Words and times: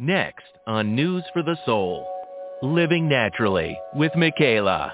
Next 0.00 0.44
on 0.64 0.94
News 0.94 1.24
for 1.32 1.42
the 1.42 1.56
Soul. 1.66 2.06
Living 2.62 3.08
Naturally 3.08 3.76
with 3.96 4.14
Michaela. 4.14 4.92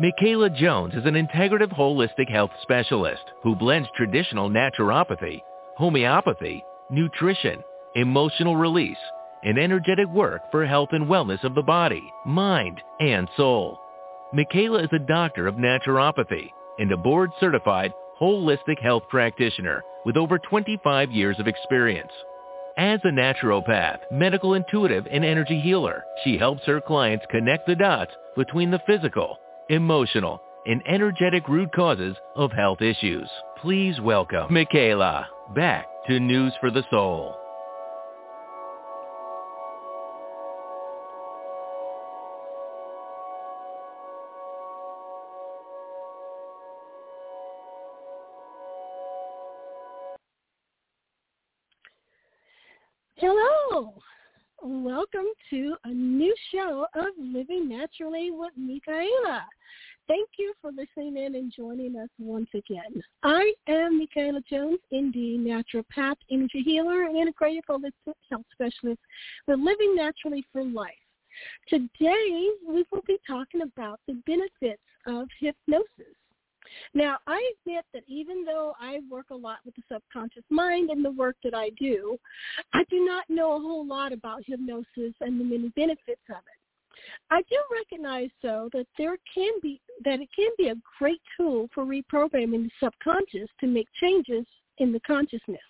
Michaela 0.00 0.48
Jones 0.48 0.94
is 0.94 1.04
an 1.04 1.12
integrative 1.12 1.70
holistic 1.76 2.30
health 2.30 2.50
specialist 2.62 3.20
who 3.42 3.54
blends 3.54 3.86
traditional 3.94 4.48
naturopathy, 4.48 5.42
homeopathy, 5.76 6.64
nutrition, 6.90 7.62
emotional 7.96 8.56
release, 8.56 8.96
and 9.42 9.58
energetic 9.58 10.08
work 10.08 10.40
for 10.50 10.64
health 10.64 10.88
and 10.92 11.04
wellness 11.06 11.44
of 11.44 11.54
the 11.54 11.62
body, 11.62 12.10
mind, 12.24 12.80
and 13.00 13.28
soul. 13.36 13.78
Michaela 14.32 14.84
is 14.84 14.90
a 14.94 15.06
doctor 15.06 15.46
of 15.46 15.56
naturopathy 15.56 16.48
and 16.78 16.90
a 16.92 16.96
board-certified 16.96 17.92
holistic 18.18 18.80
health 18.80 19.02
practitioner 19.10 19.84
with 20.06 20.16
over 20.16 20.38
25 20.38 21.10
years 21.10 21.38
of 21.38 21.46
experience. 21.46 22.12
As 22.76 22.98
a 23.04 23.08
naturopath, 23.08 23.98
medical 24.10 24.54
intuitive, 24.54 25.06
and 25.08 25.24
energy 25.24 25.60
healer, 25.60 26.04
she 26.24 26.36
helps 26.36 26.64
her 26.64 26.80
clients 26.80 27.24
connect 27.30 27.68
the 27.68 27.76
dots 27.76 28.10
between 28.34 28.72
the 28.72 28.80
physical, 28.84 29.38
emotional, 29.68 30.42
and 30.66 30.82
energetic 30.88 31.48
root 31.48 31.70
causes 31.72 32.16
of 32.34 32.50
health 32.50 32.82
issues. 32.82 33.28
Please 33.60 34.00
welcome 34.00 34.52
Michaela 34.52 35.28
back 35.54 35.86
to 36.08 36.18
News 36.18 36.52
for 36.60 36.72
the 36.72 36.82
Soul. 36.90 37.36
Welcome 55.12 55.32
to 55.50 55.76
a 55.84 55.90
new 55.90 56.34
show 56.50 56.86
of 56.94 57.06
Living 57.18 57.68
Naturally 57.68 58.30
with 58.30 58.52
Michaela. 58.56 59.44
Thank 60.08 60.30
you 60.38 60.54
for 60.62 60.70
listening 60.70 61.22
in 61.22 61.34
and 61.34 61.52
joining 61.54 61.96
us 61.96 62.08
once 62.18 62.48
again. 62.54 63.02
I 63.22 63.52
am 63.68 63.98
Michaela 63.98 64.40
Jones, 64.48 64.78
ND 64.94 65.44
naturopath, 65.44 66.16
energy 66.30 66.62
healer, 66.62 67.02
and 67.02 67.16
integrative 67.16 67.64
holistic 67.68 68.14
health 68.30 68.46
specialist 68.52 69.00
with 69.46 69.58
Living 69.58 69.94
Naturally 69.94 70.44
for 70.50 70.64
Life. 70.64 70.92
Today, 71.68 72.48
we 72.66 72.86
will 72.90 73.02
be 73.06 73.18
talking 73.26 73.60
about 73.60 74.00
the 74.06 74.14
benefits 74.26 74.80
of 75.06 75.28
hypnosis. 75.38 76.16
Now, 76.94 77.18
I 77.26 77.52
admit 77.66 77.84
that 77.92 78.04
even 78.06 78.44
though 78.44 78.74
I 78.80 79.00
work 79.10 79.26
a 79.30 79.36
lot 79.36 79.58
with 79.64 79.74
the 79.74 79.82
subconscious 79.90 80.44
mind 80.50 80.90
in 80.90 81.02
the 81.02 81.10
work 81.10 81.36
that 81.44 81.54
I 81.54 81.70
do, 81.78 82.18
I 82.72 82.84
do 82.90 83.04
not 83.04 83.24
know 83.28 83.56
a 83.56 83.60
whole 83.60 83.86
lot 83.86 84.12
about 84.12 84.42
hypnosis 84.46 85.14
and 85.20 85.38
the 85.40 85.44
many 85.44 85.68
benefits 85.70 86.22
of 86.30 86.36
it. 86.36 86.60
I 87.30 87.42
do 87.50 87.56
recognize, 87.72 88.30
though, 88.42 88.70
that 88.72 88.86
there 88.96 89.16
can 89.34 89.52
be 89.60 89.80
that 90.04 90.20
it 90.20 90.28
can 90.34 90.50
be 90.56 90.68
a 90.68 90.76
great 90.98 91.20
tool 91.36 91.68
for 91.74 91.84
reprogramming 91.84 92.64
the 92.64 92.70
subconscious 92.80 93.48
to 93.60 93.66
make 93.66 93.88
changes 94.00 94.46
in 94.78 94.92
the 94.92 95.00
consciousness. 95.00 95.60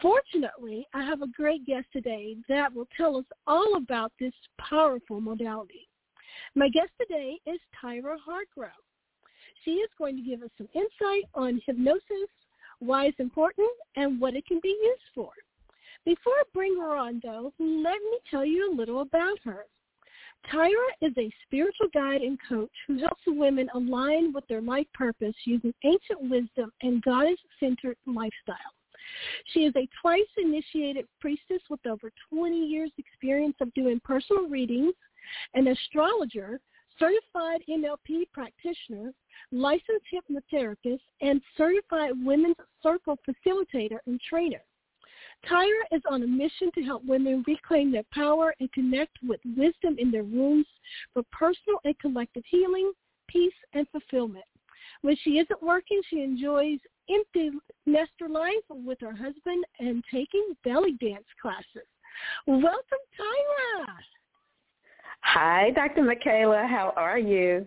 Fortunately, 0.00 0.86
I 0.94 1.04
have 1.04 1.22
a 1.22 1.28
great 1.28 1.66
guest 1.66 1.86
today 1.92 2.36
that 2.48 2.72
will 2.72 2.86
tell 2.96 3.16
us 3.16 3.24
all 3.46 3.76
about 3.76 4.12
this 4.20 4.32
powerful 4.58 5.20
modality. 5.20 5.88
My 6.54 6.68
guest 6.68 6.90
today 7.00 7.40
is 7.46 7.58
Tyra 7.82 8.16
Hargrove. 8.24 8.70
She 9.64 9.72
is 9.72 9.90
going 9.98 10.16
to 10.16 10.22
give 10.22 10.42
us 10.42 10.50
some 10.56 10.68
insight 10.74 11.24
on 11.34 11.60
hypnosis, 11.66 12.28
why 12.80 13.06
it's 13.06 13.20
important, 13.20 13.68
and 13.96 14.20
what 14.20 14.34
it 14.34 14.46
can 14.46 14.60
be 14.62 14.76
used 14.82 15.02
for. 15.14 15.30
Before 16.04 16.32
I 16.32 16.42
bring 16.54 16.76
her 16.78 16.96
on, 16.96 17.20
though, 17.22 17.52
let 17.58 17.98
me 17.98 18.18
tell 18.30 18.44
you 18.44 18.72
a 18.72 18.74
little 18.74 19.00
about 19.00 19.38
her. 19.44 19.66
Tyra 20.52 20.88
is 21.02 21.12
a 21.18 21.30
spiritual 21.44 21.88
guide 21.92 22.22
and 22.22 22.38
coach 22.48 22.70
who 22.86 22.98
helps 22.98 23.22
women 23.26 23.68
align 23.74 24.32
with 24.32 24.46
their 24.46 24.60
life 24.60 24.86
purpose 24.94 25.34
using 25.44 25.74
ancient 25.84 26.30
wisdom 26.30 26.72
and 26.82 27.02
goddess-centered 27.02 27.96
lifestyle. 28.06 28.56
She 29.52 29.60
is 29.60 29.74
a 29.76 29.88
twice 30.00 30.20
initiated 30.36 31.06
priestess 31.20 31.62
with 31.68 31.84
over 31.86 32.12
20 32.30 32.56
years 32.56 32.90
experience 32.98 33.56
of 33.60 33.72
doing 33.74 34.00
personal 34.04 34.48
readings, 34.48 34.94
an 35.54 35.66
astrologer, 35.66 36.60
certified 36.98 37.62
NLP 37.68 38.30
practitioner, 38.32 39.12
licensed 39.52 40.06
hypnotherapist, 40.12 41.00
and 41.20 41.40
certified 41.56 42.12
women's 42.24 42.56
circle 42.82 43.18
facilitator 43.28 43.98
and 44.06 44.20
trainer. 44.28 44.60
Tyra 45.46 45.84
is 45.92 46.02
on 46.10 46.22
a 46.22 46.26
mission 46.26 46.70
to 46.74 46.82
help 46.82 47.04
women 47.04 47.44
reclaim 47.46 47.92
their 47.92 48.04
power 48.12 48.54
and 48.60 48.72
connect 48.72 49.16
with 49.26 49.40
wisdom 49.56 49.96
in 49.98 50.10
their 50.10 50.24
rooms 50.24 50.66
for 51.14 51.22
personal 51.30 51.78
and 51.84 51.98
collective 52.00 52.42
healing, 52.46 52.92
peace, 53.28 53.54
and 53.72 53.86
fulfillment. 53.90 54.44
When 55.02 55.16
she 55.22 55.38
isn't 55.38 55.62
working, 55.62 56.00
she 56.08 56.22
enjoys 56.22 56.80
empty 57.08 57.50
nester 57.86 58.28
life 58.28 58.54
with 58.68 59.00
her 59.00 59.14
husband 59.14 59.64
and 59.78 60.04
taking 60.10 60.56
belly 60.64 60.92
dance 61.00 61.26
classes. 61.40 61.86
Welcome, 62.46 62.98
Tyra. 63.18 63.86
Hi, 65.34 65.70
Dr. 65.72 66.04
Michaela. 66.04 66.66
How 66.66 66.94
are 66.96 67.18
you? 67.18 67.66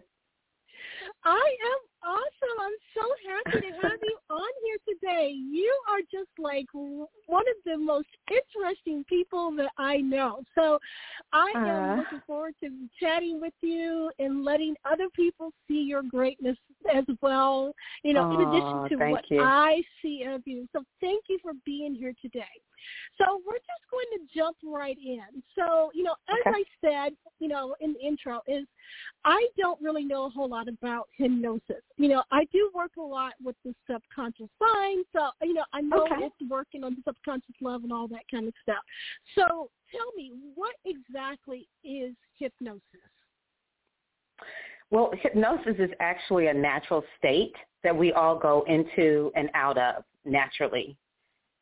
I 1.24 1.56
am 1.70 1.80
awesome. 2.04 2.58
I'm 2.60 2.80
so 2.96 3.04
happy 3.28 3.68
to 3.68 3.88
have 3.88 4.00
you 4.02 4.18
on 4.30 4.50
here 4.64 4.96
today. 4.96 5.34
You 5.34 5.74
are 5.90 6.02
just 6.12 6.30
like 6.38 6.68
one 6.74 7.44
of 7.48 7.56
the 7.66 7.78
most 7.78 8.08
interesting 8.30 9.04
people 9.08 9.52
that 9.58 9.72
I 9.78 9.98
know. 9.98 10.44
So 10.56 10.80
I 11.34 11.52
am 11.56 11.66
uh, 11.66 11.96
looking 11.98 12.22
forward 12.26 12.56
to 12.64 12.70
chatting 13.00 13.40
with 13.42 13.54
you 13.62 14.12
and 14.20 14.44
letting 14.44 14.76
other 14.86 15.08
people 15.16 15.52
see 15.68 15.82
your 15.82 16.04
greatness 16.04 16.58
as 16.94 17.06
well, 17.22 17.74
you 18.04 18.14
know, 18.14 18.32
in 18.34 18.42
addition 18.42 19.00
to 19.00 19.12
what 19.12 19.26
you. 19.30 19.42
I 19.42 19.82
see 20.02 20.24
of 20.28 20.42
you. 20.46 20.68
So 20.74 20.84
thank 21.00 21.26
you 21.30 21.40
for 21.42 21.54
being 21.66 21.96
here 21.96 22.14
today. 22.22 22.44
So 23.18 23.42
we're 23.46 23.54
just 23.54 23.86
going 23.92 24.06
to 24.14 24.36
jump 24.36 24.58
right 24.64 24.98
in. 25.04 25.44
So, 25.56 25.92
you 25.94 26.04
know, 26.04 26.16
as 26.30 26.38
okay. 26.48 26.58
I 26.58 26.64
said, 26.82 27.18
you 27.40 27.48
know, 27.48 27.76
in 27.80 27.94
the 27.94 28.00
intro 28.00 28.42
is 28.48 28.66
I 29.24 29.48
don't 29.58 29.80
really 29.82 30.04
know 30.04 30.26
a 30.26 30.30
whole 30.30 30.50
lot 30.50 30.68
about 30.68 31.08
hypnosis. 31.16 31.84
You 32.02 32.08
know, 32.08 32.24
I 32.32 32.46
do 32.46 32.72
work 32.74 32.94
a 32.98 33.02
lot 33.02 33.34
with 33.44 33.56
the 33.64 33.76
subconscious 33.86 34.50
mind. 34.60 35.06
So, 35.14 35.30
you 35.44 35.54
know, 35.54 35.64
I 35.72 35.82
know 35.82 36.06
okay. 36.06 36.16
it's 36.26 36.50
working 36.50 36.84
on 36.84 36.96
the 36.96 37.02
subconscious 37.06 37.54
level 37.62 37.84
and 37.84 37.94
all 37.94 38.08
that 38.08 38.24
kind 38.32 38.48
of 38.48 38.56
stuff. 38.64 38.84
So 39.36 39.70
tell 39.92 40.12
me, 40.18 40.32
what 40.56 40.74
exactly 40.84 41.68
is 41.84 42.16
hypnosis? 42.40 42.82
Well, 44.90 45.12
hypnosis 45.22 45.76
is 45.78 45.92
actually 46.00 46.48
a 46.48 46.54
natural 46.56 47.04
state 47.20 47.54
that 47.84 47.96
we 47.96 48.12
all 48.14 48.36
go 48.36 48.66
into 48.68 49.32
and 49.36 49.52
out 49.54 49.78
of 49.78 50.04
naturally. 50.26 50.98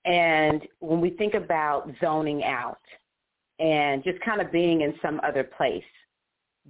And 0.06 0.62
when 0.80 1.02
we 1.02 1.10
think 1.10 1.34
about 1.34 1.92
zoning 2.00 2.46
out 2.46 2.80
and 3.60 4.06
just 4.06 4.22
kind 4.22 4.40
of 4.40 4.54
being 4.54 4.82
in 4.82 4.94
some 5.02 5.20
other 5.22 5.44
place, 5.44 5.84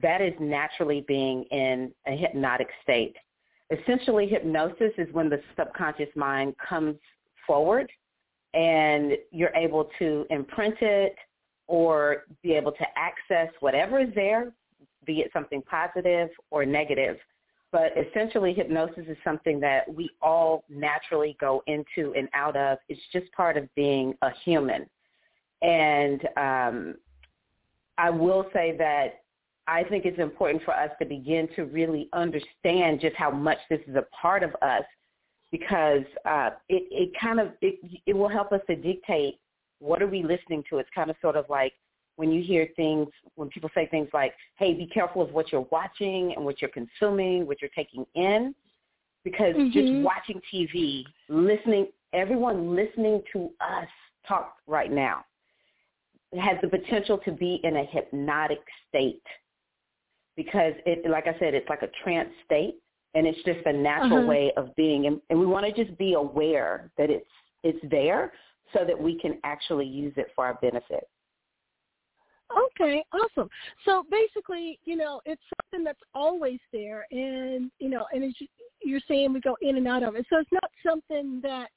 that 0.01 0.21
is 0.21 0.33
naturally 0.39 1.05
being 1.07 1.43
in 1.51 1.91
a 2.07 2.17
hypnotic 2.17 2.69
state. 2.81 3.15
Essentially, 3.71 4.27
hypnosis 4.27 4.91
is 4.97 5.07
when 5.13 5.29
the 5.29 5.41
subconscious 5.57 6.09
mind 6.15 6.55
comes 6.57 6.95
forward 7.45 7.89
and 8.53 9.13
you're 9.31 9.55
able 9.55 9.89
to 9.99 10.25
imprint 10.31 10.75
it 10.81 11.15
or 11.67 12.23
be 12.41 12.53
able 12.53 12.71
to 12.71 12.85
access 12.95 13.53
whatever 13.59 13.99
is 13.99 14.09
there, 14.15 14.51
be 15.05 15.19
it 15.19 15.29
something 15.33 15.61
positive 15.61 16.29
or 16.49 16.65
negative, 16.65 17.17
but 17.71 17.91
essentially 17.95 18.53
hypnosis 18.53 19.05
is 19.07 19.17
something 19.23 19.59
that 19.59 19.93
we 19.93 20.09
all 20.21 20.63
naturally 20.67 21.37
go 21.39 21.61
into 21.67 22.13
and 22.17 22.27
out 22.33 22.55
of. 22.55 22.79
It's 22.89 23.01
just 23.13 23.31
part 23.33 23.55
of 23.55 23.73
being 23.75 24.15
a 24.23 24.31
human. 24.43 24.89
And 25.61 26.21
um, 26.37 26.95
I 27.99 28.09
will 28.09 28.47
say 28.51 28.75
that 28.79 29.21
I 29.69 29.83
think 29.83 30.05
it's 30.05 30.19
important 30.19 30.63
for 30.63 30.73
us 30.73 30.89
to 30.99 31.05
begin 31.05 31.47
to 31.55 31.65
really 31.65 32.09
understand 32.13 33.01
just 33.01 33.15
how 33.15 33.29
much 33.29 33.59
this 33.69 33.79
is 33.87 33.95
a 33.95 34.03
part 34.15 34.41
of 34.41 34.55
us 34.61 34.83
because 35.51 36.03
uh, 36.25 36.51
it, 36.69 36.83
it 36.91 37.11
kind 37.19 37.39
of, 37.39 37.49
it, 37.61 37.79
it 38.07 38.13
will 38.13 38.29
help 38.29 38.51
us 38.51 38.61
to 38.67 38.75
dictate 38.75 39.35
what 39.79 40.01
are 40.01 40.07
we 40.07 40.23
listening 40.23 40.63
to. 40.69 40.79
It's 40.79 40.89
kind 40.93 41.09
of 41.09 41.15
sort 41.21 41.35
of 41.35 41.45
like 41.49 41.73
when 42.15 42.31
you 42.31 42.43
hear 42.43 42.67
things, 42.75 43.07
when 43.35 43.49
people 43.49 43.69
say 43.75 43.87
things 43.87 44.09
like, 44.11 44.33
hey, 44.57 44.73
be 44.73 44.87
careful 44.87 45.21
of 45.21 45.31
what 45.33 45.51
you're 45.51 45.67
watching 45.71 46.33
and 46.35 46.43
what 46.43 46.61
you're 46.61 46.71
consuming, 46.71 47.45
what 47.45 47.61
you're 47.61 47.71
taking 47.75 48.05
in, 48.15 48.55
because 49.23 49.55
mm-hmm. 49.55 49.71
just 49.71 50.03
watching 50.03 50.41
TV, 50.51 51.03
listening, 51.29 51.87
everyone 52.13 52.75
listening 52.75 53.21
to 53.33 53.51
us 53.61 53.87
talk 54.27 54.55
right 54.67 54.91
now 54.91 55.23
has 56.37 56.57
the 56.61 56.67
potential 56.67 57.17
to 57.19 57.31
be 57.31 57.59
in 57.63 57.77
a 57.77 57.85
hypnotic 57.85 58.61
state 58.87 59.21
because 60.39 60.71
it, 60.85 61.09
like 61.09 61.27
I 61.27 61.37
said, 61.37 61.53
it's 61.53 61.67
like 61.67 61.81
a 61.81 61.89
trance 62.01 62.29
state 62.45 62.75
and 63.13 63.27
it's 63.27 63.43
just 63.43 63.59
a 63.65 63.73
natural 63.73 64.19
uh-huh. 64.19 64.27
way 64.27 64.53
of 64.55 64.73
being. 64.77 65.05
And, 65.05 65.19
and 65.29 65.37
we 65.37 65.45
want 65.45 65.65
to 65.65 65.83
just 65.83 65.97
be 65.97 66.13
aware 66.13 66.89
that 66.97 67.09
it's, 67.09 67.27
it's 67.65 67.79
there 67.91 68.31
so 68.73 68.85
that 68.85 68.97
we 68.97 69.19
can 69.19 69.37
actually 69.43 69.85
use 69.85 70.13
it 70.15 70.27
for 70.33 70.45
our 70.45 70.53
benefit. 70.61 71.09
Okay, 72.71 73.03
awesome. 73.11 73.49
So 73.83 74.05
basically, 74.09 74.79
you 74.85 74.95
know, 74.95 75.19
it's 75.25 75.41
something 75.61 75.83
that's 75.83 75.99
always 76.15 76.59
there, 76.71 77.05
and 77.11 77.69
you 77.77 77.89
know, 77.89 78.05
and 78.11 78.23
as 78.23 78.33
you're 78.81 79.01
saying, 79.07 79.33
we 79.33 79.39
go 79.39 79.55
in 79.61 79.77
and 79.77 79.87
out 79.87 80.01
of 80.01 80.15
it. 80.15 80.25
So 80.31 80.39
it's 80.39 80.49
not 80.51 80.71
something 80.83 81.41
that 81.43 81.67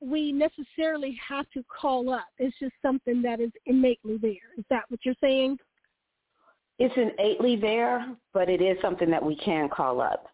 we 0.00 0.32
necessarily 0.32 1.16
have 1.28 1.48
to 1.50 1.62
call 1.64 2.10
up. 2.10 2.26
It's 2.38 2.58
just 2.58 2.72
something 2.82 3.22
that 3.22 3.40
is 3.40 3.52
innately 3.66 4.18
there. 4.20 4.50
Is 4.58 4.64
that 4.68 4.82
what 4.88 4.98
you're 5.04 5.14
saying? 5.20 5.58
It's 6.78 6.94
innately 6.96 7.56
there, 7.56 8.06
but 8.34 8.48
it 8.48 8.60
is 8.60 8.76
something 8.82 9.10
that 9.10 9.24
we 9.24 9.36
can 9.36 9.68
call 9.68 10.00
up 10.00 10.26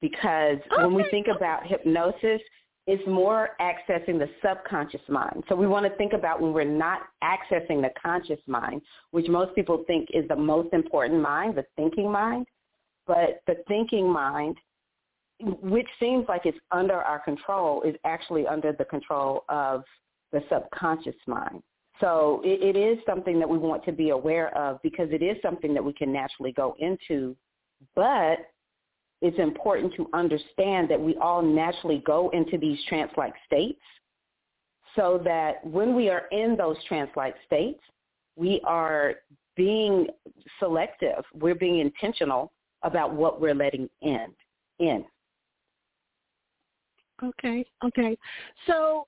because 0.00 0.56
okay. 0.72 0.82
when 0.82 0.94
we 0.94 1.04
think 1.10 1.26
about 1.34 1.66
hypnosis, 1.66 2.40
it's 2.86 3.06
more 3.06 3.50
accessing 3.60 4.18
the 4.18 4.28
subconscious 4.42 5.02
mind. 5.08 5.44
So 5.48 5.54
we 5.54 5.66
want 5.66 5.86
to 5.86 5.96
think 5.96 6.12
about 6.12 6.40
when 6.40 6.52
we're 6.52 6.64
not 6.64 7.02
accessing 7.22 7.82
the 7.82 7.90
conscious 8.00 8.40
mind, 8.46 8.82
which 9.10 9.28
most 9.28 9.54
people 9.54 9.84
think 9.86 10.08
is 10.14 10.26
the 10.28 10.36
most 10.36 10.72
important 10.72 11.20
mind, 11.20 11.56
the 11.56 11.64
thinking 11.76 12.10
mind. 12.10 12.46
But 13.06 13.42
the 13.46 13.56
thinking 13.68 14.10
mind, 14.10 14.56
which 15.40 15.88
seems 15.98 16.26
like 16.28 16.46
it's 16.46 16.58
under 16.72 16.94
our 16.96 17.18
control, 17.20 17.82
is 17.82 17.94
actually 18.04 18.46
under 18.46 18.72
the 18.72 18.84
control 18.84 19.44
of 19.48 19.84
the 20.32 20.42
subconscious 20.50 21.16
mind. 21.26 21.62
So 22.00 22.40
it, 22.44 22.76
it 22.76 22.78
is 22.78 22.98
something 23.04 23.38
that 23.38 23.48
we 23.48 23.58
want 23.58 23.84
to 23.84 23.92
be 23.92 24.10
aware 24.10 24.56
of 24.56 24.80
because 24.82 25.08
it 25.12 25.22
is 25.22 25.36
something 25.42 25.74
that 25.74 25.84
we 25.84 25.92
can 25.92 26.12
naturally 26.12 26.52
go 26.52 26.74
into, 26.78 27.36
but 27.94 28.38
it's 29.22 29.38
important 29.38 29.94
to 29.96 30.08
understand 30.14 30.88
that 30.90 31.00
we 31.00 31.14
all 31.16 31.42
naturally 31.42 32.02
go 32.06 32.30
into 32.30 32.56
these 32.56 32.78
trance-like 32.88 33.34
states 33.46 33.80
so 34.96 35.20
that 35.24 35.64
when 35.64 35.94
we 35.94 36.08
are 36.08 36.22
in 36.32 36.56
those 36.56 36.76
trance-like 36.88 37.34
states, 37.46 37.80
we 38.36 38.60
are 38.64 39.16
being 39.56 40.06
selective. 40.58 41.22
We're 41.34 41.54
being 41.54 41.80
intentional 41.80 42.52
about 42.82 43.14
what 43.14 43.40
we're 43.40 43.54
letting 43.54 43.90
in. 44.00 44.28
In. 44.78 45.04
Okay. 47.22 47.66
Okay. 47.84 48.16
So, 48.66 49.06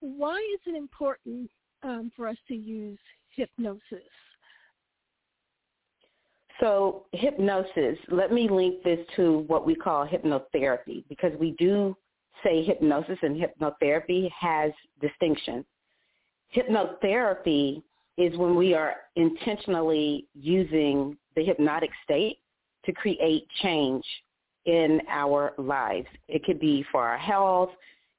why 0.00 0.36
is 0.54 0.60
it 0.66 0.76
important 0.76 1.50
um, 1.84 2.10
for 2.16 2.26
us 2.26 2.36
to 2.48 2.54
use 2.54 2.98
hypnosis? 3.36 3.80
So 6.60 7.06
hypnosis, 7.12 7.98
let 8.10 8.32
me 8.32 8.48
link 8.48 8.82
this 8.84 9.00
to 9.16 9.44
what 9.48 9.66
we 9.66 9.74
call 9.74 10.06
hypnotherapy 10.06 11.04
because 11.08 11.32
we 11.38 11.52
do 11.52 11.96
say 12.44 12.62
hypnosis 12.64 13.18
and 13.22 13.40
hypnotherapy 13.40 14.30
has 14.30 14.72
distinction. 15.00 15.64
Hypnotherapy 16.56 17.82
is 18.16 18.36
when 18.38 18.54
we 18.54 18.74
are 18.74 18.94
intentionally 19.16 20.26
using 20.34 21.16
the 21.34 21.44
hypnotic 21.44 21.90
state 22.04 22.38
to 22.84 22.92
create 22.92 23.46
change 23.62 24.04
in 24.66 25.00
our 25.08 25.52
lives. 25.58 26.06
It 26.28 26.44
could 26.44 26.60
be 26.60 26.84
for 26.92 27.02
our 27.02 27.18
health, 27.18 27.70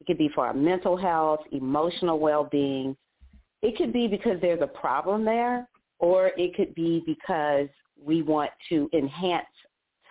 it 0.01 0.07
could 0.07 0.17
be 0.17 0.29
for 0.35 0.45
our 0.45 0.53
mental 0.53 0.97
health, 0.97 1.39
emotional 1.51 2.19
well-being. 2.19 2.97
It 3.65 3.77
could 3.77 3.91
be 3.91 4.07
because 4.07 4.37
there's 4.41 4.61
a 4.61 4.67
problem 4.67 5.25
there, 5.25 5.67
or 5.97 6.31
it 6.37 6.55
could 6.55 6.75
be 6.75 7.01
because 7.05 7.67
we 7.99 8.21
want 8.21 8.51
to 8.69 8.87
enhance 8.93 9.47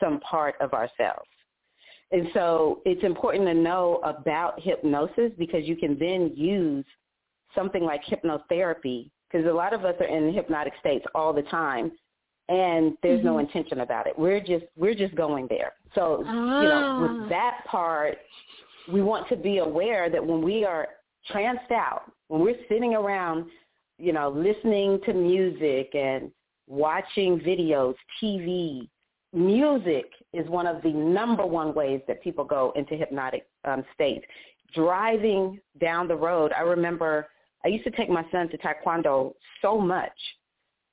some 0.00 0.18
part 0.20 0.56
of 0.60 0.72
ourselves. 0.72 1.28
And 2.10 2.28
so 2.34 2.80
it's 2.84 3.04
important 3.04 3.46
to 3.46 3.54
know 3.54 4.00
about 4.02 4.60
hypnosis 4.60 5.30
because 5.38 5.64
you 5.64 5.76
can 5.76 5.96
then 5.98 6.32
use 6.34 6.84
something 7.54 7.84
like 7.84 8.02
hypnotherapy 8.04 9.10
because 9.30 9.46
a 9.46 9.52
lot 9.52 9.72
of 9.72 9.84
us 9.84 9.94
are 10.00 10.06
in 10.06 10.34
hypnotic 10.34 10.72
states 10.80 11.04
all 11.14 11.32
the 11.32 11.42
time 11.42 11.92
and 12.48 12.96
there's 13.02 13.18
mm-hmm. 13.18 13.26
no 13.26 13.38
intention 13.38 13.80
about 13.80 14.08
it. 14.08 14.18
We're 14.18 14.40
just 14.40 14.64
we're 14.76 14.94
just 14.94 15.14
going 15.14 15.46
there. 15.48 15.72
So, 15.94 16.24
ah. 16.26 16.62
you 16.62 16.68
know, 16.68 16.98
with 17.02 17.24
ah. 17.24 17.28
that 17.28 17.60
part, 17.70 18.18
we 18.92 19.00
want 19.00 19.28
to 19.28 19.36
be 19.36 19.58
aware 19.58 20.10
that 20.10 20.24
when 20.24 20.42
we 20.42 20.64
are 20.64 20.88
tranced 21.30 21.70
out, 21.70 22.02
when 22.28 22.40
we're 22.40 22.58
sitting 22.68 22.94
around, 22.94 23.46
you 23.98 24.12
know, 24.12 24.30
listening 24.30 25.00
to 25.06 25.12
music 25.12 25.94
and 25.94 26.30
watching 26.66 27.38
videos, 27.40 27.94
TV, 28.22 28.88
music 29.32 30.06
is 30.32 30.48
one 30.48 30.66
of 30.66 30.82
the 30.82 30.90
number 30.90 31.44
one 31.44 31.74
ways 31.74 32.00
that 32.08 32.22
people 32.22 32.44
go 32.44 32.72
into 32.76 32.94
hypnotic 32.96 33.46
um, 33.64 33.84
states. 33.94 34.24
Driving 34.74 35.60
down 35.80 36.08
the 36.08 36.16
road, 36.16 36.52
I 36.56 36.62
remember 36.62 37.28
I 37.64 37.68
used 37.68 37.84
to 37.84 37.90
take 37.90 38.10
my 38.10 38.24
son 38.30 38.48
to 38.50 38.58
Taekwondo 38.58 39.34
so 39.62 39.78
much 39.78 40.12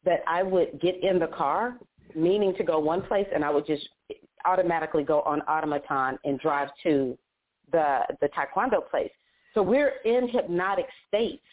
that 0.04 0.22
I 0.28 0.44
would 0.44 0.80
get 0.82 1.04
in 1.04 1.20
the 1.20 1.28
car, 1.28 1.78
meaning 2.16 2.54
to 2.58 2.64
go 2.64 2.80
one 2.80 3.02
place, 3.02 3.28
and 3.34 3.44
I 3.44 3.50
would 3.50 3.66
just 3.66 3.88
automatically 4.46 5.04
go 5.04 5.22
on 5.22 5.42
automaton 5.42 6.18
and 6.24 6.40
drive 6.40 6.70
to 6.84 7.18
the 7.72 8.02
the 8.22 8.30
Taekwondo 8.30 8.90
place. 8.90 9.12
So 9.54 9.62
we're 9.62 9.94
in 10.06 10.30
hypnotic 10.30 10.88
states 11.08 11.44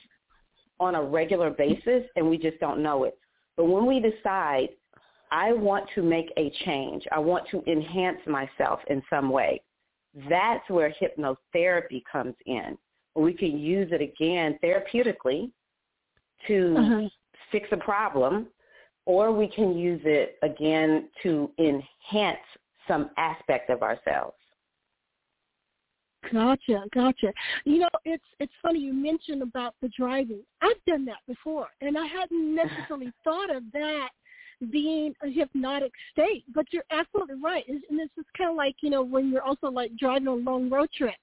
on 0.80 0.94
a 0.94 1.02
regular 1.02 1.50
basis, 1.50 2.04
and 2.16 2.28
we 2.28 2.38
just 2.38 2.58
don't 2.60 2.82
know 2.82 3.04
it. 3.04 3.18
But 3.56 3.64
when 3.64 3.86
we 3.86 4.00
decide, 4.00 4.68
I 5.30 5.52
want 5.52 5.86
to 5.94 6.02
make 6.02 6.32
a 6.36 6.50
change, 6.64 7.04
I 7.10 7.18
want 7.18 7.44
to 7.50 7.62
enhance 7.70 8.20
myself 8.26 8.80
in 8.88 9.02
some 9.10 9.30
way, 9.30 9.60
that's 10.28 10.68
where 10.70 10.94
hypnotherapy 11.00 12.02
comes 12.10 12.34
in. 12.46 12.78
We 13.14 13.34
can 13.34 13.58
use 13.58 13.88
it 13.92 14.00
again 14.00 14.58
therapeutically 14.62 15.50
to 16.46 16.76
uh-huh. 16.78 17.08
fix 17.50 17.68
a 17.72 17.76
problem, 17.76 18.46
or 19.06 19.32
we 19.32 19.48
can 19.48 19.76
use 19.76 20.00
it 20.04 20.38
again 20.42 21.08
to 21.22 21.50
enhance 21.58 22.38
some 22.86 23.10
aspect 23.16 23.70
of 23.70 23.82
ourselves. 23.82 24.37
Gotcha, 26.32 26.82
gotcha. 26.92 27.32
You 27.64 27.80
know, 27.80 27.88
it's 28.04 28.24
it's 28.40 28.52
funny 28.62 28.80
you 28.80 28.92
mentioned 28.92 29.42
about 29.42 29.74
the 29.80 29.88
driving. 29.96 30.42
I've 30.62 30.84
done 30.86 31.04
that 31.06 31.18
before, 31.26 31.68
and 31.80 31.96
I 31.96 32.06
hadn't 32.06 32.54
necessarily 32.56 33.12
thought 33.24 33.54
of 33.54 33.62
that 33.72 34.08
being 34.72 35.14
a 35.22 35.30
hypnotic 35.30 35.92
state. 36.10 36.44
But 36.54 36.66
you're 36.72 36.84
absolutely 36.90 37.36
right, 37.42 37.64
and 37.68 37.98
this 37.98 38.10
is 38.18 38.24
kind 38.36 38.50
of 38.50 38.56
like 38.56 38.76
you 38.82 38.90
know 38.90 39.02
when 39.02 39.30
you're 39.30 39.42
also 39.42 39.68
like 39.68 39.96
driving 39.96 40.28
a 40.28 40.34
long 40.34 40.68
road 40.68 40.90
trip, 40.96 41.14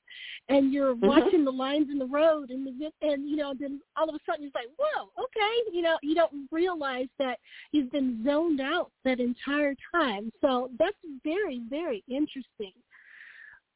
and 0.49 0.73
you're 0.73 0.95
mm-hmm. 0.95 1.07
watching 1.07 1.45
the 1.45 1.51
lines 1.51 1.87
in 1.91 1.99
the 1.99 2.07
road, 2.07 2.49
and 2.49 2.65
the, 2.65 2.91
and 3.01 3.29
you 3.29 3.35
know 3.35 3.53
then 3.59 3.81
all 3.97 4.09
of 4.09 4.15
a 4.15 4.19
sudden 4.25 4.45
it's 4.45 4.55
like, 4.55 4.69
whoa, 4.77 5.09
okay, 5.19 5.71
you 5.71 5.81
know 5.81 5.97
you 6.01 6.15
don't 6.15 6.47
realize 6.51 7.07
that 7.19 7.37
you've 7.71 7.91
been 7.91 8.23
zoned 8.25 8.61
out 8.61 8.91
that 9.03 9.19
entire 9.19 9.75
time. 9.93 10.31
So 10.41 10.71
that's 10.79 10.97
very 11.23 11.61
very 11.69 12.03
interesting. 12.07 12.73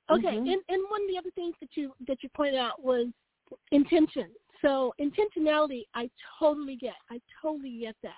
Okay, 0.09 0.27
mm-hmm. 0.27 0.47
and 0.47 0.61
and 0.69 0.83
one 0.89 1.01
of 1.03 1.07
the 1.09 1.17
other 1.17 1.31
things 1.35 1.55
that 1.59 1.69
you 1.75 1.93
that 2.07 2.17
you 2.21 2.29
pointed 2.35 2.59
out 2.59 2.83
was 2.83 3.07
intention. 3.71 4.27
So 4.61 4.93
intentionality, 4.99 5.83
I 5.95 6.09
totally 6.39 6.75
get. 6.75 6.95
I 7.09 7.19
totally 7.41 7.79
get 7.79 7.95
that. 8.03 8.11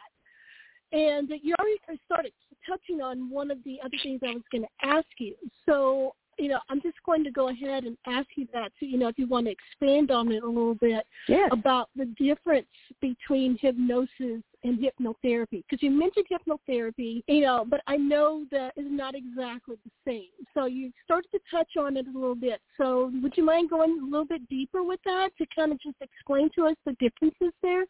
And 0.94 1.30
you 1.42 1.56
already 1.60 2.00
started 2.06 2.34
touching 2.68 3.02
on 3.02 3.30
one 3.30 3.52
of 3.52 3.60
the 3.64 3.80
other 3.82 3.98
things 4.04 4.20
I 4.24 4.34
was 4.34 4.44
going 4.52 4.64
to 4.64 4.88
ask 4.88 5.08
you. 5.20 5.36
So 5.66 6.16
you 6.38 6.48
know, 6.48 6.60
I'm 6.70 6.82
just 6.82 6.98
going 7.06 7.24
to 7.24 7.32
go 7.32 7.50
ahead 7.50 7.84
and 7.84 7.98
ask 8.08 8.28
you 8.36 8.48
that, 8.54 8.72
so, 8.80 8.86
you 8.86 8.98
know, 8.98 9.08
if 9.08 9.20
you 9.20 9.28
want 9.28 9.46
to 9.46 9.52
expand 9.52 10.10
on 10.10 10.32
it 10.32 10.42
a 10.42 10.48
little 10.48 10.76
bit 10.76 11.06
yes. 11.28 11.50
about 11.52 11.90
the 11.96 12.06
difference 12.18 12.68
between 13.00 13.58
hypnosis 13.62 14.42
and 14.64 14.80
hypnotherapy. 14.80 15.64
Because 15.70 15.82
you 15.82 15.92
mentioned 15.92 16.26
hypnotherapy, 16.32 17.24
you 17.28 17.42
know, 17.42 17.66
but 17.68 17.82
I 17.88 17.98
know 17.98 18.46
that 18.52 18.74
it's 18.76 18.88
not 18.90 19.16
exactly 19.16 19.78
the 19.84 19.92
same. 20.06 20.46
So 20.54 20.66
you 20.66 20.92
started 21.04 21.30
to 21.32 21.40
touch 21.50 21.70
on 21.78 21.98
it 21.98 22.06
a 22.08 22.18
little 22.18 22.36
bit. 22.36 22.60
So 22.78 23.12
would 23.22 23.36
you 23.36 23.44
mind 23.44 23.70
going 23.70 24.00
a 24.02 24.06
little 24.06 24.26
bit 24.26 24.48
deeper 24.50 24.84
with 24.84 25.00
that 25.06 25.30
to 25.38 25.46
kind 25.56 25.72
of 25.72 25.80
just 25.82 25.98
explain 26.02 26.50
to 26.56 26.68
us 26.68 26.76
the 26.86 26.94
differences 26.94 27.54
there? 27.62 27.86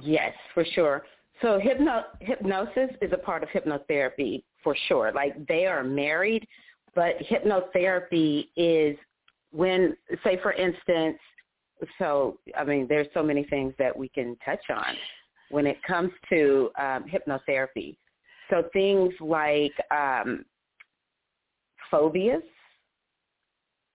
Yes, 0.00 0.32
for 0.54 0.64
sure. 0.64 1.04
So 1.40 1.58
hypno- 1.58 2.06
hypnosis 2.20 2.90
is 3.00 3.12
a 3.12 3.18
part 3.18 3.42
of 3.42 3.48
hypnotherapy 3.50 4.44
for 4.62 4.76
sure. 4.88 5.12
Like 5.12 5.46
they 5.46 5.66
are 5.66 5.82
married, 5.82 6.46
but 6.94 7.18
hypnotherapy 7.18 8.48
is 8.56 8.96
when, 9.50 9.96
say 10.24 10.38
for 10.42 10.52
instance, 10.52 11.18
so 11.98 12.38
I 12.56 12.64
mean, 12.64 12.86
there's 12.88 13.08
so 13.12 13.22
many 13.22 13.44
things 13.44 13.74
that 13.78 13.96
we 13.96 14.08
can 14.08 14.36
touch 14.44 14.62
on 14.70 14.94
when 15.52 15.66
it 15.66 15.80
comes 15.84 16.10
to 16.30 16.70
um, 16.80 17.04
hypnotherapy. 17.04 17.96
So 18.50 18.64
things 18.72 19.12
like 19.20 19.72
um, 19.90 20.44
phobias, 21.90 22.42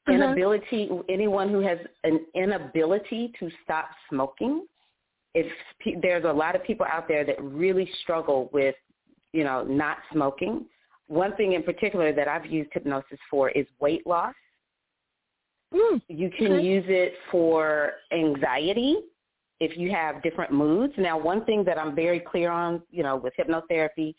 uh-huh. 0.07 0.13
inability, 0.13 0.89
anyone 1.09 1.49
who 1.49 1.59
has 1.59 1.79
an 2.03 2.21
inability 2.35 3.33
to 3.39 3.49
stop 3.63 3.89
smoking. 4.09 4.65
If 5.33 5.47
there's 6.01 6.23
a 6.23 6.31
lot 6.31 6.55
of 6.55 6.63
people 6.63 6.85
out 6.91 7.07
there 7.07 7.25
that 7.25 7.43
really 7.43 7.89
struggle 8.03 8.49
with, 8.53 8.75
you 9.33 9.43
know, 9.43 9.63
not 9.63 9.97
smoking. 10.13 10.65
One 11.07 11.35
thing 11.35 11.53
in 11.53 11.63
particular 11.63 12.13
that 12.13 12.27
I've 12.27 12.45
used 12.45 12.69
hypnosis 12.73 13.19
for 13.29 13.49
is 13.49 13.65
weight 13.79 14.05
loss. 14.05 14.33
Mm, 15.73 16.01
you 16.07 16.31
can 16.37 16.53
okay. 16.53 16.63
use 16.65 16.85
it 16.87 17.13
for 17.29 17.93
anxiety. 18.11 18.97
If 19.59 19.77
you 19.77 19.91
have 19.91 20.21
different 20.21 20.51
moods. 20.51 20.93
Now, 20.97 21.17
one 21.17 21.43
thing 21.45 21.63
that 21.65 21.77
I'm 21.77 21.95
very 21.95 22.19
clear 22.19 22.51
on, 22.51 22.81
you 22.91 23.03
know, 23.03 23.15
with 23.15 23.33
hypnotherapy 23.37 24.13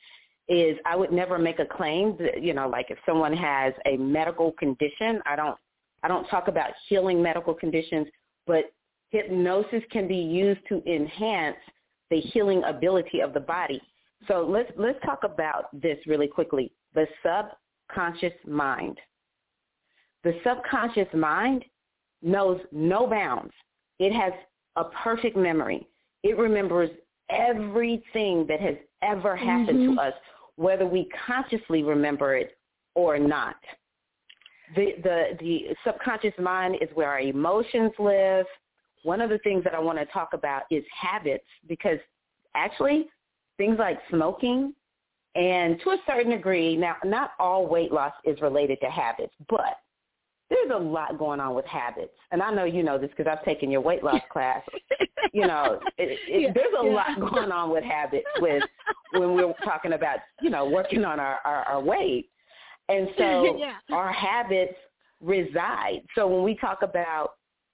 is 0.49 0.79
I 0.87 0.97
would 0.97 1.13
never 1.13 1.39
make 1.39 1.59
a 1.59 1.67
claim 1.67 2.17
that, 2.19 2.43
you 2.43 2.55
know, 2.55 2.69
like 2.69 2.87
if 2.91 2.99
someone 3.07 3.37
has 3.37 3.73
a 3.87 3.97
medical 3.97 4.53
condition, 4.53 5.21
I 5.27 5.37
don't 5.37 5.57
I 6.03 6.09
don't 6.09 6.27
talk 6.29 6.49
about 6.49 6.71
healing 6.89 7.23
medical 7.23 7.55
conditions, 7.55 8.07
but 8.47 8.73
hypnosis 9.11 9.83
can 9.91 10.07
be 10.07 10.17
used 10.17 10.61
to 10.69 10.83
enhance 10.87 11.57
the 12.11 12.21
healing 12.21 12.63
ability 12.65 13.21
of 13.21 13.35
the 13.35 13.41
body. 13.41 13.81
So 14.27 14.47
let's 14.49 14.71
let's 14.77 14.99
talk 15.05 15.21
about 15.25 15.69
this 15.79 15.99
really 16.07 16.29
quickly. 16.29 16.73
The 16.95 17.07
subconscious 17.23 18.33
mind. 18.47 18.99
The 20.25 20.35
subconscious 20.45 21.09
mind 21.15 21.65
knows 22.23 22.61
no 22.73 23.07
bounds. 23.07 23.53
It 23.99 24.13
has 24.13 24.33
a 24.79 24.85
perfect 25.03 25.37
memory. 25.37 25.87
It 26.23 26.39
remembers 26.39 26.91
everything 27.31 28.47
that 28.49 28.61
has 28.61 28.77
ever 29.03 29.37
happened 29.37 29.79
mm-hmm. 29.79 29.97
to 29.97 30.01
us, 30.01 30.15
whether 30.57 30.87
we 30.87 31.09
consciously 31.27 31.83
remember 31.83 32.37
it 32.37 32.57
or 32.95 33.19
not. 33.19 33.57
The, 34.75 34.95
the, 35.03 35.37
the 35.41 35.61
subconscious 35.85 36.35
mind 36.39 36.77
is 36.81 36.89
where 36.95 37.09
our 37.09 37.21
emotions 37.21 37.93
live. 37.99 38.47
One 39.03 39.21
of 39.21 39.31
the 39.31 39.39
things 39.39 39.65
that 39.65 39.75
I 39.75 39.79
want 39.79 39.99
to 39.99 40.07
talk 40.07 40.31
about 40.33 40.63
is 40.71 40.85
habits 40.99 41.45
because 41.69 41.99
actually 42.55 43.09
things 43.57 43.77
like 43.79 43.99
smoking 44.11 44.75
and 45.35 45.81
to 45.85 45.91
a 45.91 45.99
certain 46.07 46.33
degree, 46.33 46.77
now 46.77 46.97
not 47.05 47.33
all 47.39 47.67
weight 47.67 47.93
loss 47.93 48.13
is 48.25 48.41
related 48.41 48.79
to 48.81 48.91
habits, 48.91 49.33
but 49.49 49.77
there's 50.51 50.71
a 50.73 50.79
lot 50.79 51.19
going 51.19 51.41
on 51.41 51.55
with 51.55 51.67
habits. 51.67 52.13
And 52.31 52.43
I 52.43 52.53
know 52.53 52.65
you 52.65 52.83
know 52.83 52.99
this 52.99 53.11
because 53.11 53.31
I've 53.31 53.45
taken 53.45 53.71
your 53.71 53.81
weight 53.81 54.03
loss 54.03 54.23
class. 54.33 54.63
you 55.33 55.47
know, 55.47 55.81
it, 55.99 56.19
it, 56.29 56.43
yeah, 56.43 56.53
there's 56.55 56.75
a 56.81 56.87
yeah. 56.87 56.93
lot 56.93 57.33
going 57.33 57.53
on 57.53 57.71
with 57.71 57.85
habits 57.85 58.27
with 58.41 58.63
when 59.13 59.35
we're 59.35 59.53
talking 59.65 59.93
about, 59.93 60.19
you 60.41 60.51
know, 60.51 60.69
working 60.69 61.05
on 61.05 61.21
our, 61.21 61.39
our, 61.45 61.65
our 61.65 61.81
weight. 61.81 62.31
And 62.89 63.09
so 63.19 63.59
yeah. 63.59 63.75
our 63.93 64.13
habits 64.13 64.75
reside. 65.21 66.03
So 66.15 66.27
when 66.27 66.45
we 66.45 66.57
talk 66.57 66.79
about 66.83 67.33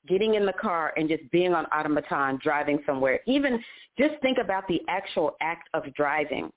getting 0.08 0.34
in 0.34 0.44
the 0.44 0.52
car 0.52 0.92
and 0.96 1.08
just 1.08 1.28
being 1.30 1.54
on 1.54 1.66
automaton, 1.66 2.38
driving 2.42 2.80
somewhere, 2.84 3.20
even 3.26 3.62
just 3.98 4.20
think 4.20 4.38
about 4.38 4.66
the 4.68 4.80
actual 4.88 5.36
act 5.40 5.68
of 5.74 5.82
driving. 5.94 6.50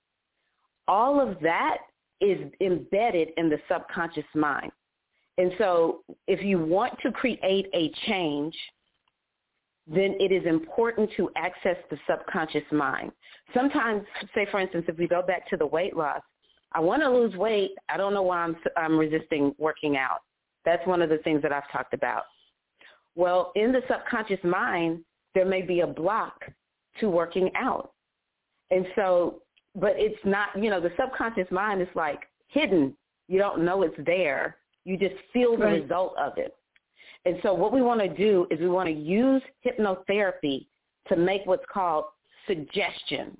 All 0.88 1.20
of 1.20 1.40
that 1.42 1.78
is 2.20 2.40
embedded 2.62 3.30
in 3.38 3.50
the 3.50 3.60
subconscious 3.70 4.26
mind. 4.34 4.72
And 5.38 5.52
so 5.58 6.04
if 6.28 6.44
you 6.44 6.58
want 6.60 6.98
to 7.04 7.12
create 7.12 7.68
a 7.74 7.92
change, 8.08 8.56
then 9.88 10.16
it 10.20 10.32
is 10.32 10.46
important 10.46 11.10
to 11.16 11.30
access 11.36 11.78
the 11.90 11.98
subconscious 12.10 12.64
mind. 12.72 13.12
Sometimes, 13.54 14.04
say 14.36 14.46
for 14.52 14.60
instance, 14.60 14.86
if 14.88 14.98
we 14.98 15.08
go 15.08 15.22
back 15.22 15.48
to 15.50 15.58
the 15.58 15.66
weight 15.66 15.96
loss, 15.96 16.22
I 16.74 16.82
want 16.82 17.02
to 17.02 17.10
lose 17.10 17.36
weight. 17.36 17.72
I 17.88 17.96
don't 17.96 18.14
know 18.14 18.24
why 18.24 18.40
I'm, 18.40 18.58
I'm 18.76 18.98
resisting 18.98 19.56
working 19.58 19.96
out. 19.96 20.20
That's 20.66 20.86
one 20.86 21.02
of 21.02 21.10
the 21.10 21.20
things 21.20 21.42
that 21.44 21.54
I've 21.54 21.72
talked 21.72 21.94
about. 21.94 22.24
Well, 23.16 23.52
in 23.56 23.72
the 23.72 23.82
subconscious 23.90 24.44
mind, 24.44 25.00
there 25.34 25.46
may 25.46 25.62
be 25.62 25.80
a 25.80 25.88
block 25.88 26.42
to 27.00 27.10
working 27.10 27.50
out. 27.56 27.92
And 28.70 28.86
so, 28.96 29.42
but 29.76 29.94
it's 29.96 30.20
not, 30.26 30.50
you 30.62 30.70
know, 30.70 30.82
the 30.82 30.92
subconscious 31.00 31.50
mind 31.50 31.82
is 31.82 31.88
like 31.96 32.24
hidden. 32.48 32.94
You 33.30 33.40
don't 33.40 33.64
know 33.64 33.84
it's 33.84 33.96
there 34.06 34.58
you 34.88 34.98
just 34.98 35.16
feel 35.34 35.58
the 35.58 35.66
right. 35.66 35.82
result 35.82 36.16
of 36.18 36.38
it. 36.38 36.56
And 37.26 37.38
so 37.44 37.54
what 37.54 37.74
we 37.74 37.82
want 37.82 38.00
to 38.00 38.08
do 38.08 38.48
is 38.50 38.58
we 38.60 38.70
want 38.70 38.88
to 38.88 38.96
use 38.96 39.42
hypnotherapy 39.66 40.66
to 41.10 41.18
make 41.18 41.42
what's 41.44 41.66
called 41.72 42.06
suggestions. 42.48 43.38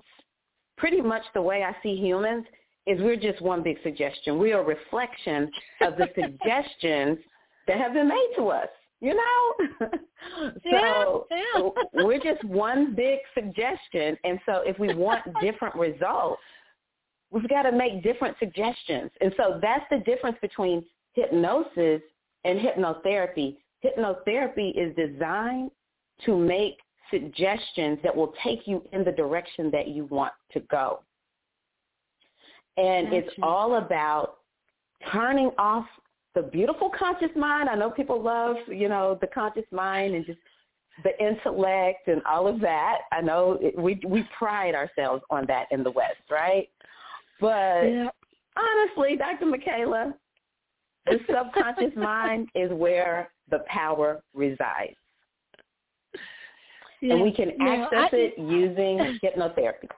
Pretty 0.76 1.00
much 1.00 1.22
the 1.32 1.40
way 1.40 1.64
I 1.64 1.74
see 1.82 1.96
humans 1.96 2.44
is 2.86 3.00
we're 3.00 3.16
just 3.16 3.40
one 3.40 3.62
big 3.62 3.78
suggestion. 3.82 4.38
We 4.38 4.52
are 4.52 4.60
a 4.60 4.64
reflection 4.64 5.50
of 5.80 5.94
the 5.96 6.08
suggestions 6.14 7.18
that 7.66 7.78
have 7.78 7.94
been 7.94 8.08
made 8.08 8.32
to 8.36 8.48
us, 8.48 8.68
you 9.00 9.14
know? 9.14 9.88
so 10.70 11.26
yeah, 11.30 11.40
yeah. 11.54 12.04
we're 12.04 12.20
just 12.20 12.44
one 12.44 12.94
big 12.94 13.20
suggestion. 13.32 14.18
And 14.22 14.38
so 14.44 14.60
if 14.66 14.78
we 14.78 14.94
want 14.94 15.22
different 15.40 15.74
results, 15.76 16.42
we've 17.30 17.48
got 17.48 17.62
to 17.62 17.72
make 17.72 18.02
different 18.02 18.36
suggestions. 18.38 19.10
And 19.22 19.32
so 19.38 19.58
that's 19.62 19.84
the 19.90 19.98
difference 20.00 20.36
between 20.42 20.84
hypnosis 21.12 22.02
and 22.44 22.58
hypnotherapy. 22.58 23.56
Hypnotherapy 23.84 24.72
is 24.76 24.94
designed 24.96 25.70
to 26.24 26.36
make 26.36 26.78
suggestions 27.10 27.98
that 28.02 28.14
will 28.14 28.34
take 28.42 28.66
you 28.66 28.82
in 28.92 29.04
the 29.04 29.12
direction 29.12 29.70
that 29.70 29.88
you 29.88 30.04
want 30.06 30.32
to 30.52 30.60
go. 30.70 31.00
And 32.76 33.06
gotcha. 33.06 33.18
it's 33.18 33.34
all 33.42 33.76
about 33.76 34.38
turning 35.12 35.50
off 35.58 35.86
the 36.34 36.42
beautiful 36.42 36.90
conscious 36.96 37.34
mind. 37.34 37.68
I 37.68 37.74
know 37.74 37.90
people 37.90 38.22
love, 38.22 38.56
you 38.68 38.88
know, 38.88 39.18
the 39.20 39.26
conscious 39.28 39.64
mind 39.72 40.14
and 40.14 40.24
just 40.26 40.38
the 41.02 41.18
intellect 41.24 42.08
and 42.08 42.22
all 42.24 42.46
of 42.46 42.60
that. 42.60 42.98
I 43.12 43.20
know 43.20 43.58
it, 43.60 43.78
we 43.78 44.00
we 44.06 44.28
pride 44.36 44.74
ourselves 44.74 45.22
on 45.30 45.46
that 45.46 45.66
in 45.70 45.82
the 45.82 45.90
West, 45.90 46.16
right? 46.30 46.68
But 47.40 47.82
yep. 47.82 48.14
honestly, 48.56 49.16
Dr. 49.16 49.46
Michaela, 49.46 50.14
the 51.10 51.18
subconscious 51.32 51.96
mind 51.96 52.48
is 52.54 52.70
where 52.72 53.30
the 53.50 53.60
power 53.66 54.22
resides. 54.34 54.96
Yeah, 57.00 57.14
and 57.14 57.22
we 57.22 57.32
can 57.32 57.50
access 57.60 57.92
know, 57.92 57.98
I, 57.98 58.08
it 58.12 58.34
using 58.38 59.18
hypnotherapy. 59.22 59.88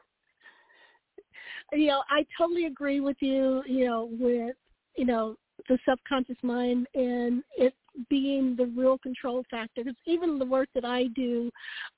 You 1.72 1.86
know, 1.86 2.02
I 2.10 2.26
totally 2.36 2.66
agree 2.66 3.00
with 3.00 3.16
you, 3.20 3.62
you 3.66 3.86
know, 3.86 4.10
with, 4.18 4.54
you 4.96 5.06
know, 5.06 5.36
the 5.68 5.78
subconscious 5.88 6.36
mind 6.42 6.86
and 6.94 7.42
it 7.56 7.74
being 8.08 8.54
the 8.56 8.66
real 8.66 8.98
control 8.98 9.44
factor. 9.50 9.82
Because 9.82 9.96
even 10.06 10.38
the 10.38 10.44
work 10.44 10.68
that 10.74 10.84
I 10.84 11.06
do, 11.14 11.50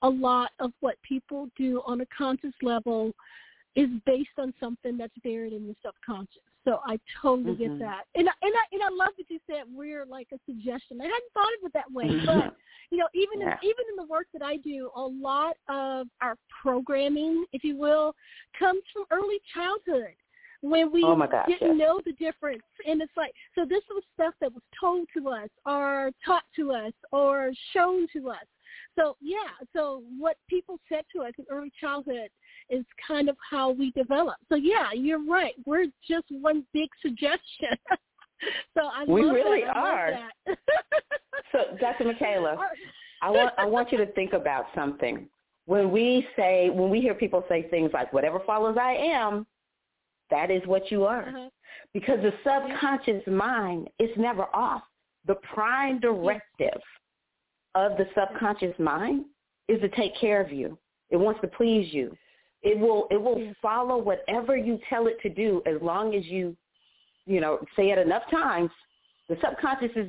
a 0.03 0.09
lot 0.09 0.51
of 0.61 0.73
what 0.81 0.97
people 1.03 1.49
do 1.57 1.83
on 1.87 2.01
a 2.01 2.07
conscious 2.17 2.55
level 2.63 3.13
is 3.77 3.89
based 4.07 4.39
on 4.39 4.53
something 4.61 4.97
that's 4.97 5.17
buried 5.23 5.53
in 5.53 5.67
the 5.67 5.77
subconscious. 5.85 6.43
So 6.65 6.81
I 6.87 6.99
totally 7.21 7.55
mm-hmm. 7.55 7.79
get 7.79 7.79
that, 7.81 8.05
and 8.15 8.29
and 8.29 8.53
I 8.55 8.65
and 8.71 8.83
I 8.83 8.89
love 8.91 9.13
that 9.19 9.29
you 9.29 9.41
said 9.49 9.65
we're 9.75 10.07
like 10.07 10.29
a 10.33 10.39
suggestion. 10.47 11.01
I 11.01 11.05
hadn't 11.05 11.33
thought 11.35 11.51
of 11.59 11.67
it 11.67 11.73
that 11.73 11.91
way, 11.91 12.05
mm-hmm. 12.05 12.27
but 12.27 12.55
you 12.91 12.99
know, 12.99 13.09
even 13.15 13.41
yeah. 13.41 13.57
in, 13.63 13.69
even 13.69 13.85
in 13.91 13.97
the 13.97 14.05
work 14.05 14.27
that 14.33 14.43
I 14.43 14.59
do, 14.59 14.91
a 14.95 15.03
lot 15.03 15.57
of 15.69 16.07
our 16.21 16.37
programming, 16.63 17.45
if 17.53 17.65
you 17.65 17.77
will, 17.77 18.15
comes 18.57 18.83
from 18.93 19.07
early 19.11 19.41
childhood 19.53 20.15
when 20.63 20.93
we 20.93 21.03
oh 21.03 21.17
gosh, 21.17 21.47
didn't 21.49 21.79
yes. 21.79 21.79
know 21.79 22.01
the 22.05 22.13
difference. 22.13 22.63
And 22.87 23.03
it's 23.03 23.13
like, 23.17 23.33
so 23.55 23.65
this 23.65 23.83
was 23.91 24.05
stuff 24.15 24.35
that 24.41 24.53
was 24.53 24.63
told 24.81 25.09
to 25.17 25.29
us 25.29 25.49
or 25.67 26.13
taught 26.25 26.45
to 26.57 26.73
us 26.73 26.93
or 27.11 27.51
shown 27.73 28.07
to 28.13 28.31
us. 28.31 28.47
So 28.97 29.17
yeah, 29.21 29.51
so 29.75 30.03
what 30.19 30.37
people 30.49 30.79
said 30.89 31.05
to 31.15 31.23
us 31.23 31.33
in 31.39 31.45
early 31.51 31.73
childhood 31.81 32.29
is 32.71 32.85
kind 33.07 33.29
of 33.29 33.37
how 33.49 33.71
we 33.71 33.91
develop. 33.93 34.37
So 34.49 34.57
yeah, 34.57 34.93
you're 34.95 35.25
right. 35.25 35.55
We're 35.67 35.87
just 36.07 36.27
one 36.31 36.65
big 36.73 36.89
suggestion. 37.01 37.77
so 38.75 38.87
I 38.87 39.05
we 39.07 39.23
love 39.23 39.35
really 39.35 39.63
that. 39.63 39.77
are. 39.77 40.29
so 41.53 41.77
Dr. 41.81 42.05
Michaela, 42.05 42.57
I 43.23 43.31
want 43.31 43.55
I 43.59 43.67
want 43.67 43.93
you 43.93 43.99
to 43.99 44.07
think 44.13 44.33
about 44.33 44.67
something. 44.75 45.29
When 45.67 45.91
we 45.91 46.27
say 46.37 46.71
when 46.71 46.91
we 46.91 47.01
hear 47.01 47.15
people 47.15 47.45
say 47.49 47.69
things 47.71 47.91
like 47.93 48.13
whatever 48.13 48.41
follows 48.47 48.77
I 48.81 48.95
am, 48.95 49.47
that 50.31 50.51
is 50.51 50.63
what 50.67 50.91
you 50.91 51.05
are. 51.05 51.29
Uh-huh. 51.29 51.49
Because 51.95 52.19
the 52.23 52.33
subconscious 52.45 53.23
mind 53.27 53.89
is 53.99 54.11
never 54.17 54.45
off. 54.55 54.83
The 55.27 55.37
prime 55.55 56.01
directive 56.01 56.81
of 57.75 57.93
the 57.97 58.07
subconscious 58.15 58.79
mind 58.79 59.27
is 59.69 59.81
to 59.81 59.89
take 59.91 60.19
care 60.21 60.41
of 60.41 60.53
you. 60.53 60.77
It 61.11 61.17
wants 61.17 61.41
to 61.43 61.47
please 61.47 61.93
you. 61.93 62.17
It 62.63 62.79
will 62.79 63.09
it 63.11 63.21
will 63.21 63.53
follow 63.61 63.99
whatever 63.99 64.57
you 64.57 64.79
tell 64.89 65.07
it 65.07 65.21
to 65.23 65.29
do 65.29 65.63
as 65.67 65.81
long 65.83 66.15
as 66.15 66.25
you, 66.27 66.57
you 67.27 67.41
know, 67.41 67.59
say 67.77 67.91
it 67.91 67.99
enough 67.99 68.23
times. 68.31 68.71
The 69.29 69.37
subconscious 69.43 69.91
is 69.97 70.09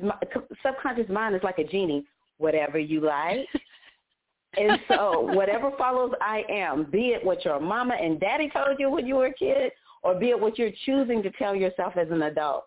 subconscious 0.64 1.08
mind 1.08 1.34
is 1.34 1.42
like 1.42 1.58
a 1.58 1.64
genie. 1.64 2.04
Whatever 2.38 2.78
you 2.78 3.00
like. 3.00 3.46
and 4.56 4.78
so 4.88 5.20
whatever 5.20 5.70
follows 5.78 6.12
I 6.20 6.42
am, 6.48 6.84
be 6.90 7.08
it 7.08 7.24
what 7.24 7.44
your 7.44 7.60
mama 7.60 7.94
and 7.94 8.20
daddy 8.20 8.50
told 8.50 8.78
you 8.78 8.90
when 8.90 9.06
you 9.06 9.16
were 9.16 9.26
a 9.26 9.34
kid, 9.34 9.72
or 10.02 10.14
be 10.14 10.30
it 10.30 10.40
what 10.40 10.58
you're 10.58 10.70
choosing 10.84 11.22
to 11.22 11.30
tell 11.32 11.54
yourself 11.54 11.96
as 11.96 12.08
an 12.10 12.22
adult. 12.22 12.64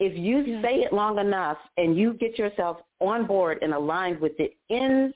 If 0.00 0.16
you 0.16 0.60
say 0.62 0.82
it 0.82 0.92
long 0.92 1.18
enough 1.18 1.58
and 1.76 1.96
you 1.96 2.14
get 2.14 2.38
yourself 2.38 2.78
on 3.00 3.26
board 3.26 3.58
and 3.62 3.74
aligned 3.74 4.20
with 4.20 4.38
it 4.38 4.52
in 4.68 5.12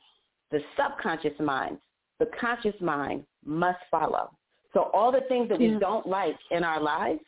the 0.51 0.61
subconscious 0.77 1.39
mind, 1.39 1.79
the 2.19 2.27
conscious 2.41 2.79
mind 2.81 3.25
must 3.45 3.79
follow. 3.91 4.31
So 4.73 4.91
all 4.95 5.13
the 5.13 5.23
things 5.29 5.49
that 5.49 5.59
we 5.59 5.79
don't 5.79 6.07
like 6.07 6.37
in 6.51 6.65
our 6.65 6.81
lives, 6.81 7.21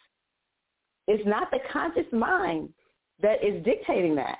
it's 1.06 1.26
not 1.26 1.50
the 1.50 1.58
conscious 1.70 2.10
mind 2.12 2.70
that 3.20 3.44
is 3.44 3.62
dictating 3.64 4.14
that. 4.16 4.38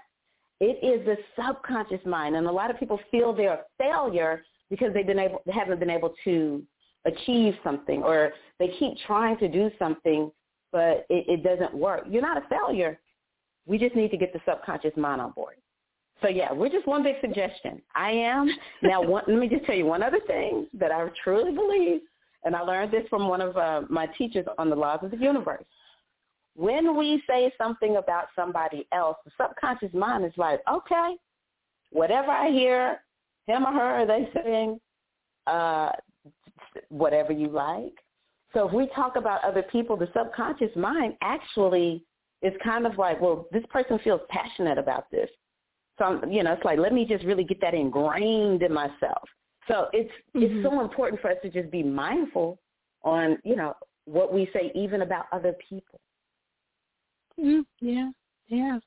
It 0.60 0.82
is 0.82 1.04
the 1.04 1.16
subconscious 1.36 2.04
mind. 2.06 2.36
And 2.36 2.46
a 2.46 2.52
lot 2.52 2.70
of 2.70 2.78
people 2.78 2.98
feel 3.10 3.32
they're 3.34 3.54
a 3.54 3.64
failure 3.78 4.42
because 4.70 4.94
they've 4.94 5.06
been 5.06 5.18
able 5.18 5.42
they 5.44 5.52
haven't 5.52 5.78
been 5.78 5.90
able 5.90 6.14
to 6.24 6.62
achieve 7.04 7.54
something 7.62 8.02
or 8.02 8.32
they 8.58 8.68
keep 8.78 8.94
trying 9.06 9.36
to 9.38 9.48
do 9.48 9.70
something 9.78 10.30
but 10.74 11.06
it, 11.08 11.24
it 11.28 11.42
doesn't 11.44 11.72
work. 11.72 12.04
You're 12.10 12.20
not 12.20 12.36
a 12.36 12.48
failure. 12.48 12.98
We 13.64 13.78
just 13.78 13.94
need 13.94 14.10
to 14.10 14.16
get 14.16 14.32
the 14.32 14.40
subconscious 14.44 14.90
mind 14.96 15.20
on 15.20 15.30
board. 15.30 15.54
So 16.22 16.28
yeah, 16.28 16.52
we're 16.52 16.70
just 16.70 16.86
one 16.86 17.02
big 17.02 17.16
suggestion. 17.20 17.82
I 17.94 18.10
am 18.10 18.48
now. 18.82 19.02
One, 19.02 19.24
let 19.26 19.38
me 19.38 19.48
just 19.48 19.64
tell 19.64 19.74
you 19.74 19.86
one 19.86 20.02
other 20.02 20.20
thing 20.26 20.66
that 20.74 20.90
I 20.90 21.06
truly 21.22 21.52
believe, 21.52 22.00
and 22.44 22.54
I 22.54 22.60
learned 22.60 22.92
this 22.92 23.04
from 23.10 23.28
one 23.28 23.40
of 23.40 23.56
uh, 23.56 23.82
my 23.88 24.06
teachers 24.06 24.46
on 24.58 24.70
the 24.70 24.76
laws 24.76 25.00
of 25.02 25.10
the 25.10 25.16
universe. 25.18 25.64
When 26.56 26.96
we 26.96 27.22
say 27.28 27.52
something 27.58 27.96
about 27.96 28.26
somebody 28.36 28.86
else, 28.92 29.16
the 29.24 29.32
subconscious 29.36 29.92
mind 29.92 30.24
is 30.24 30.32
like, 30.36 30.60
okay, 30.72 31.16
whatever 31.90 32.30
I 32.30 32.50
hear, 32.50 33.00
him 33.46 33.64
or 33.64 33.72
her, 33.72 34.06
they 34.06 34.28
saying, 34.34 34.80
uh, 35.46 35.90
whatever 36.88 37.32
you 37.32 37.48
like. 37.48 37.92
So 38.52 38.68
if 38.68 38.72
we 38.72 38.86
talk 38.94 39.16
about 39.16 39.42
other 39.44 39.62
people, 39.64 39.96
the 39.96 40.08
subconscious 40.16 40.74
mind 40.76 41.14
actually 41.22 42.04
is 42.40 42.52
kind 42.62 42.86
of 42.86 42.98
like, 42.98 43.20
well, 43.20 43.48
this 43.52 43.64
person 43.68 43.98
feels 44.04 44.20
passionate 44.28 44.78
about 44.78 45.10
this. 45.10 45.28
So, 45.98 46.04
I'm, 46.04 46.30
you 46.30 46.42
know, 46.42 46.52
it's 46.52 46.64
like, 46.64 46.78
let 46.78 46.92
me 46.92 47.06
just 47.06 47.24
really 47.24 47.44
get 47.44 47.60
that 47.60 47.74
ingrained 47.74 48.62
in 48.62 48.72
myself. 48.72 49.28
So 49.68 49.88
it's 49.92 50.10
mm-hmm. 50.36 50.42
it's 50.42 50.64
so 50.64 50.80
important 50.80 51.20
for 51.20 51.30
us 51.30 51.36
to 51.42 51.50
just 51.50 51.70
be 51.70 51.82
mindful 51.82 52.58
on, 53.02 53.38
you 53.44 53.56
know, 53.56 53.74
what 54.04 54.32
we 54.32 54.48
say 54.52 54.70
even 54.74 55.02
about 55.02 55.26
other 55.32 55.54
people. 55.68 56.00
Mm, 57.40 57.64
yeah, 57.80 58.10
yeah. 58.48 58.78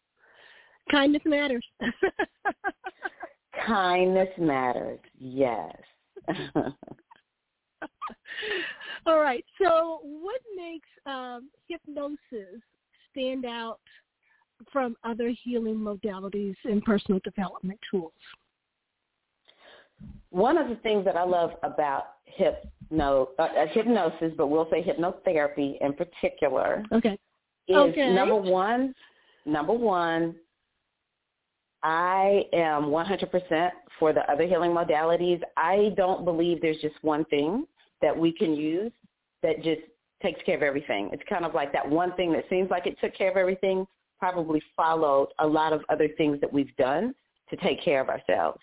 Kindness 0.90 1.24
matters. 1.26 1.66
Kindness 3.66 4.30
matters. 4.38 5.00
Yes. 5.20 5.76
All 9.06 9.20
right. 9.20 9.44
So, 9.62 10.00
what 10.04 10.42
makes 10.56 10.88
um, 11.06 11.50
hypnosis 11.68 12.62
stand 13.12 13.46
out 13.46 13.80
from 14.72 14.96
other 15.04 15.30
healing 15.44 15.76
modalities 15.76 16.56
and 16.66 16.84
personal 16.84 17.20
development 17.24 17.80
tools? 17.90 18.14
One 20.30 20.58
of 20.58 20.70
the 20.70 20.76
things 20.76 21.06
that 21.06 21.16
I 21.16 21.24
love 21.24 21.52
about 21.64 22.04
hypno, 22.26 23.30
uh, 23.40 23.42
uh 23.42 23.68
hypnosis, 23.72 24.34
but 24.38 24.48
we'll 24.48 24.70
say 24.70 24.84
hypnotherapy 24.84 25.82
in 25.82 25.94
particular, 25.94 26.84
okay. 26.92 27.18
is 27.68 27.76
okay. 27.76 28.14
number 28.14 28.36
one, 28.36 28.94
number 29.46 29.74
one, 29.74 30.36
I 31.84 32.44
am 32.54 32.86
100% 32.86 33.72
for 34.00 34.14
the 34.14 34.30
other 34.32 34.46
healing 34.46 34.72
modalities. 34.72 35.42
I 35.56 35.94
don't 35.96 36.26
believe 36.26 36.62
there's 36.62 36.82
just 36.82 36.96
one 37.02 37.26
thing 37.26 37.66
that 38.02 38.16
we 38.16 38.32
can 38.32 38.56
use 38.56 38.92
that 39.44 39.64
just 39.64 39.82
takes 40.22 40.42
care 40.44 40.56
of 40.56 40.64
everything. 40.64 41.10
It's 41.14 41.24
kind 41.30 41.46
of 41.46 41.54
like 41.54 41.72
that 41.74 41.88
one 41.88 42.14
thing 42.16 42.32
that 42.34 42.46
seems 42.50 42.70
like 42.70 42.88
it 42.88 42.98
took 43.00 43.16
care 43.16 43.30
of 43.30 43.38
everything 43.38 43.86
probably 44.20 44.62
followed 44.76 45.30
a 45.40 45.48
lot 45.48 45.74
of 45.74 45.82
other 45.90 46.10
things 46.18 46.40
that 46.42 46.52
we've 46.52 46.76
done 46.78 47.14
to 47.50 47.56
take 47.58 47.84
care 47.84 48.02
of 48.02 48.10
ourselves. 48.10 48.60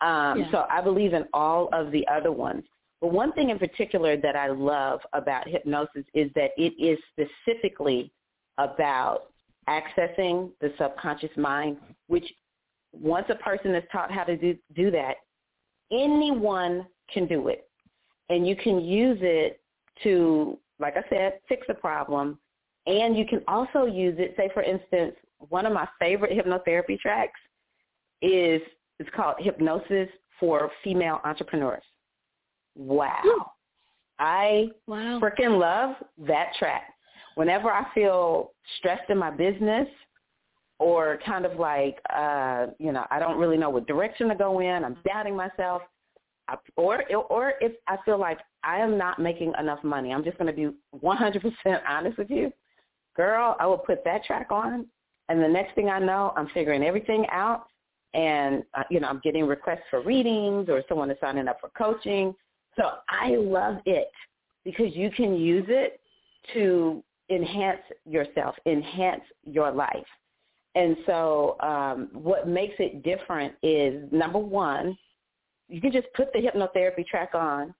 Um, 0.00 0.40
yeah. 0.40 0.50
So 0.50 0.64
I 0.70 0.80
believe 0.80 1.12
in 1.12 1.24
all 1.32 1.68
of 1.72 1.92
the 1.92 2.06
other 2.08 2.32
ones. 2.32 2.64
But 3.00 3.12
one 3.12 3.32
thing 3.32 3.50
in 3.50 3.58
particular 3.58 4.16
that 4.16 4.36
I 4.36 4.48
love 4.48 5.00
about 5.12 5.48
hypnosis 5.48 6.04
is 6.14 6.30
that 6.34 6.50
it 6.56 6.74
is 6.78 6.98
specifically 7.12 8.12
about 8.58 9.32
accessing 9.68 10.50
the 10.60 10.72
subconscious 10.78 11.30
mind, 11.36 11.78
which 12.08 12.24
once 12.92 13.26
a 13.30 13.36
person 13.36 13.74
is 13.74 13.84
taught 13.90 14.10
how 14.10 14.24
to 14.24 14.36
do, 14.36 14.56
do 14.74 14.90
that, 14.90 15.16
anyone 15.92 16.86
can 17.12 17.26
do 17.26 17.48
it. 17.48 17.68
And 18.28 18.46
you 18.46 18.56
can 18.56 18.80
use 18.80 19.18
it 19.22 19.60
to, 20.02 20.58
like 20.78 20.96
I 20.96 21.02
said, 21.08 21.40
fix 21.48 21.66
a 21.68 21.74
problem. 21.74 22.38
And 22.86 23.16
you 23.16 23.26
can 23.26 23.42
also 23.46 23.84
use 23.84 24.16
it, 24.18 24.34
say 24.36 24.50
for 24.54 24.62
instance, 24.62 25.14
one 25.48 25.66
of 25.66 25.72
my 25.72 25.88
favorite 25.98 26.32
hypnotherapy 26.32 26.98
tracks 26.98 27.38
is 28.22 28.60
it's 28.98 29.10
called 29.14 29.36
Hypnosis 29.38 30.08
for 30.38 30.70
Female 30.82 31.20
Entrepreneurs. 31.24 31.82
Wow. 32.76 33.52
I 34.18 34.68
wow. 34.86 35.18
freaking 35.20 35.58
love 35.58 35.96
that 36.26 36.52
track. 36.58 36.94
Whenever 37.36 37.70
I 37.70 37.86
feel 37.94 38.52
stressed 38.78 39.08
in 39.08 39.16
my 39.16 39.30
business 39.30 39.88
or 40.78 41.18
kind 41.24 41.46
of 41.46 41.58
like, 41.58 41.98
uh, 42.14 42.66
you 42.78 42.92
know, 42.92 43.06
I 43.10 43.18
don't 43.18 43.38
really 43.38 43.56
know 43.56 43.70
what 43.70 43.86
direction 43.86 44.28
to 44.28 44.34
go 44.34 44.60
in, 44.60 44.84
I'm 44.84 44.98
doubting 45.06 45.36
myself, 45.36 45.82
I, 46.48 46.56
or 46.76 47.04
or 47.30 47.54
if 47.60 47.72
I 47.86 47.96
feel 48.04 48.18
like 48.18 48.38
I 48.62 48.78
am 48.78 48.98
not 48.98 49.18
making 49.18 49.52
enough 49.58 49.82
money, 49.84 50.12
I'm 50.12 50.24
just 50.24 50.36
going 50.38 50.54
to 50.54 50.70
be 50.70 50.76
100% 51.02 51.80
honest 51.88 52.18
with 52.18 52.30
you. 52.30 52.52
Girl, 53.16 53.56
I 53.58 53.66
will 53.66 53.78
put 53.78 54.04
that 54.04 54.24
track 54.24 54.48
on, 54.50 54.86
and 55.28 55.42
the 55.42 55.48
next 55.48 55.74
thing 55.74 55.88
I 55.88 55.98
know, 55.98 56.32
I'm 56.36 56.48
figuring 56.48 56.82
everything 56.82 57.26
out, 57.30 57.66
and 58.14 58.64
uh, 58.74 58.82
you 58.90 59.00
know, 59.00 59.08
I'm 59.08 59.20
getting 59.22 59.46
requests 59.46 59.84
for 59.90 60.02
readings 60.02 60.68
or 60.68 60.82
someone 60.88 61.10
is 61.10 61.16
signing 61.20 61.48
up 61.48 61.60
for 61.60 61.70
coaching. 61.70 62.34
So 62.76 62.90
I 63.08 63.36
love 63.36 63.78
it 63.86 64.10
because 64.64 64.94
you 64.94 65.10
can 65.10 65.36
use 65.36 65.66
it 65.68 66.00
to 66.54 67.02
enhance 67.30 67.80
yourself, 68.06 68.54
enhance 68.66 69.22
your 69.44 69.70
life. 69.70 70.06
And 70.74 70.96
so 71.06 71.56
um, 71.60 72.08
what 72.12 72.48
makes 72.48 72.74
it 72.78 73.02
different 73.02 73.54
is 73.62 74.04
number 74.12 74.38
one, 74.38 74.96
you 75.68 75.80
can 75.80 75.92
just 75.92 76.06
put 76.14 76.32
the 76.32 76.40
hypnotherapy 76.40 77.06
track 77.06 77.30
on 77.34 77.74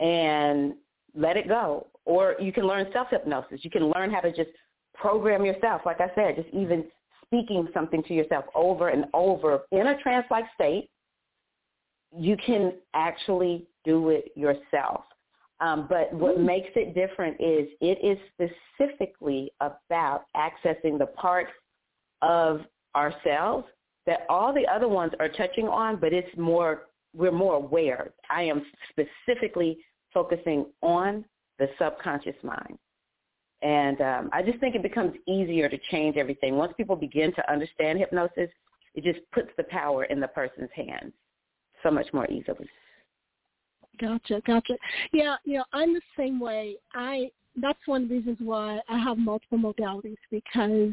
and 0.00 0.74
let 1.14 1.36
it 1.36 1.48
go. 1.48 1.86
Or 2.06 2.36
you 2.40 2.52
can 2.52 2.66
learn 2.66 2.86
self-hypnosis. 2.92 3.60
You 3.62 3.70
can 3.70 3.92
learn 3.94 4.10
how 4.10 4.20
to 4.20 4.30
just 4.30 4.50
program 4.94 5.44
yourself. 5.44 5.82
Like 5.84 6.00
I 6.00 6.10
said, 6.14 6.36
just 6.36 6.48
even 6.54 6.86
speaking 7.24 7.68
something 7.74 8.02
to 8.04 8.14
yourself 8.14 8.44
over 8.54 8.88
and 8.88 9.06
over 9.12 9.62
in 9.72 9.88
a 9.88 10.00
trance-like 10.02 10.46
state, 10.54 10.88
you 12.16 12.36
can 12.36 12.74
actually 12.94 13.66
do 13.84 14.10
it 14.10 14.30
yourself. 14.36 15.02
Um, 15.60 15.86
but 15.88 16.12
what 16.12 16.38
mm. 16.38 16.44
makes 16.44 16.68
it 16.76 16.94
different 16.94 17.34
is 17.40 17.68
it 17.80 17.98
is 18.02 18.18
specifically 18.34 19.50
about 19.60 20.24
accessing 20.36 20.98
the 20.98 21.06
parts 21.06 21.50
of 22.22 22.60
ourselves 22.94 23.66
that 24.06 24.20
all 24.28 24.54
the 24.54 24.66
other 24.66 24.88
ones 24.88 25.12
are 25.18 25.28
touching 25.28 25.66
on, 25.66 25.96
but 25.96 26.12
it's 26.12 26.28
more, 26.36 26.82
we're 27.14 27.32
more 27.32 27.54
aware. 27.54 28.12
I 28.30 28.42
am 28.42 28.64
specifically 28.90 29.78
focusing 30.14 30.66
on 30.82 31.24
the 31.58 31.68
subconscious 31.78 32.36
mind. 32.42 32.78
And 33.62 34.00
um, 34.00 34.30
I 34.32 34.42
just 34.42 34.58
think 34.60 34.74
it 34.74 34.82
becomes 34.82 35.14
easier 35.26 35.68
to 35.68 35.78
change 35.90 36.16
everything. 36.16 36.56
Once 36.56 36.74
people 36.76 36.96
begin 36.96 37.32
to 37.34 37.50
understand 37.50 37.98
hypnosis, 37.98 38.50
it 38.94 39.04
just 39.04 39.18
puts 39.32 39.48
the 39.56 39.64
power 39.64 40.04
in 40.04 40.20
the 40.20 40.28
person's 40.28 40.70
hands 40.74 41.12
so 41.82 41.90
much 41.90 42.06
more 42.12 42.30
easily. 42.30 42.68
Gotcha, 44.00 44.42
gotcha. 44.46 44.74
Yeah, 45.12 45.36
you 45.44 45.58
know, 45.58 45.64
I'm 45.72 45.94
the 45.94 46.02
same 46.16 46.38
way. 46.38 46.76
I 46.94 47.30
that's 47.60 47.78
one 47.86 48.02
of 48.02 48.08
the 48.08 48.16
reasons 48.16 48.38
why 48.40 48.80
I 48.88 48.98
have 48.98 49.16
multiple 49.16 49.58
modalities 49.58 50.18
because 50.30 50.92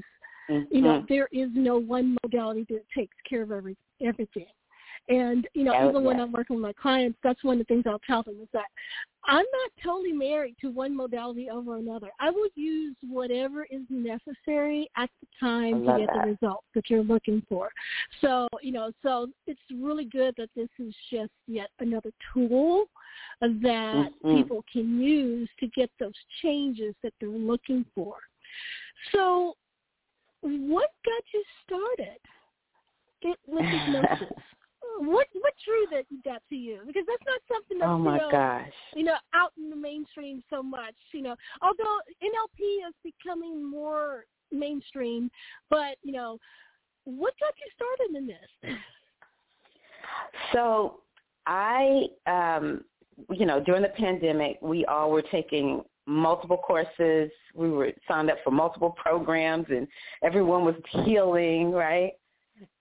mm-hmm. 0.49 0.61
you 0.71 0.81
know 0.81 0.99
mm-hmm. 0.99 1.05
there 1.09 1.27
is 1.33 1.49
no 1.53 1.77
one 1.77 2.15
modality 2.23 2.65
that 2.69 2.85
takes 2.95 3.15
care 3.29 3.41
of 3.41 3.51
every 3.51 3.75
everything. 4.01 4.47
And, 5.09 5.47
you 5.53 5.63
know, 5.65 5.73
oh, 5.75 5.89
even 5.89 6.01
yeah. 6.01 6.07
when 6.07 6.19
I'm 6.19 6.31
working 6.31 6.55
with 6.55 6.63
my 6.63 6.73
clients, 6.73 7.17
that's 7.23 7.43
one 7.43 7.59
of 7.59 7.67
the 7.67 7.73
things 7.73 7.83
I'll 7.85 7.99
tell 7.99 8.23
them 8.23 8.37
is 8.41 8.47
that 8.53 8.65
I'm 9.25 9.37
not 9.37 9.71
totally 9.83 10.11
married 10.11 10.55
to 10.61 10.69
one 10.69 10.95
modality 10.95 11.49
over 11.49 11.77
another. 11.77 12.09
I 12.19 12.29
will 12.29 12.47
use 12.55 12.95
whatever 13.01 13.65
is 13.69 13.81
necessary 13.89 14.89
at 14.97 15.09
the 15.21 15.27
time 15.39 15.85
to 15.85 15.97
get 15.97 16.07
that. 16.07 16.25
the 16.25 16.31
results 16.31 16.67
that 16.75 16.89
you're 16.89 17.03
looking 17.03 17.41
for. 17.47 17.69
So, 18.21 18.47
you 18.61 18.71
know, 18.71 18.91
so 19.01 19.27
it's 19.47 19.61
really 19.73 20.05
good 20.05 20.35
that 20.37 20.49
this 20.55 20.69
is 20.79 20.93
just 21.11 21.31
yet 21.47 21.69
another 21.79 22.11
tool 22.33 22.85
that 23.41 23.59
mm-hmm. 23.59 24.35
people 24.35 24.63
can 24.71 25.01
use 25.01 25.49
to 25.59 25.67
get 25.67 25.89
those 25.99 26.13
changes 26.41 26.93
that 27.03 27.13
they're 27.19 27.29
looking 27.29 27.85
for. 27.95 28.15
So 29.13 29.55
what 30.41 30.89
got 31.05 31.23
you 31.33 31.43
started 31.65 32.19
with 33.47 33.65
hypnosis? 33.65 34.43
What 34.99 35.27
what 35.33 35.53
drew 35.63 35.97
that 35.97 36.05
that 36.25 36.41
to 36.49 36.55
you? 36.55 36.79
Because 36.85 37.03
that's 37.07 37.23
not 37.25 37.39
something 37.51 37.79
that's 37.79 37.89
oh 37.89 37.97
my 37.97 38.15
you 38.15 38.21
know, 38.21 38.31
gosh. 38.31 38.71
you 38.95 39.03
know 39.03 39.15
out 39.33 39.51
in 39.57 39.69
the 39.69 39.75
mainstream 39.75 40.43
so 40.49 40.61
much. 40.61 40.95
You 41.11 41.23
know, 41.23 41.35
although 41.61 41.99
NLP 42.21 42.87
is 42.87 42.95
becoming 43.03 43.63
more 43.63 44.25
mainstream, 44.51 45.29
but 45.69 45.97
you 46.03 46.11
know, 46.11 46.37
what 47.05 47.33
got 47.39 47.53
you 47.57 47.71
started 47.75 48.17
in 48.17 48.27
this? 48.27 48.77
So 50.53 50.99
I, 51.45 52.05
um, 52.27 52.83
you 53.31 53.45
know, 53.45 53.59
during 53.59 53.81
the 53.81 53.89
pandemic, 53.89 54.57
we 54.61 54.85
all 54.85 55.11
were 55.11 55.21
taking 55.21 55.83
multiple 56.05 56.57
courses. 56.57 57.31
We 57.55 57.69
were 57.69 57.91
signed 58.07 58.29
up 58.29 58.37
for 58.43 58.51
multiple 58.51 58.91
programs, 58.91 59.65
and 59.69 59.87
everyone 60.23 60.65
was 60.65 60.75
healing, 61.05 61.71
right? 61.71 62.13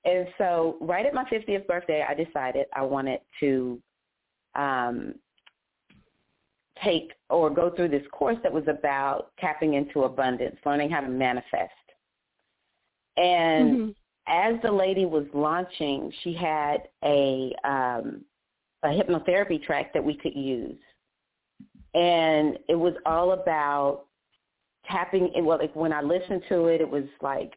And 0.04 0.26
so 0.38 0.76
right 0.80 1.06
at 1.06 1.14
my 1.14 1.24
50th 1.24 1.66
birthday, 1.66 2.04
I 2.06 2.14
decided 2.14 2.66
I 2.74 2.82
wanted 2.82 3.20
to 3.40 3.80
um, 4.54 5.14
take 6.82 7.12
or 7.30 7.50
go 7.50 7.70
through 7.70 7.88
this 7.88 8.06
course 8.12 8.36
that 8.42 8.52
was 8.52 8.64
about 8.68 9.30
tapping 9.38 9.74
into 9.74 10.04
abundance, 10.04 10.56
learning 10.64 10.90
how 10.90 11.00
to 11.00 11.08
manifest. 11.08 11.70
And 13.16 13.76
mm-hmm. 13.76 13.90
as 14.26 14.60
the 14.62 14.72
lady 14.72 15.04
was 15.04 15.26
launching, 15.34 16.12
she 16.22 16.34
had 16.34 16.88
a 17.04 17.52
um, 17.64 18.24
a 18.84 18.88
hypnotherapy 18.88 19.62
track 19.62 19.92
that 19.92 20.02
we 20.02 20.14
could 20.14 20.34
use, 20.34 20.78
and 21.94 22.58
it 22.68 22.74
was 22.74 22.94
all 23.04 23.32
about 23.32 24.06
tapping. 24.90 25.30
Well, 25.44 25.58
like 25.58 25.76
when 25.76 25.92
I 25.92 26.00
listened 26.00 26.42
to 26.48 26.66
it, 26.66 26.80
it 26.80 26.88
was 26.88 27.04
like, 27.20 27.52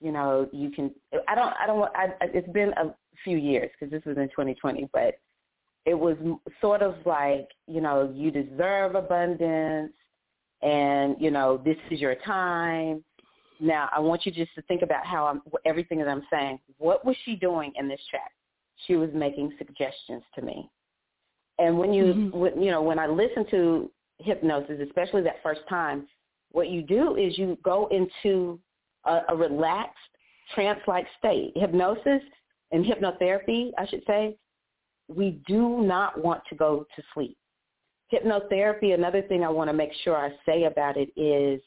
you 0.00 0.12
know, 0.12 0.48
you 0.52 0.70
can. 0.70 0.90
I 1.28 1.34
don't. 1.34 1.54
I 1.60 1.66
don't. 1.66 1.96
I, 1.96 2.08
it's 2.22 2.48
been 2.48 2.72
a 2.76 2.94
few 3.22 3.38
years 3.38 3.70
because 3.72 3.90
this 3.90 4.04
was 4.04 4.16
in 4.16 4.28
2020, 4.28 4.88
but 4.92 5.18
it 5.86 5.94
was 5.94 6.16
sort 6.60 6.82
of 6.82 6.94
like, 7.04 7.48
you 7.66 7.80
know, 7.80 8.10
you 8.14 8.30
deserve 8.30 8.94
abundance 8.94 9.92
and, 10.62 11.16
you 11.20 11.30
know, 11.30 11.60
this 11.62 11.76
is 11.90 12.00
your 12.00 12.14
time. 12.14 13.04
Now, 13.60 13.88
I 13.94 14.00
want 14.00 14.24
you 14.24 14.32
just 14.32 14.54
to 14.54 14.62
think 14.62 14.82
about 14.82 15.04
how 15.04 15.26
I'm, 15.26 15.42
everything 15.64 15.98
that 15.98 16.08
I'm 16.08 16.24
saying. 16.30 16.58
What 16.78 17.04
was 17.04 17.16
she 17.24 17.36
doing 17.36 17.72
in 17.76 17.86
this 17.86 18.00
chat? 18.10 18.30
She 18.86 18.96
was 18.96 19.10
making 19.12 19.52
suggestions 19.58 20.22
to 20.34 20.42
me. 20.42 20.70
And 21.58 21.78
when 21.78 21.92
you, 21.92 22.04
mm-hmm. 22.04 22.38
when, 22.38 22.62
you 22.62 22.70
know, 22.70 22.82
when 22.82 22.98
I 22.98 23.06
listen 23.06 23.46
to 23.50 23.90
hypnosis, 24.18 24.80
especially 24.84 25.22
that 25.22 25.36
first 25.42 25.60
time, 25.68 26.06
what 26.50 26.70
you 26.70 26.82
do 26.82 27.16
is 27.16 27.36
you 27.36 27.58
go 27.62 27.88
into 27.88 28.58
a, 29.06 29.20
a 29.28 29.36
relaxed, 29.36 29.96
trance-like 30.54 31.06
state. 31.18 31.52
Hypnosis 31.56 32.22
and 32.72 32.84
hypnotherapy, 32.84 33.70
I 33.78 33.86
should 33.86 34.02
say, 34.06 34.36
we 35.08 35.40
do 35.46 35.82
not 35.82 36.22
want 36.22 36.42
to 36.48 36.54
go 36.54 36.86
to 36.96 37.02
sleep. 37.12 37.36
Hypnotherapy, 38.12 38.94
another 38.94 39.22
thing 39.22 39.44
I 39.44 39.48
want 39.48 39.68
to 39.68 39.74
make 39.74 39.90
sure 40.02 40.16
I 40.16 40.30
say 40.46 40.64
about 40.64 40.96
it 40.96 41.08
is 41.16 41.60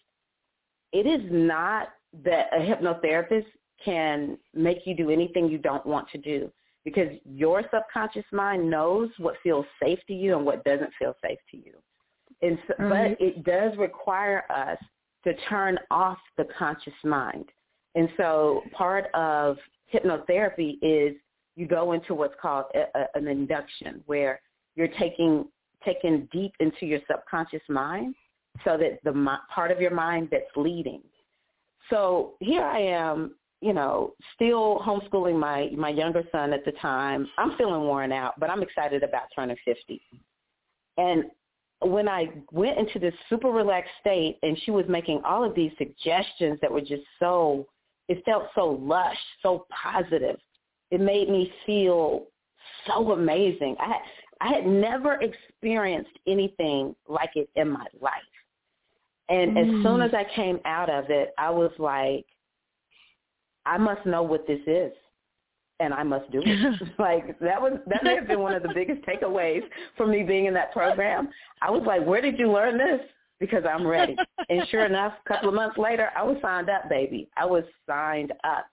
it 0.93 1.06
is 1.06 1.21
not 1.32 1.89
that 2.23 2.47
a 2.54 2.60
hypnotherapist 2.60 3.45
can 3.84 4.38
make 4.54 4.80
you 4.86 4.95
do 4.95 5.10
anything 5.10 5.50
you 5.50 5.58
don't 5.58 5.86
want 5.86 6.10
to 6.10 6.17
do 6.17 6.52
because 6.84 7.10
your 7.26 7.63
subconscious 7.73 8.26
mind 8.32 8.69
knows 8.69 9.10
what 9.17 9.36
feels 9.43 9.65
safe 9.82 10.00
to 10.08 10.13
you 10.13 10.38
and 10.38 10.45
what 10.45 10.63
doesn't 10.63 10.91
feel 10.97 11.13
safe 11.21 11.39
to 11.52 11.58
you. 11.58 11.73
And 12.41 12.58
so, 12.67 12.73
But 12.78 13.19
it 13.19 13.43
does 13.43 13.78
require 13.78 14.43
us 14.50 14.78
to 15.28 15.34
turn 15.50 15.78
off 15.92 16.20
the 16.38 16.46
conscious 16.58 16.94
mind. 17.04 17.46
And 17.96 18.08
so 18.16 18.62
part 18.72 19.08
of 19.13 19.58
hypnotherapy 19.94 20.78
is 20.82 21.16
you 21.56 21.68
go 21.68 21.92
into 21.92 22.13
what's 22.13 22.36
called 22.42 22.66
a, 22.76 22.98
a, 22.98 23.06
an 23.16 23.28
induction 23.28 24.02
where 24.06 24.40
you're 24.76 24.88
taking 25.00 25.46
taken 25.84 26.28
deep 26.32 26.54
into 26.60 26.86
your 26.86 27.00
subconscious 27.10 27.62
mind 27.70 28.16
so 28.63 28.78
that 28.78 29.00
the 29.04 29.38
part 29.54 29.72
of 29.72 29.82
your 29.82 29.94
mind 29.94 30.30
that's 30.32 30.46
leading. 30.56 31.02
So 31.90 32.34
here 32.40 32.63
I 32.63 32.80
am, 32.80 33.36
you 33.62 33.74
know, 33.74 34.13
still 34.36 34.80
homeschooling 34.80 35.38
my 35.38 35.70
my 35.76 35.90
younger 35.90 36.24
son 36.32 36.54
at 36.54 36.63
the 36.63 36.72
time. 36.74 37.28
I'm 37.38 37.58
feeling 37.58 37.82
worn 37.82 38.13
out, 38.13 38.40
but 38.40 38.50
I'm 38.50 38.63
excited 38.63 39.04
about 39.04 39.24
turning 39.36 39.58
50. 39.66 40.02
And 40.98 41.26
when 41.82 42.10
I 42.10 42.30
went 42.52 42.78
into 42.78 43.00
this 43.00 43.13
super 43.30 43.50
relaxed 43.50 43.92
state 44.02 44.40
and 44.44 44.58
she 44.63 44.72
was 44.72 44.86
making 44.88 45.22
all 45.24 45.44
of 45.44 45.54
these 45.56 45.72
suggestions 45.78 46.58
that 46.62 46.72
were 46.72 46.82
just 46.82 47.04
so 47.20 47.68
it 48.08 48.24
felt 48.24 48.46
so 48.56 48.80
lush, 48.82 49.18
so 49.44 49.66
positive 49.70 50.38
it 50.92 51.02
made 51.02 51.30
me 51.30 51.52
feel 51.66 52.28
so 52.86 53.12
amazing. 53.12 53.76
I 53.80 53.88
had, 53.88 54.02
I 54.42 54.48
had 54.54 54.66
never 54.66 55.20
experienced 55.22 56.18
anything 56.28 56.96
like 57.08 57.32
it 57.36 57.50
in 57.56 57.70
my 57.70 57.86
life. 58.00 58.13
And 59.30 59.58
mm. 59.58 59.62
as 59.62 59.84
soon 59.84 60.02
as 60.02 60.12
I 60.13 60.26
came 60.36 60.60
out 60.66 60.90
of 60.90 61.10
it, 61.10 61.34
I 61.38 61.50
was 61.50 61.72
like, 61.78 62.26
I 63.66 63.78
must 63.78 64.06
know 64.06 64.24
what 64.24 64.48
this 64.48 64.62
is 64.66 64.94
and 65.80 65.94
I 65.94 66.04
must 66.04 66.30
do 66.32 66.42
it. 66.46 66.82
like 67.00 67.40
that 67.40 67.62
was 67.62 67.80
that 67.88 68.04
may 68.04 68.16
have 68.16 68.28
been 68.28 68.40
one 68.40 68.54
of 68.54 68.63
the 68.63 68.74
biggest 68.74 69.02
takeaways 69.04 69.62
for 69.96 70.08
me 70.08 70.24
being 70.24 70.46
in 70.46 70.54
that 70.54 70.72
program. 70.74 71.30
I 71.62 71.72
was 71.72 71.84
like, 71.86 72.06
Where 72.06 72.22
did 72.22 72.40
you 72.40 72.52
learn 72.52 72.78
this? 72.78 73.02
Because 73.40 73.63
I'm 73.70 73.86
ready. 73.86 74.16
and 74.50 74.68
sure 74.70 74.86
enough, 74.86 75.13
a 75.26 75.30
couple 75.30 75.50
of 75.50 75.56
months 75.56 75.78
later 75.78 76.10
I 76.16 76.24
was 76.24 76.38
signed 76.42 76.70
up, 76.70 76.90
baby. 76.90 77.30
I 77.38 77.46
was 77.46 77.63
signed 77.88 78.34
up. 78.44 78.66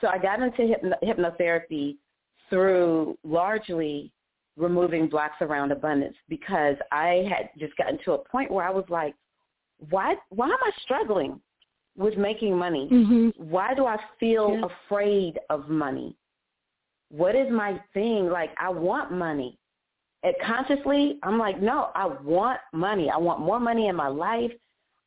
So 0.00 0.08
I 0.08 0.18
got 0.18 0.40
into 0.40 0.66
hypno- 0.66 0.98
hypnotherapy 1.02 1.96
through 2.48 3.16
largely 3.24 4.12
removing 4.56 5.08
blocks 5.08 5.36
around 5.40 5.72
abundance 5.72 6.16
because 6.28 6.76
I 6.92 7.26
had 7.30 7.50
just 7.58 7.76
gotten 7.76 7.98
to 8.04 8.12
a 8.12 8.18
point 8.18 8.50
where 8.50 8.66
I 8.66 8.70
was 8.70 8.84
like, 8.88 9.14
why 9.88 10.16
why 10.28 10.46
am 10.46 10.58
I 10.62 10.70
struggling 10.82 11.40
with 11.96 12.16
making 12.16 12.56
money? 12.56 12.88
Mm-hmm. 12.92 13.50
Why 13.50 13.74
do 13.74 13.86
I 13.86 13.96
feel 14.18 14.58
yeah. 14.60 14.66
afraid 14.86 15.38
of 15.48 15.68
money? 15.68 16.14
What 17.10 17.34
is 17.34 17.50
my 17.50 17.80
thing? 17.92 18.28
Like 18.30 18.50
I 18.58 18.68
want 18.70 19.12
money. 19.12 19.58
And 20.22 20.34
consciously, 20.44 21.18
I'm 21.22 21.38
like, 21.38 21.60
no, 21.60 21.90
I 21.94 22.06
want 22.06 22.60
money. 22.72 23.10
I 23.10 23.16
want 23.16 23.40
more 23.40 23.58
money 23.58 23.88
in 23.88 23.96
my 23.96 24.08
life. 24.08 24.52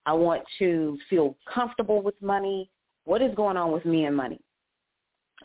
I 0.06 0.14
want 0.14 0.44
to 0.60 0.98
feel 1.10 1.38
comfortable 1.52 2.02
with 2.02 2.20
money. 2.22 2.70
What 3.06 3.22
is 3.22 3.34
going 3.36 3.58
on 3.58 3.72
with 3.72 3.86
me 3.86 4.06
and 4.06 4.16
money? 4.16 4.40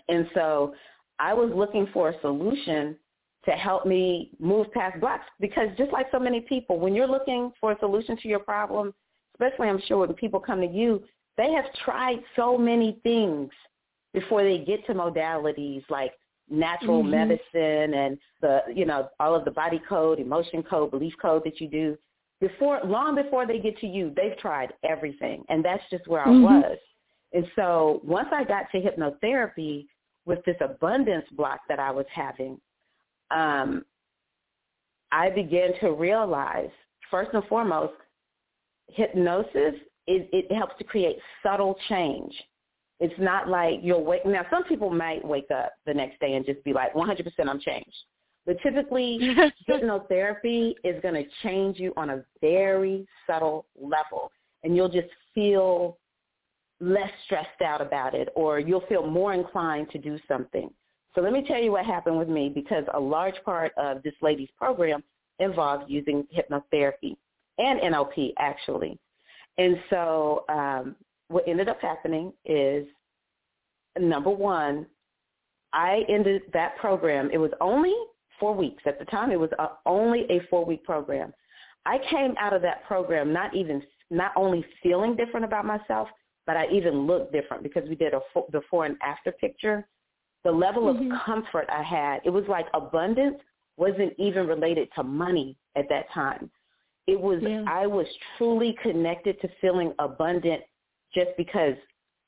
And 0.08 0.28
so 0.34 0.74
I 1.18 1.34
was 1.34 1.50
looking 1.54 1.88
for 1.92 2.10
a 2.10 2.20
solution 2.20 2.96
to 3.44 3.50
help 3.52 3.86
me 3.86 4.30
move 4.40 4.72
past 4.72 5.00
blocks 5.00 5.24
because 5.40 5.68
just 5.76 5.92
like 5.92 6.06
so 6.10 6.18
many 6.18 6.40
people, 6.40 6.78
when 6.78 6.94
you're 6.94 7.06
looking 7.06 7.52
for 7.60 7.72
a 7.72 7.78
solution 7.78 8.16
to 8.18 8.28
your 8.28 8.40
problem, 8.40 8.92
especially 9.34 9.68
I'm 9.68 9.80
sure 9.86 9.98
when 9.98 10.12
people 10.14 10.40
come 10.40 10.60
to 10.60 10.66
you, 10.66 11.02
they 11.36 11.52
have 11.52 11.64
tried 11.84 12.18
so 12.36 12.58
many 12.58 12.98
things 13.02 13.50
before 14.12 14.42
they 14.42 14.58
get 14.58 14.84
to 14.86 14.94
modalities 14.94 15.82
like 15.88 16.12
natural 16.50 17.02
mm-hmm. 17.02 17.10
medicine 17.10 17.94
and 17.94 18.18
the 18.40 18.60
you 18.74 18.86
know 18.86 19.08
all 19.20 19.34
of 19.34 19.44
the 19.44 19.50
body 19.50 19.80
code, 19.88 20.18
emotion 20.18 20.62
code, 20.62 20.90
belief 20.90 21.14
code 21.20 21.42
that 21.44 21.60
you 21.60 21.68
do 21.68 21.96
before 22.40 22.80
long 22.84 23.14
before 23.14 23.46
they 23.46 23.58
get 23.58 23.78
to 23.78 23.86
you, 23.86 24.12
they've 24.16 24.36
tried 24.38 24.72
everything, 24.88 25.44
and 25.48 25.64
that's 25.64 25.82
just 25.90 26.06
where 26.06 26.24
mm-hmm. 26.24 26.46
I 26.46 26.60
was. 26.60 26.78
And 27.32 27.46
so 27.56 28.00
once 28.04 28.28
I 28.32 28.44
got 28.44 28.70
to 28.72 28.80
hypnotherapy 28.80 29.86
with 30.24 30.44
this 30.44 30.56
abundance 30.60 31.26
block 31.32 31.60
that 31.68 31.78
I 31.78 31.90
was 31.90 32.06
having, 32.14 32.58
um, 33.30 33.84
I 35.12 35.30
began 35.30 35.78
to 35.80 35.92
realize, 35.92 36.70
first 37.10 37.30
and 37.34 37.44
foremost, 37.44 37.94
hypnosis, 38.88 39.74
it, 40.06 40.28
it 40.32 40.52
helps 40.54 40.74
to 40.78 40.84
create 40.84 41.16
subtle 41.42 41.76
change. 41.88 42.32
It's 43.00 43.14
not 43.18 43.48
like 43.48 43.80
you'll 43.82 44.04
wake. 44.04 44.26
Now, 44.26 44.44
some 44.50 44.64
people 44.64 44.90
might 44.90 45.24
wake 45.24 45.50
up 45.54 45.72
the 45.86 45.94
next 45.94 46.18
day 46.20 46.34
and 46.34 46.44
just 46.44 46.62
be 46.64 46.72
like, 46.72 46.92
100% 46.94 47.24
I'm 47.46 47.60
changed. 47.60 47.96
But 48.44 48.56
typically, 48.62 49.18
hypnotherapy 49.68 50.74
is 50.82 51.00
going 51.02 51.14
to 51.14 51.24
change 51.42 51.78
you 51.78 51.92
on 51.96 52.10
a 52.10 52.24
very 52.40 53.06
subtle 53.26 53.66
level. 53.80 54.32
And 54.64 54.74
you'll 54.74 54.88
just 54.88 55.08
feel 55.34 55.98
less 56.80 57.10
stressed 57.24 57.60
out 57.64 57.80
about 57.80 58.14
it 58.14 58.28
or 58.34 58.58
you'll 58.58 58.86
feel 58.88 59.06
more 59.06 59.34
inclined 59.34 59.90
to 59.90 59.98
do 59.98 60.18
something. 60.28 60.70
So 61.14 61.20
let 61.20 61.32
me 61.32 61.44
tell 61.46 61.60
you 61.60 61.72
what 61.72 61.84
happened 61.84 62.18
with 62.18 62.28
me 62.28 62.48
because 62.48 62.84
a 62.94 63.00
large 63.00 63.34
part 63.44 63.72
of 63.76 64.02
this 64.02 64.14
lady's 64.22 64.50
program 64.56 65.02
involves 65.40 65.84
using 65.88 66.26
hypnotherapy 66.36 67.16
and 67.58 67.80
NLP 67.80 68.32
actually. 68.38 68.98
And 69.56 69.78
so 69.90 70.44
um, 70.48 70.96
what 71.28 71.46
ended 71.46 71.68
up 71.68 71.80
happening 71.80 72.32
is 72.44 72.86
number 73.98 74.30
one, 74.30 74.86
I 75.72 76.02
ended 76.08 76.42
that 76.52 76.76
program. 76.76 77.30
It 77.32 77.38
was 77.38 77.50
only 77.60 77.94
four 78.40 78.54
weeks. 78.54 78.82
At 78.86 78.98
the 78.98 79.04
time, 79.06 79.30
it 79.30 79.38
was 79.38 79.50
a, 79.58 79.68
only 79.86 80.26
a 80.30 80.40
four-week 80.48 80.84
program. 80.84 81.32
I 81.86 81.98
came 82.10 82.34
out 82.38 82.52
of 82.52 82.62
that 82.62 82.84
program 82.84 83.32
not 83.32 83.54
even 83.54 83.82
not 84.10 84.32
only 84.36 84.64
feeling 84.82 85.16
different 85.16 85.44
about 85.44 85.66
myself, 85.66 86.08
but 86.46 86.56
I 86.56 86.66
even 86.72 87.06
looked 87.06 87.32
different 87.32 87.62
because 87.62 87.88
we 87.88 87.94
did 87.94 88.14
a 88.14 88.20
before 88.50 88.86
and 88.86 88.96
after 89.02 89.32
picture. 89.32 89.86
The 90.44 90.50
level 90.50 90.84
mm-hmm. 90.84 91.12
of 91.12 91.18
comfort 91.26 91.68
I 91.70 91.82
had, 91.82 92.20
it 92.24 92.30
was 92.30 92.44
like 92.48 92.66
abundance 92.72 93.36
wasn't 93.76 94.12
even 94.18 94.46
related 94.46 94.88
to 94.96 95.02
money 95.02 95.56
at 95.76 95.88
that 95.90 96.10
time. 96.12 96.50
It 97.06 97.20
was 97.20 97.40
yeah. 97.42 97.64
I 97.66 97.86
was 97.86 98.06
truly 98.36 98.76
connected 98.82 99.40
to 99.40 99.48
feeling 99.60 99.92
abundant 99.98 100.62
just 101.14 101.30
because 101.36 101.74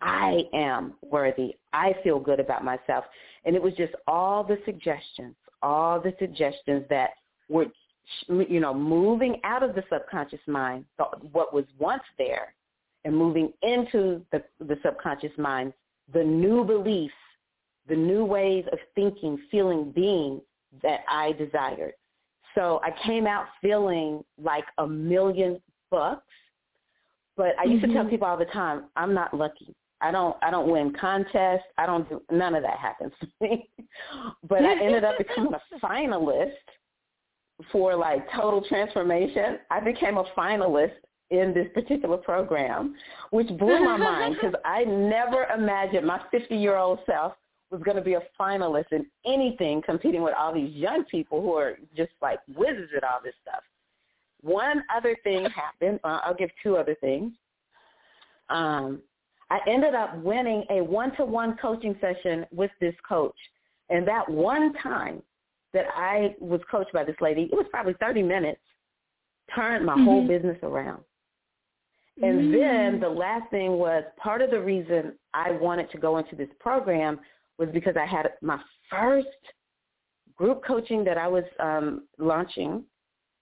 I 0.00 0.44
am 0.52 0.94
worthy. 1.02 1.56
I 1.72 1.94
feel 2.02 2.18
good 2.18 2.40
about 2.40 2.64
myself. 2.64 3.04
And 3.44 3.54
it 3.54 3.62
was 3.62 3.74
just 3.74 3.92
all 4.06 4.42
the 4.42 4.58
suggestions, 4.64 5.34
all 5.62 6.00
the 6.00 6.14
suggestions 6.18 6.84
that 6.88 7.10
were, 7.48 7.66
you 8.28 8.60
know, 8.60 8.72
moving 8.74 9.40
out 9.44 9.62
of 9.62 9.74
the 9.74 9.84
subconscious 9.92 10.40
mind, 10.46 10.84
what 11.32 11.52
was 11.52 11.64
once 11.78 12.02
there, 12.18 12.54
and 13.04 13.16
moving 13.16 13.52
into 13.62 14.22
the, 14.32 14.42
the 14.60 14.78
subconscious 14.82 15.36
mind, 15.38 15.72
the 16.12 16.24
new 16.24 16.64
beliefs 16.64 17.14
the 17.90 17.96
new 17.96 18.24
ways 18.24 18.64
of 18.72 18.78
thinking, 18.94 19.38
feeling, 19.50 19.92
being 19.94 20.40
that 20.82 21.00
I 21.08 21.32
desired. 21.32 21.94
So 22.54 22.80
I 22.82 22.90
came 23.06 23.26
out 23.26 23.46
feeling 23.60 24.24
like 24.42 24.64
a 24.78 24.86
million 24.86 25.60
bucks. 25.90 26.22
But 27.40 27.58
I 27.58 27.64
used 27.64 27.82
mm-hmm. 27.82 27.92
to 27.92 27.94
tell 27.94 28.02
mm-hmm. 28.02 28.10
people 28.10 28.26
all 28.26 28.36
the 28.36 28.44
time, 28.44 28.84
I'm 28.96 29.14
not 29.14 29.32
lucky. 29.32 29.74
I 30.02 30.10
don't 30.10 30.36
I 30.42 30.50
don't 30.50 30.70
win 30.70 30.92
contests. 30.92 31.64
I 31.78 31.86
don't 31.86 32.06
do 32.06 32.20
none 32.30 32.54
of 32.54 32.62
that 32.62 32.76
happens 32.76 33.14
to 33.18 33.28
me. 33.40 33.66
but 34.46 34.62
I 34.62 34.72
ended 34.72 35.04
up 35.04 35.16
becoming 35.16 35.54
a 35.54 35.76
finalist 35.86 36.52
for 37.72 37.96
like 37.96 38.30
total 38.36 38.62
transformation. 38.68 39.58
I 39.70 39.80
became 39.80 40.18
a 40.18 40.24
finalist 40.36 40.92
in 41.30 41.54
this 41.54 41.66
particular 41.72 42.18
program, 42.18 42.94
which 43.30 43.48
blew 43.48 43.82
my 43.86 43.96
mind 43.96 44.34
because 44.38 44.54
I 44.66 44.84
never 44.84 45.46
imagined 45.46 46.06
my 46.06 46.20
50 46.30 46.54
year 46.54 46.76
old 46.76 46.98
self 47.06 47.32
was 47.70 47.80
going 47.82 47.96
to 47.96 48.02
be 48.02 48.14
a 48.14 48.22
finalist 48.38 48.92
in 48.92 49.06
anything 49.24 49.80
competing 49.80 50.20
with 50.20 50.34
all 50.38 50.52
these 50.52 50.74
young 50.74 51.04
people 51.04 51.40
who 51.40 51.54
are 51.54 51.78
just 51.96 52.12
like 52.20 52.40
wizards 52.54 52.92
at 52.94 53.02
all 53.02 53.20
this 53.24 53.34
stuff. 53.40 53.62
One 54.42 54.82
other 54.94 55.16
thing 55.22 55.46
happened. 55.50 56.00
Uh, 56.04 56.20
I'll 56.24 56.34
give 56.34 56.50
two 56.62 56.76
other 56.76 56.96
things. 57.00 57.32
Um, 58.48 59.02
I 59.50 59.58
ended 59.66 59.94
up 59.94 60.16
winning 60.18 60.64
a 60.70 60.80
one-to-one 60.80 61.56
coaching 61.60 61.96
session 62.00 62.46
with 62.52 62.70
this 62.80 62.94
coach. 63.06 63.36
And 63.88 64.06
that 64.06 64.28
one 64.28 64.72
time 64.74 65.22
that 65.72 65.86
I 65.94 66.34
was 66.40 66.60
coached 66.70 66.92
by 66.92 67.04
this 67.04 67.16
lady, 67.20 67.48
it 67.50 67.54
was 67.54 67.66
probably 67.70 67.94
30 67.94 68.22
minutes, 68.22 68.60
turned 69.54 69.84
my 69.84 69.94
mm-hmm. 69.94 70.04
whole 70.04 70.26
business 70.26 70.58
around. 70.62 71.02
And 72.22 72.40
mm-hmm. 72.40 72.52
then 72.52 73.00
the 73.00 73.08
last 73.08 73.50
thing 73.50 73.72
was 73.72 74.04
part 74.16 74.42
of 74.42 74.50
the 74.50 74.60
reason 74.60 75.14
I 75.34 75.52
wanted 75.52 75.90
to 75.90 75.98
go 75.98 76.18
into 76.18 76.36
this 76.36 76.48
program 76.60 77.18
was 77.58 77.68
because 77.72 77.96
I 77.96 78.06
had 78.06 78.30
my 78.42 78.58
first 78.88 79.26
group 80.36 80.62
coaching 80.64 81.02
that 81.04 81.18
I 81.18 81.28
was 81.28 81.44
um, 81.58 82.06
launching. 82.18 82.84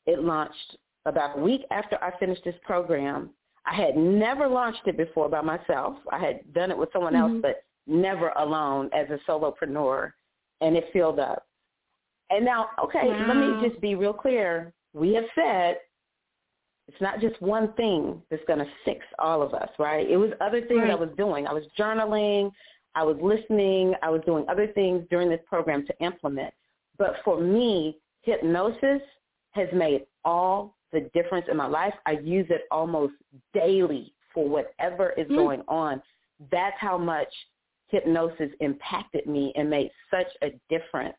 It 0.06 0.22
launched 0.22 0.76
about 1.08 1.38
a 1.38 1.40
week 1.40 1.62
after 1.70 2.02
I 2.02 2.16
finished 2.18 2.44
this 2.44 2.54
program. 2.64 3.30
I 3.66 3.74
had 3.74 3.96
never 3.96 4.46
launched 4.48 4.82
it 4.86 4.96
before 4.96 5.28
by 5.28 5.40
myself. 5.40 5.96
I 6.10 6.18
had 6.18 6.52
done 6.54 6.70
it 6.70 6.78
with 6.78 6.90
someone 6.92 7.14
mm-hmm. 7.14 7.34
else, 7.34 7.42
but 7.42 7.64
never 7.86 8.30
alone 8.30 8.90
as 8.94 9.06
a 9.10 9.18
solopreneur, 9.30 10.12
and 10.60 10.76
it 10.76 10.88
filled 10.92 11.18
up. 11.18 11.46
And 12.30 12.44
now, 12.44 12.68
okay, 12.82 13.04
wow. 13.04 13.26
let 13.28 13.36
me 13.36 13.68
just 13.68 13.80
be 13.80 13.94
real 13.94 14.12
clear. 14.12 14.72
We 14.92 15.14
have 15.14 15.24
said 15.34 15.78
it's 16.88 17.00
not 17.00 17.20
just 17.20 17.40
one 17.42 17.72
thing 17.74 18.22
that's 18.30 18.42
going 18.46 18.58
to 18.58 18.66
fix 18.84 19.04
all 19.18 19.42
of 19.42 19.52
us, 19.54 19.68
right? 19.78 20.08
It 20.08 20.16
was 20.16 20.30
other 20.40 20.60
things 20.60 20.80
right. 20.80 20.90
I 20.90 20.94
was 20.94 21.10
doing. 21.16 21.46
I 21.46 21.52
was 21.52 21.64
journaling. 21.78 22.50
I 22.94 23.02
was 23.02 23.16
listening. 23.22 23.94
I 24.02 24.08
was 24.10 24.22
doing 24.24 24.44
other 24.48 24.66
things 24.68 25.04
during 25.10 25.28
this 25.28 25.40
program 25.46 25.86
to 25.86 26.04
implement. 26.04 26.52
But 26.96 27.16
for 27.24 27.40
me, 27.40 27.98
hypnosis 28.22 29.02
has 29.50 29.68
made 29.72 30.06
all 30.24 30.77
the 30.92 31.10
difference 31.14 31.46
in 31.50 31.56
my 31.56 31.66
life. 31.66 31.94
I 32.06 32.12
use 32.12 32.46
it 32.50 32.62
almost 32.70 33.14
daily 33.54 34.12
for 34.32 34.48
whatever 34.48 35.10
is 35.16 35.26
mm. 35.28 35.36
going 35.36 35.62
on. 35.68 36.02
That's 36.50 36.76
how 36.78 36.98
much 36.98 37.28
hypnosis 37.88 38.50
impacted 38.60 39.26
me 39.26 39.52
and 39.56 39.68
made 39.68 39.90
such 40.10 40.28
a 40.42 40.50
difference 40.68 41.16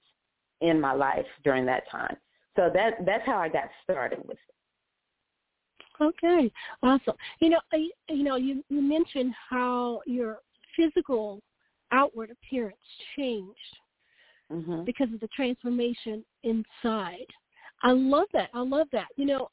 in 0.61 0.79
my 0.79 0.93
life 0.93 1.25
during 1.43 1.65
that 1.65 1.89
time. 1.89 2.15
So 2.55 2.69
that 2.73 3.05
that's 3.05 3.25
how 3.25 3.37
I 3.37 3.49
got 3.49 3.69
started 3.83 4.19
with 4.27 4.37
it. 4.37 6.01
Okay, 6.01 6.51
awesome. 6.81 7.15
You 7.39 7.49
know, 7.49 7.59
I, 7.73 7.87
you 8.09 8.23
know, 8.23 8.37
you, 8.37 8.63
you 8.69 8.81
mentioned 8.81 9.33
how 9.49 10.01
your 10.05 10.39
physical 10.75 11.41
outward 11.91 12.31
appearance 12.31 12.77
changed 13.17 13.57
mm-hmm. 14.51 14.83
because 14.85 15.13
of 15.13 15.19
the 15.19 15.27
transformation 15.35 16.23
inside. 16.43 17.25
I 17.83 17.91
love 17.91 18.27
that. 18.33 18.49
I 18.53 18.61
love 18.61 18.87
that. 18.93 19.07
You 19.17 19.25
know, 19.25 19.49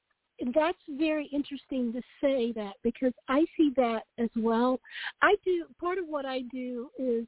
that's 0.54 0.78
very 0.88 1.26
interesting 1.32 1.92
to 1.92 2.00
say 2.20 2.52
that 2.52 2.74
because 2.82 3.12
I 3.28 3.44
see 3.56 3.72
that 3.76 4.02
as 4.18 4.28
well. 4.36 4.80
I 5.22 5.36
do 5.44 5.64
part 5.80 5.98
of 5.98 6.06
what 6.06 6.26
I 6.26 6.42
do 6.52 6.90
is 6.98 7.26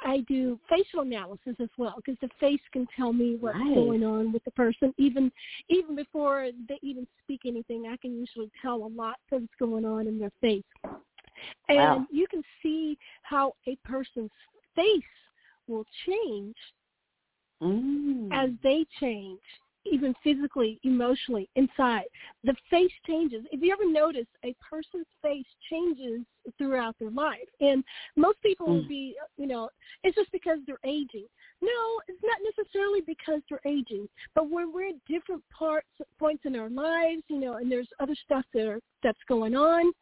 I 0.00 0.20
do 0.28 0.58
facial 0.68 1.00
analysis 1.00 1.56
as 1.60 1.68
well 1.76 1.94
because 1.96 2.16
the 2.20 2.30
face 2.38 2.60
can 2.72 2.86
tell 2.96 3.12
me 3.12 3.36
what's 3.38 3.58
right. 3.58 3.74
going 3.74 4.04
on 4.04 4.32
with 4.32 4.44
the 4.44 4.50
person 4.52 4.94
even 4.96 5.32
even 5.68 5.96
before 5.96 6.50
they 6.68 6.78
even 6.82 7.06
speak 7.24 7.40
anything. 7.46 7.86
I 7.90 7.96
can 7.96 8.18
usually 8.18 8.50
tell 8.62 8.76
a 8.76 8.90
lot 8.94 9.16
that's 9.30 9.44
going 9.58 9.84
on 9.84 10.06
in 10.06 10.18
their 10.18 10.32
face, 10.40 10.62
and 11.68 11.78
wow. 11.78 12.06
you 12.10 12.26
can 12.28 12.42
see 12.62 12.96
how 13.22 13.54
a 13.66 13.76
person's 13.84 14.30
face 14.74 15.02
will 15.66 15.84
change 16.06 16.56
mm. 17.62 18.28
as 18.32 18.50
they 18.62 18.86
change 19.00 19.40
even 19.84 20.14
physically, 20.22 20.78
emotionally, 20.84 21.48
inside. 21.56 22.04
The 22.44 22.54
face 22.70 22.92
changes. 23.06 23.44
If 23.52 23.62
you 23.62 23.72
ever 23.72 23.90
notice, 23.90 24.26
a 24.44 24.54
person's 24.68 25.06
face 25.22 25.46
changes 25.70 26.20
throughout 26.56 26.96
their 26.98 27.10
life. 27.10 27.48
And 27.60 27.84
most 28.16 28.40
people 28.42 28.66
mm. 28.66 28.70
will 28.70 28.88
be, 28.88 29.14
you 29.36 29.46
know, 29.46 29.68
it's 30.02 30.16
just 30.16 30.32
because 30.32 30.58
they're 30.66 30.76
aging. 30.84 31.26
No, 31.60 32.00
it's 32.06 32.22
not 32.22 32.38
necessarily 32.56 33.00
because 33.00 33.40
they're 33.48 33.60
aging, 33.66 34.08
but 34.34 34.50
when 34.50 34.72
we're 34.72 34.90
at 34.90 35.04
different 35.08 35.42
parts, 35.56 35.88
points 36.18 36.44
in 36.44 36.56
our 36.56 36.70
lives, 36.70 37.22
you 37.28 37.40
know, 37.40 37.54
and 37.54 37.70
there's 37.70 37.88
other 38.00 38.14
stuff 38.24 38.44
that 38.54 38.66
are, 38.66 38.80
that's 39.02 39.18
going 39.28 39.56
on, 39.56 39.92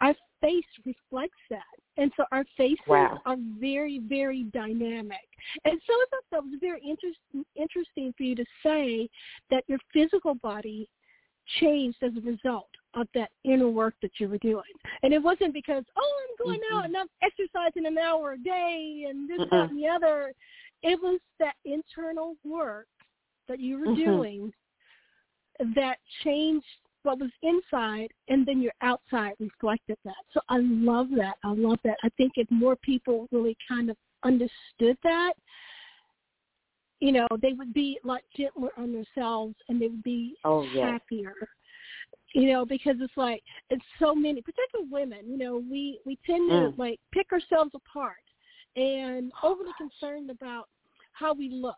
our 0.00 0.14
face 0.40 0.64
reflects 0.84 1.38
that. 1.50 1.62
And 1.96 2.10
so 2.16 2.24
our 2.32 2.44
faces 2.56 2.78
wow. 2.88 3.20
are 3.24 3.36
very, 3.60 4.00
very 4.08 4.44
dynamic. 4.52 5.26
And 5.64 5.80
so 5.86 5.92
I 5.92 6.04
thought 6.10 6.24
that 6.32 6.42
was 6.42 6.58
very 6.60 6.80
interest, 6.80 7.18
interesting 7.54 8.12
for 8.16 8.24
you 8.24 8.34
to 8.34 8.44
say 8.64 9.08
that 9.50 9.64
your 9.68 9.78
physical 9.92 10.34
body 10.34 10.88
changed 11.60 11.98
as 12.02 12.12
a 12.16 12.20
result 12.20 12.68
of 12.94 13.06
that 13.14 13.30
inner 13.44 13.68
work 13.68 13.94
that 14.02 14.12
you 14.18 14.28
were 14.28 14.38
doing. 14.38 14.62
And 15.02 15.12
it 15.12 15.22
wasn't 15.22 15.52
because, 15.52 15.84
oh, 15.96 16.22
I'm 16.22 16.46
going 16.46 16.60
mm-hmm. 16.60 16.76
out 16.76 16.84
and 16.86 16.96
I'm 16.96 17.06
exercising 17.22 17.86
an 17.86 17.98
hour 17.98 18.32
a 18.32 18.38
day 18.38 19.06
and 19.08 19.28
this, 19.28 19.40
mm-hmm. 19.40 19.54
that, 19.54 19.70
and 19.70 19.78
the 19.78 19.88
other. 19.88 20.32
It 20.82 21.00
was 21.00 21.20
that 21.38 21.54
internal 21.64 22.34
work 22.44 22.86
that 23.48 23.60
you 23.60 23.78
were 23.78 23.86
mm-hmm. 23.86 24.04
doing 24.04 24.52
that 25.74 25.98
changed 26.22 26.66
what 27.04 27.20
was 27.20 27.30
inside 27.42 28.08
and 28.28 28.44
then 28.46 28.60
your 28.60 28.72
outside 28.82 29.34
reflected 29.38 29.96
that. 30.04 30.14
So 30.32 30.40
I 30.48 30.58
love 30.60 31.08
that. 31.16 31.34
I 31.44 31.52
love 31.52 31.78
that. 31.84 31.96
I 32.02 32.08
think 32.16 32.32
if 32.36 32.50
more 32.50 32.76
people 32.76 33.28
really 33.30 33.56
kind 33.68 33.90
of 33.90 33.96
understood 34.24 34.96
that, 35.02 35.34
you 37.00 37.12
know, 37.12 37.26
they 37.40 37.52
would 37.52 37.74
be 37.74 37.98
a 38.02 38.06
lot 38.06 38.22
gentler 38.36 38.70
on 38.78 38.92
themselves 38.92 39.54
and 39.68 39.80
they 39.80 39.88
would 39.88 40.02
be 40.02 40.34
oh, 40.44 40.62
yes. 40.62 40.92
happier. 40.92 41.34
You 42.34 42.50
know, 42.50 42.64
because 42.64 42.96
it's 43.00 43.16
like 43.16 43.42
it's 43.70 43.84
so 44.00 44.14
many, 44.14 44.42
particularly 44.42 44.90
women. 44.90 45.20
You 45.30 45.38
know, 45.38 45.62
we 45.70 46.00
we 46.04 46.18
tend 46.26 46.50
to 46.50 46.56
mm. 46.56 46.78
like 46.78 46.98
pick 47.12 47.26
ourselves 47.32 47.70
apart 47.74 48.16
and 48.74 49.30
overly 49.42 49.70
concerned 49.78 50.30
about 50.30 50.68
how 51.12 51.32
we 51.32 51.48
look 51.48 51.76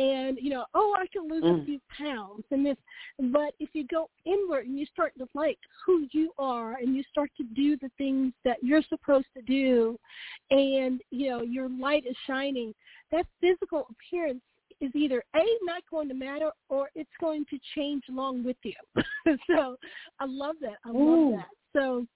and 0.00 0.38
you 0.40 0.48
know, 0.50 0.64
oh, 0.74 0.96
I 0.96 1.06
can 1.12 1.28
lose 1.28 1.44
mm. 1.44 1.62
a 1.62 1.64
few 1.64 1.78
pounds 1.96 2.44
and 2.50 2.64
this. 2.64 2.76
But 3.18 3.52
if 3.60 3.68
you 3.74 3.86
go 3.86 4.08
inward 4.24 4.66
and 4.66 4.78
you 4.78 4.86
start 4.86 5.12
to 5.18 5.26
like 5.34 5.58
who 5.84 6.06
you 6.12 6.32
are, 6.38 6.74
and 6.74 6.96
you 6.96 7.02
start 7.10 7.30
to 7.36 7.44
do 7.54 7.76
the 7.76 7.90
things 7.98 8.32
that 8.44 8.56
you're 8.62 8.82
supposed 8.88 9.26
to 9.36 9.42
do, 9.42 9.98
and 10.50 11.02
you 11.10 11.30
know 11.30 11.42
your 11.42 11.68
light 11.68 12.04
is 12.08 12.16
shining, 12.26 12.74
that 13.12 13.26
physical 13.40 13.86
appearance 13.90 14.40
is 14.80 14.90
either 14.94 15.22
a 15.36 15.44
not 15.64 15.82
going 15.90 16.08
to 16.08 16.14
matter 16.14 16.50
or 16.70 16.88
it's 16.94 17.10
going 17.20 17.44
to 17.50 17.58
change 17.74 18.04
along 18.08 18.42
with 18.42 18.56
you. 18.62 18.72
so 19.46 19.76
I 20.18 20.24
love 20.26 20.56
that. 20.62 20.78
I 20.84 20.90
love 20.90 21.32
that. 21.36 21.78
So. 21.78 22.06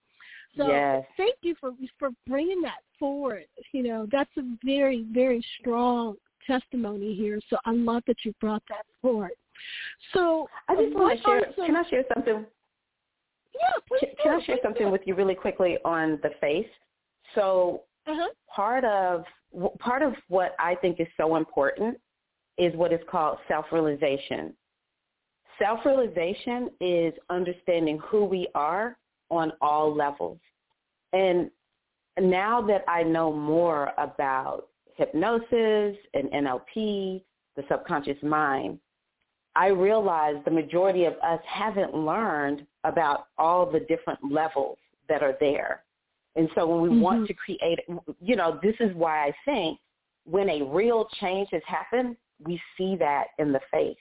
So 0.57 0.69
yes. 0.69 1.05
thank 1.17 1.35
you 1.43 1.57
for 1.61 1.73
for 1.99 2.11
bringing 2.29 2.63
that 2.63 2.79
forward. 2.97 3.47
You 3.73 3.83
know, 3.83 4.07
that's 4.13 4.31
a 4.39 4.43
very 4.65 5.05
very 5.13 5.45
strong 5.59 6.15
testimony 6.47 7.15
here. 7.15 7.41
So 7.51 7.57
I 7.65 7.73
love 7.73 8.03
that 8.07 8.17
you 8.25 8.33
brought 8.41 8.63
that 8.69 8.85
forward. 9.01 9.33
So 10.13 10.49
I 10.69 10.75
just 10.77 10.95
want 10.95 11.19
to 11.19 11.25
share. 11.25 11.53
Some, 11.57 11.67
can 11.67 11.77
I 11.77 11.89
share 11.89 12.05
something? 12.13 12.45
Yeah, 13.55 13.81
please. 13.89 14.01
Can, 14.01 14.11
can 14.23 14.41
I 14.41 14.45
share 14.45 14.59
something 14.63 14.91
with 14.91 15.03
you 15.05 15.15
really 15.15 15.35
quickly 15.35 15.79
on 15.85 16.19
the 16.23 16.31
face? 16.41 16.67
So 17.35 17.83
uh-huh. 18.07 18.29
part 18.55 18.85
of 18.85 19.25
part 19.79 20.03
of 20.03 20.15
what 20.29 20.55
I 20.59 20.75
think 20.77 21.01
is 21.01 21.07
so 21.17 21.37
important 21.37 21.99
is 22.59 22.75
what 22.75 22.93
is 22.93 23.01
called 23.11 23.39
self-realization. 23.49 24.55
Self-realization 25.59 26.71
is 26.81 27.13
understanding 27.31 27.99
who 27.99 28.25
we 28.25 28.49
are 28.55 28.97
on 29.31 29.53
all 29.61 29.95
levels. 29.95 30.39
And 31.13 31.51
now 32.21 32.61
that 32.63 32.85
I 32.89 33.03
know 33.03 33.33
more 33.33 33.93
about 33.99 34.69
hypnosis 34.95 35.97
and 36.15 36.31
NLP, 36.33 37.23
the 37.57 37.65
subconscious 37.69 38.23
mind, 38.23 38.79
I 39.57 39.69
realize 39.69 40.37
the 40.45 40.51
majority 40.51 41.05
of 41.05 41.15
us 41.15 41.41
haven't 41.47 41.95
learned 41.95 42.67
about 42.83 43.29
all 43.39 43.71
the 43.71 43.81
different 43.81 44.19
levels 44.29 44.79
that 45.09 45.23
are 45.23 45.37
there. 45.41 45.85
And 46.37 46.49
so 46.55 46.67
when 46.67 46.83
we 46.83 46.89
mm-hmm. 46.89 47.01
want 47.01 47.29
to 47.29 47.35
create, 47.35 47.79
you 48.21 48.37
know, 48.37 48.59
this 48.63 48.75
is 48.81 48.95
why 48.95 49.27
I 49.27 49.35
think 49.45 49.79
when 50.25 50.49
a 50.49 50.63
real 50.63 51.07
change 51.21 51.49
has 51.53 51.63
happened, 51.67 52.17
we 52.45 52.61
see 52.77 52.97
that 52.97 53.27
in 53.39 53.53
the 53.53 53.61
face. 53.71 53.97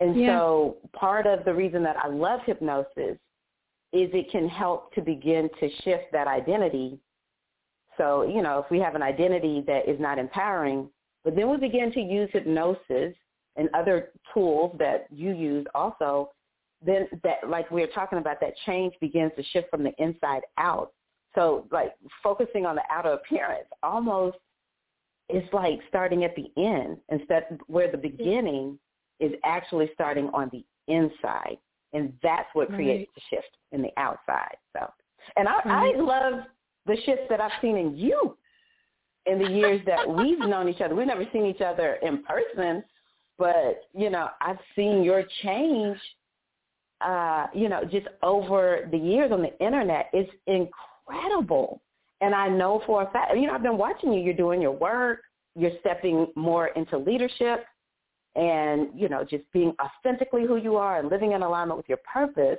And 0.00 0.16
Yeah. 0.16 0.38
so 0.38 0.76
part 0.92 1.26
of 1.26 1.44
the 1.44 1.54
reason 1.54 1.82
that 1.84 1.96
I 1.96 2.08
love 2.08 2.40
hypnosis 2.44 3.18
is 3.92 4.08
it 4.12 4.30
can 4.30 4.48
help 4.48 4.92
to 4.94 5.00
begin 5.00 5.48
to 5.60 5.68
shift 5.82 6.12
that 6.12 6.28
identity. 6.28 7.00
So, 7.96 8.22
you 8.22 8.42
know, 8.42 8.58
if 8.60 8.70
we 8.70 8.78
have 8.78 8.94
an 8.94 9.02
identity 9.02 9.62
that 9.66 9.88
is 9.88 10.00
not 10.00 10.18
empowering, 10.18 10.88
but 11.24 11.36
then 11.36 11.50
we 11.50 11.56
begin 11.56 11.92
to 11.92 12.00
use 12.00 12.30
hypnosis 12.32 13.14
and 13.56 13.68
other 13.74 14.10
tools 14.32 14.74
that 14.78 15.06
you 15.10 15.32
use 15.32 15.66
also, 15.74 16.30
then 16.84 17.06
that, 17.22 17.48
like 17.48 17.70
we 17.70 17.82
were 17.82 17.88
talking 17.88 18.18
about, 18.18 18.40
that 18.40 18.54
change 18.64 18.94
begins 19.00 19.32
to 19.36 19.42
shift 19.52 19.68
from 19.70 19.84
the 19.84 19.92
inside 19.98 20.42
out. 20.56 20.92
So 21.34 21.66
like 21.70 21.92
focusing 22.22 22.64
on 22.66 22.74
the 22.74 22.82
outer 22.90 23.12
appearance 23.12 23.68
almost 23.82 24.38
is 25.28 25.44
like 25.52 25.80
starting 25.88 26.24
at 26.24 26.34
the 26.34 26.50
end 26.56 26.98
instead 27.10 27.58
where 27.66 27.90
the 27.90 27.98
beginning 27.98 28.78
is 29.20 29.32
actually 29.44 29.90
starting 29.94 30.28
on 30.32 30.50
the 30.52 30.64
inside. 30.92 31.58
And 31.92 32.12
that's 32.22 32.48
what 32.54 32.68
creates 32.72 33.10
the 33.14 33.20
shift 33.30 33.56
in 33.72 33.82
the 33.82 33.90
outside. 33.96 34.56
So, 34.76 34.88
and 35.36 35.48
I, 35.48 35.56
Right. 35.64 35.94
I 35.96 36.00
love 36.00 36.44
the 36.86 36.96
shifts 37.04 37.24
that 37.28 37.40
I've 37.40 37.52
seen 37.60 37.76
in 37.76 37.96
you 37.96 38.36
in 39.26 39.38
the 39.38 39.50
years 39.50 39.80
that 39.86 40.08
we've 40.08 40.38
known 40.38 40.68
each 40.68 40.80
other. 40.80 40.94
We've 40.94 41.06
never 41.06 41.26
seen 41.32 41.46
each 41.46 41.60
other 41.60 41.98
in 42.02 42.22
person, 42.24 42.82
but 43.38 43.82
you 43.94 44.10
know, 44.10 44.28
I've 44.40 44.58
seen 44.74 45.02
your 45.02 45.24
change. 45.42 45.98
Uh, 47.00 47.46
you 47.54 47.70
know, 47.70 47.82
just 47.82 48.06
over 48.22 48.86
the 48.90 48.98
years 48.98 49.32
on 49.32 49.40
the 49.40 49.58
internet, 49.64 50.10
it's 50.12 50.30
incredible. 50.46 51.80
And 52.20 52.34
I 52.34 52.48
know 52.48 52.82
for 52.84 53.02
a 53.02 53.10
fact, 53.10 53.34
you 53.36 53.46
know, 53.46 53.54
I've 53.54 53.62
been 53.62 53.78
watching 53.78 54.12
you. 54.12 54.20
You're 54.20 54.34
doing 54.34 54.60
your 54.60 54.72
work. 54.72 55.20
You're 55.56 55.72
stepping 55.80 56.26
more 56.36 56.68
into 56.68 56.98
leadership, 56.98 57.64
and 58.36 58.88
you 58.94 59.08
know, 59.08 59.24
just 59.24 59.44
being 59.52 59.74
authentically 59.82 60.46
who 60.46 60.56
you 60.56 60.76
are 60.76 60.98
and 60.98 61.08
living 61.08 61.32
in 61.32 61.42
alignment 61.42 61.78
with 61.78 61.88
your 61.88 61.98
purpose. 61.98 62.58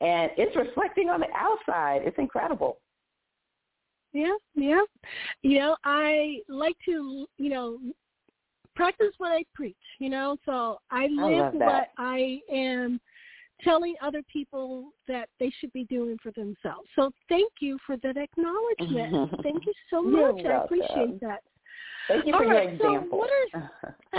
And 0.00 0.30
it's 0.36 0.54
reflecting 0.56 1.08
on 1.08 1.20
the 1.20 1.26
outside. 1.34 2.02
It's 2.04 2.18
incredible. 2.18 2.78
Yeah, 4.12 4.36
yeah. 4.54 4.82
You 5.42 5.58
know, 5.58 5.76
I 5.84 6.38
like 6.48 6.76
to, 6.86 7.26
you 7.36 7.50
know, 7.50 7.78
practice 8.74 9.12
what 9.18 9.32
I 9.32 9.44
preach, 9.54 9.76
you 9.98 10.08
know, 10.08 10.36
so 10.46 10.78
I 10.90 11.08
live 11.08 11.52
that. 11.58 11.66
what 11.66 11.88
I 11.98 12.40
am 12.50 13.00
telling 13.62 13.96
other 14.00 14.22
people 14.32 14.92
that 15.08 15.28
they 15.40 15.52
should 15.58 15.72
be 15.72 15.84
doing 15.84 16.16
for 16.22 16.30
themselves. 16.32 16.88
So 16.94 17.10
thank 17.28 17.52
you 17.60 17.76
for 17.84 17.96
that 17.98 18.16
acknowledgement. 18.16 19.42
thank 19.42 19.66
you 19.66 19.72
so 19.90 20.02
much. 20.04 20.46
I 20.46 20.64
appreciate 20.64 21.20
that. 21.20 21.40
Thank 22.06 22.26
you 22.26 22.32
All 22.32 22.40
for 22.40 22.46
right, 22.46 22.68
your 22.68 22.78
so 22.78 22.94
example. 22.94 23.18
what 23.18 23.30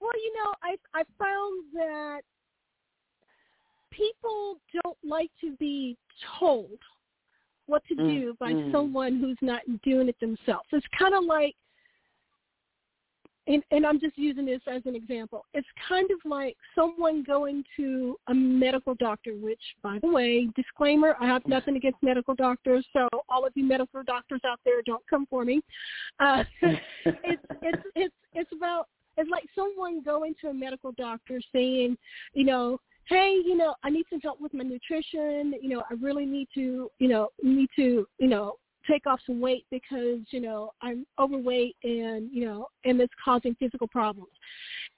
well, 0.00 0.12
you 0.14 0.32
know, 0.36 0.54
I 0.62 0.76
I 0.94 1.02
found 1.18 1.64
that 1.74 2.20
people 3.90 4.60
don't 4.82 4.96
like 5.04 5.30
to 5.40 5.56
be 5.56 5.96
told 6.38 6.78
what 7.70 7.84
to 7.86 7.94
Mm, 7.94 8.20
do 8.20 8.36
by 8.38 8.52
mm. 8.52 8.72
someone 8.72 9.18
who's 9.18 9.38
not 9.40 9.62
doing 9.82 10.08
it 10.08 10.18
themselves. 10.20 10.68
It's 10.72 10.86
kind 10.98 11.14
of 11.14 11.24
like, 11.24 11.54
and, 13.46 13.62
and 13.70 13.86
I'm 13.86 13.98
just 13.98 14.16
using 14.16 14.46
this 14.46 14.60
as 14.66 14.82
an 14.84 14.94
example. 14.94 15.44
It's 15.54 15.66
kind 15.88 16.08
of 16.10 16.18
like 16.24 16.56
someone 16.74 17.22
going 17.22 17.64
to 17.76 18.16
a 18.28 18.34
medical 18.34 18.94
doctor, 18.94 19.32
which, 19.32 19.60
by 19.82 19.98
the 20.00 20.08
way, 20.08 20.48
disclaimer, 20.54 21.16
I 21.20 21.26
have 21.26 21.46
nothing 21.46 21.76
against 21.76 22.02
medical 22.02 22.34
doctors, 22.34 22.86
so 22.92 23.08
all 23.28 23.46
of 23.46 23.52
you 23.56 23.64
medical 23.64 24.02
doctors 24.02 24.40
out 24.46 24.60
there, 24.64 24.82
don't 24.84 25.02
come 25.08 25.26
for 25.28 25.44
me. 25.44 25.62
Uh, 26.20 26.44
it's 26.62 27.42
it's 27.62 27.82
it's 27.94 28.14
it's 28.34 28.50
about 28.52 28.88
it's 29.16 29.30
like 29.30 29.44
someone 29.54 30.02
going 30.02 30.34
to 30.40 30.48
a 30.48 30.54
medical 30.54 30.92
doctor 30.92 31.40
saying, 31.52 31.96
you 32.34 32.44
know, 32.44 32.78
hey, 33.10 33.42
you 33.44 33.56
know, 33.56 33.74
I 33.82 33.90
need 33.90 34.06
some 34.08 34.20
help 34.20 34.40
with 34.40 34.54
my 34.54 34.64
nutrition. 34.64 35.54
You 35.60 35.68
know, 35.68 35.82
I 35.90 35.94
really 35.94 36.24
need 36.24 36.48
to, 36.54 36.90
you 36.98 37.08
know, 37.08 37.28
need 37.42 37.68
to, 37.76 38.06
you 38.18 38.28
know, 38.28 38.54
take 38.88 39.06
off 39.06 39.20
some 39.26 39.40
weight 39.40 39.66
because, 39.70 40.20
you 40.30 40.40
know, 40.40 40.72
I'm 40.80 41.04
overweight 41.18 41.76
and, 41.82 42.30
you 42.32 42.46
know, 42.46 42.68
and 42.84 43.00
it's 43.00 43.12
causing 43.22 43.54
physical 43.56 43.88
problems. 43.88 44.32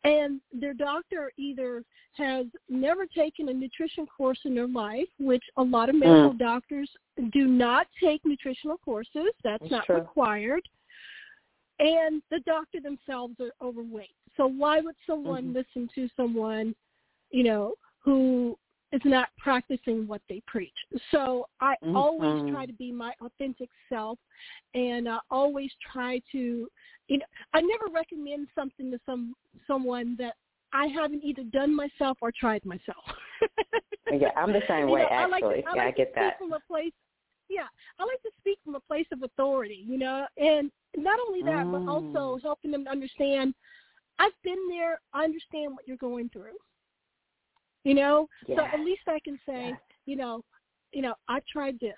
And 0.05 0.41
their 0.53 0.75
doctor 0.75 1.33
either 1.37 1.83
has 2.13 2.47
never 2.69 3.07
taken 3.07 3.49
a 3.49 3.53
nutrition 3.53 4.07
course 4.07 4.39
in 4.45 4.55
their 4.55 4.69
life, 4.69 5.09
which 5.19 5.43
a 5.57 5.63
lot 5.63 5.89
of 5.89 5.97
medical 5.97 6.35
doctors 6.35 6.91
do 7.33 7.47
not 7.47 7.87
take 8.01 8.21
nutritional 8.25 8.77
courses. 8.79 9.33
That's 9.43 9.61
That's 9.63 9.71
not 9.71 9.87
true. 9.87 9.97
required. 9.97 10.63
And 11.79 12.23
the 12.31 12.41
doctor 12.41 12.79
themselves 12.81 13.35
are 13.41 13.53
overweight. 13.67 14.15
So 14.37 14.47
why 14.47 14.81
would 14.81 14.97
someone 15.07 15.45
Mhm. 15.45 15.55
listen 15.55 15.89
to 15.95 16.09
someone, 16.17 16.75
you 17.31 17.45
know, 17.45 17.75
who 18.03 18.59
is 18.93 19.01
not 19.05 19.29
practicing 19.39 20.07
what 20.07 20.21
they 20.29 20.43
preach. 20.47 20.75
So 21.11 21.47
I 21.61 21.77
always 21.95 22.43
Mhm. 22.43 22.51
try 22.51 22.67
to 22.67 22.73
be 22.75 22.93
my 22.93 23.15
authentic 23.23 23.71
self 23.89 24.19
and 24.75 25.09
I 25.09 25.19
always 25.31 25.73
try 25.93 26.21
to 26.33 26.71
you 27.09 27.19
know 27.19 27.25
I 27.55 27.61
never 27.63 27.87
recommend 27.93 28.49
something 28.55 28.91
to 28.91 29.01
some 29.07 29.35
someone 29.67 30.17
that 30.17 30.35
I 30.73 30.87
haven't 30.87 31.25
either 31.25 31.45
done 31.45 31.75
myself 31.75 32.19
or 32.21 32.33
tried 32.33 32.65
myself. 32.65 33.05
yeah, 34.13 34.31
I'm 34.37 34.53
the 34.53 34.63
same 34.69 34.87
You 34.89 34.95
way 34.95 35.01
know, 35.03 35.09
I 35.09 35.27
like 35.27 35.43
to- 35.43 35.47
actually. 35.49 35.65
I 35.67 35.75
yeah, 35.75 35.83
I 35.83 35.87
like 35.87 35.97
get 35.97 36.09
to 36.09 36.21
that. 36.21 36.39
From 36.39 36.53
a 36.53 36.61
place, 36.61 36.93
yeah, 37.49 37.67
I 37.99 38.05
like 38.05 38.21
to 38.23 38.31
speak 38.39 38.59
from 38.65 38.75
a 38.75 38.81
place 38.81 39.07
of 39.13 39.23
authority, 39.23 39.85
you 39.87 39.99
know, 39.99 40.27
and 40.37 40.71
not 40.97 41.19
only 41.27 41.43
that, 41.43 41.71
but 41.73 41.83
also 41.87 42.37
Mm. 42.37 42.43
helping 42.43 42.71
them 42.71 42.85
to 42.85 42.91
understand. 42.91 43.55
I've 44.19 44.33
been 44.43 44.69
there. 44.69 45.01
I 45.15 45.25
understand 45.25 45.73
what 45.75 45.87
you're 45.89 45.97
going 45.97 46.29
through. 46.29 46.57
You 47.85 47.95
know, 47.95 48.29
so 48.47 48.65
at 48.65 48.81
least 48.81 49.03
I 49.09 49.19
can 49.25 49.39
say, 49.45 49.71
Yes. 49.71 49.79
you 50.07 50.17
know, 50.17 50.43
you 50.93 51.03
know, 51.03 51.15
I 51.29 51.41
tried 51.51 51.79
this. 51.81 51.95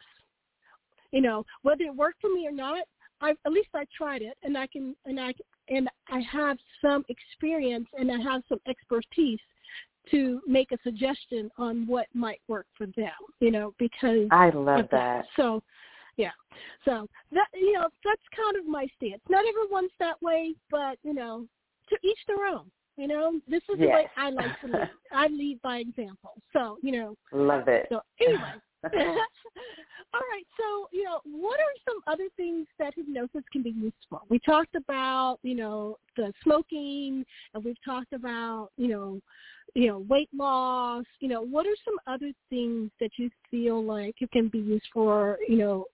You 1.13 1.21
know, 1.21 1.45
whether 1.63 1.85
it 1.85 1.95
worked 1.95 2.21
for 2.21 2.33
me 2.33 2.47
or 2.47 2.53
not, 2.53 2.85
I 3.21 3.35
at 3.45 3.53
least 3.53 3.69
I 3.75 3.85
tried 3.97 4.23
it, 4.23 4.37
and 4.43 4.57
I 4.57 4.67
can, 4.67 4.97
and 5.07 5.21
I 5.21 5.33
and 5.69 5.89
I 6.11 6.21
have 6.21 6.59
some 6.83 7.05
experience 7.09 7.87
and 7.99 8.11
I 8.11 8.19
have 8.19 8.43
some 8.49 8.59
expertise 8.67 9.39
to 10.11 10.41
make 10.47 10.73
a 10.73 10.79
suggestion 10.83 11.51
on 11.57 11.87
what 11.87 12.07
might 12.13 12.41
work 12.49 12.67
for 12.77 12.87
them. 12.97 13.13
You 13.41 13.51
know, 13.51 13.75
because 13.79 14.29
I 14.31 14.51
love 14.51 14.81
of 14.81 14.91
that. 14.91 15.27
So, 15.37 15.63
yeah. 16.17 16.33
So 16.85 17.07
that 17.33 17.47
you 17.55 17.73
know 17.73 17.89
that's 18.05 18.23
kind 18.35 18.57
of 18.57 18.67
my 18.67 18.87
stance. 18.97 19.23
Not 19.29 19.45
everyone's 19.47 19.93
that 20.01 20.21
way, 20.23 20.55
but 20.71 20.99
you 21.03 21.15
know, 21.15 21.47
to 21.89 21.97
each 22.03 22.19
their 22.27 22.47
own. 22.47 22.71
You 22.97 23.09
know, 23.09 23.41
this 23.49 23.63
is 23.73 23.79
the 23.79 23.87
way 23.87 24.09
I 24.17 24.31
like 24.31 24.61
to 24.61 24.67
lead. 24.69 24.91
I 25.13 25.27
lead 25.27 25.61
by 25.63 25.79
example. 25.79 26.35
So 26.53 26.79
you 26.83 26.93
know, 26.93 27.17
Love 27.33 27.69
it. 27.69 27.87
so 27.91 28.01
anyway. 28.21 28.55
All 30.15 30.21
right. 30.31 30.45
So, 30.57 30.89
you 30.93 31.03
know, 31.03 31.21
what 31.25 31.59
are 31.59 31.75
some 31.85 32.01
other 32.07 32.29
things 32.37 32.69
that 32.79 32.95
hypnosis 32.95 33.43
can 33.53 33.65
be 33.65 33.71
used 33.71 33.97
for? 34.09 34.21
We 34.29 34.39
talked 34.39 34.77
about, 34.77 35.39
you 35.43 35.57
know, 35.57 35.99
the 36.17 36.33
smoking, 36.45 37.25
and 37.53 37.65
we've 37.65 37.83
talked 37.85 38.13
about, 38.13 38.71
you 38.77 38.89
know, 38.89 39.21
you 39.75 39.89
know, 39.89 40.05
weight 40.09 40.29
loss. 40.33 41.05
You 41.19 41.29
know, 41.29 41.43
what 41.43 41.67
are 41.67 41.75
some 41.85 41.97
other 42.07 42.31
things 42.49 42.93
that 43.01 43.11
you 43.17 43.29
feel 43.51 43.83
like 43.83 44.15
it 44.21 44.31
can 44.31 44.49
be 44.49 44.59
used 44.59 44.87
for? 44.93 45.39
You 45.49 45.59
know, 45.59 45.85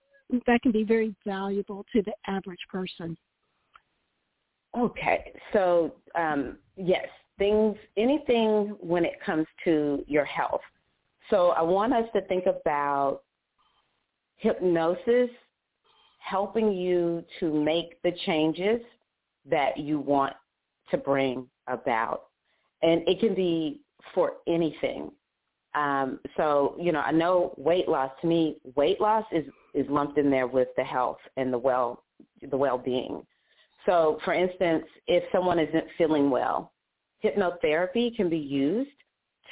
that 0.47 0.61
can 0.63 0.73
be 0.73 0.85
very 0.85 1.15
valuable 1.27 1.87
to 1.95 2.03
the 2.03 2.13
average 2.27 2.61
person. 2.69 3.17
Okay, 4.77 5.33
so 5.53 5.95
um, 6.15 6.57
yes, 6.81 7.07
things, 7.39 7.77
anything 7.97 8.77
when 8.81 9.05
it 9.05 9.21
comes 9.25 9.47
to 9.65 10.05
your 10.07 10.25
health. 10.25 10.61
So 11.31 11.51
I 11.51 11.63
want 11.63 11.93
us 11.93 12.07
to 12.15 12.23
think 12.23 12.45
about 12.47 13.23
hypnosis 14.37 15.31
helping 16.19 16.73
you 16.73 17.25
to 17.41 17.53
make 17.53 18.01
the 18.03 18.13
changes 18.27 18.81
that 19.51 19.79
you 19.79 19.99
want 19.99 20.35
to 20.91 20.99
bring 20.99 21.47
about. 21.67 22.27
And 22.83 23.07
it 23.09 23.21
can 23.21 23.35
be 23.35 23.81
for 24.15 24.35
anything. 24.47 25.11
Um, 25.75 26.19
so, 26.37 26.75
you 26.79 26.93
know, 26.93 27.01
I 27.01 27.13
know 27.13 27.55
weight 27.57 27.89
loss, 27.89 28.11
to 28.23 28.27
me, 28.27 28.57
weight 28.75 29.01
loss 29.01 29.25
is, 29.31 29.45
is 29.73 29.87
lumped 29.89 30.19
in 30.19 30.31
there 30.31 30.47
with 30.47 30.69
the 30.77 30.85
health 30.85 31.19
and 31.37 31.53
the 31.53 31.59
well, 31.59 32.05
the 32.51 32.57
well-being. 32.57 33.25
So, 33.87 34.19
for 34.25 34.35
instance, 34.35 34.85
if 35.07 35.25
someone 35.33 35.59
isn't 35.59 35.85
feeling 35.97 36.31
well, 36.31 36.73
hypnotherapy 37.25 38.15
can 38.15 38.29
be 38.29 38.39
used 38.39 38.91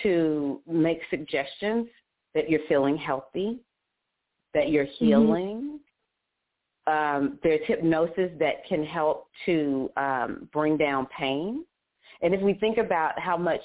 to 0.02 0.60
make 0.66 1.00
suggestions 1.10 1.88
that 2.34 2.48
you're 2.48 2.60
feeling 2.68 2.96
healthy, 2.96 3.58
that 4.54 4.70
you're 4.70 4.84
healing. 4.84 5.80
Um, 6.86 7.38
there's 7.42 7.60
hypnosis 7.66 8.30
that 8.38 8.64
can 8.66 8.84
help 8.84 9.28
to 9.46 9.90
um, 9.96 10.48
bring 10.52 10.76
down 10.76 11.06
pain. 11.06 11.64
And 12.22 12.34
if 12.34 12.40
we 12.40 12.54
think 12.54 12.78
about 12.78 13.18
how 13.18 13.36
much 13.36 13.60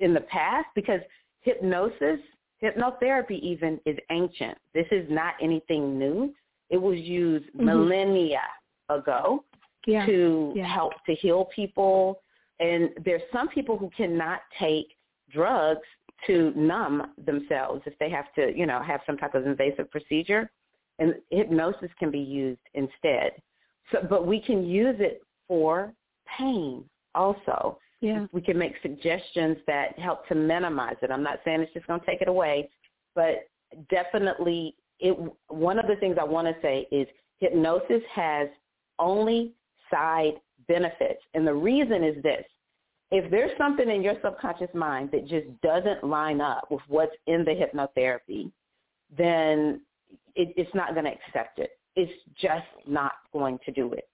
in 0.00 0.14
the 0.14 0.20
past, 0.22 0.66
because 0.74 1.00
hypnosis, 1.40 2.20
hypnotherapy 2.62 3.40
even 3.40 3.80
is 3.86 3.96
ancient. 4.10 4.56
This 4.74 4.86
is 4.90 5.06
not 5.10 5.34
anything 5.40 5.98
new. 5.98 6.34
It 6.70 6.80
was 6.80 6.98
used 6.98 7.46
Mhm. 7.54 7.64
millennia 7.64 8.42
ago 8.88 9.44
yeah. 9.88 10.06
to 10.06 10.52
yeah. 10.54 10.72
help 10.72 10.92
to 11.06 11.14
heal 11.14 11.48
people. 11.54 12.20
And 12.60 12.90
there's 13.04 13.22
some 13.32 13.48
people 13.48 13.78
who 13.78 13.90
cannot 13.96 14.40
take 14.58 14.88
drugs 15.32 15.86
to 16.26 16.52
numb 16.56 17.12
themselves 17.26 17.82
if 17.86 17.96
they 17.98 18.10
have 18.10 18.32
to, 18.34 18.56
you 18.56 18.66
know, 18.66 18.82
have 18.82 19.00
some 19.06 19.16
type 19.16 19.34
of 19.34 19.46
invasive 19.46 19.90
procedure. 19.90 20.50
And 20.98 21.14
hypnosis 21.30 21.90
can 21.98 22.10
be 22.10 22.18
used 22.18 22.60
instead. 22.74 23.32
So, 23.92 24.06
but 24.08 24.26
we 24.26 24.40
can 24.40 24.66
use 24.66 24.96
it 24.98 25.22
for 25.46 25.92
pain 26.38 26.84
also. 27.14 27.78
Yeah. 28.00 28.26
We 28.32 28.40
can 28.40 28.58
make 28.58 28.74
suggestions 28.82 29.56
that 29.66 29.98
help 29.98 30.26
to 30.28 30.34
minimize 30.34 30.96
it. 31.02 31.10
I'm 31.10 31.22
not 31.22 31.38
saying 31.44 31.60
it's 31.60 31.72
just 31.72 31.86
going 31.86 32.00
to 32.00 32.06
take 32.06 32.20
it 32.20 32.28
away, 32.28 32.68
but 33.14 33.48
definitely 33.90 34.74
it 35.00 35.16
one 35.48 35.78
of 35.78 35.86
the 35.86 35.96
things 35.96 36.16
I 36.20 36.24
want 36.24 36.48
to 36.48 36.54
say 36.60 36.86
is 36.90 37.06
hypnosis 37.38 38.02
has 38.12 38.48
only 38.98 39.52
side 39.90 40.34
benefits. 40.66 41.20
And 41.34 41.46
the 41.46 41.54
reason 41.54 42.04
is 42.04 42.22
this. 42.22 42.44
If 43.10 43.30
there's 43.30 43.56
something 43.56 43.88
in 43.88 44.02
your 44.02 44.16
subconscious 44.22 44.68
mind 44.74 45.10
that 45.12 45.26
just 45.26 45.46
doesn't 45.62 46.04
line 46.04 46.40
up 46.42 46.70
with 46.70 46.82
what's 46.88 47.14
in 47.26 47.44
the 47.44 47.52
hypnotherapy, 47.52 48.50
then 49.16 49.80
it, 50.34 50.52
it's 50.56 50.74
not 50.74 50.92
going 50.92 51.06
to 51.06 51.12
accept 51.12 51.58
it. 51.58 51.70
It's 51.96 52.12
just 52.40 52.66
not 52.86 53.12
going 53.32 53.58
to 53.64 53.72
do 53.72 53.92
it. 53.94 54.08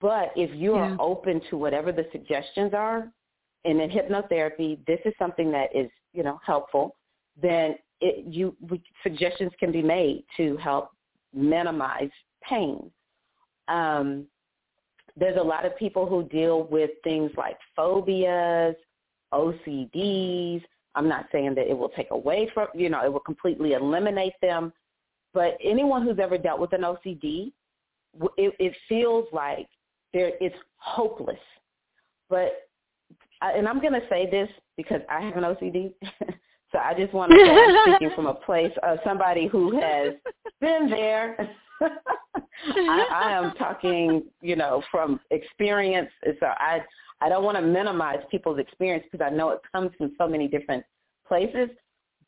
But 0.00 0.32
if 0.36 0.50
you 0.54 0.74
are 0.74 0.90
Yeah. 0.90 0.96
open 0.98 1.40
to 1.48 1.56
whatever 1.56 1.92
the 1.92 2.06
suggestions 2.12 2.74
are, 2.74 3.10
and 3.64 3.80
in 3.80 3.88
hypnotherapy, 3.88 4.84
this 4.86 5.00
is 5.04 5.14
something 5.18 5.50
that 5.52 5.74
is, 5.74 5.90
you 6.12 6.22
know, 6.22 6.40
helpful, 6.44 6.96
then 7.40 7.76
it, 8.00 8.26
you 8.26 8.56
we, 8.68 8.82
suggestions 9.02 9.52
can 9.58 9.72
be 9.72 9.80
made 9.80 10.24
to 10.36 10.56
help 10.58 10.90
minimize 11.32 12.10
pain. 12.42 12.90
Um, 13.68 14.26
there's 15.16 15.36
a 15.36 15.42
lot 15.42 15.64
of 15.64 15.76
people 15.76 16.06
who 16.06 16.24
deal 16.24 16.64
with 16.64 16.90
things 17.04 17.30
like 17.36 17.56
phobias, 17.76 18.74
OCDs. 19.32 20.62
I'm 20.94 21.08
not 21.08 21.26
saying 21.32 21.54
that 21.56 21.68
it 21.68 21.76
will 21.76 21.90
take 21.90 22.10
away 22.10 22.50
from, 22.52 22.68
you 22.74 22.88
know, 22.88 23.04
it 23.04 23.12
will 23.12 23.20
completely 23.20 23.72
eliminate 23.72 24.34
them, 24.40 24.72
but 25.32 25.58
anyone 25.62 26.02
who's 26.02 26.18
ever 26.20 26.38
dealt 26.38 26.60
with 26.60 26.72
an 26.72 26.82
OCD, 26.82 27.52
it, 28.36 28.54
it 28.58 28.74
feels 28.88 29.26
like 29.32 29.68
there 30.12 30.32
it's 30.40 30.54
hopeless. 30.76 31.36
But 32.30 32.68
and 33.42 33.68
I'm 33.68 33.80
going 33.80 33.92
to 33.92 34.06
say 34.08 34.30
this 34.30 34.48
because 34.76 35.00
I 35.10 35.20
have 35.20 35.36
an 35.36 35.42
OCD, 35.42 35.92
so 36.72 36.78
I 36.78 36.94
just 36.96 37.12
want 37.12 37.32
to 37.32 37.38
say 37.38 37.50
I'm 37.50 37.96
speaking 37.96 38.14
from 38.14 38.26
a 38.26 38.34
place 38.34 38.72
of 38.82 38.98
somebody 39.04 39.48
who 39.48 39.78
has 39.80 40.14
been 40.60 40.88
there. 40.88 41.50
I, 42.76 43.06
I 43.12 43.32
am 43.32 43.54
talking, 43.54 44.24
you 44.40 44.56
know, 44.56 44.82
from 44.90 45.20
experience. 45.30 46.10
So 46.24 46.46
I 46.46 46.80
I 47.20 47.28
don't 47.28 47.44
want 47.44 47.56
to 47.56 47.62
minimize 47.62 48.18
people's 48.30 48.58
experience 48.58 49.04
because 49.10 49.24
I 49.24 49.34
know 49.34 49.50
it 49.50 49.60
comes 49.72 49.90
from 49.96 50.12
so 50.18 50.28
many 50.28 50.48
different 50.48 50.84
places. 51.26 51.70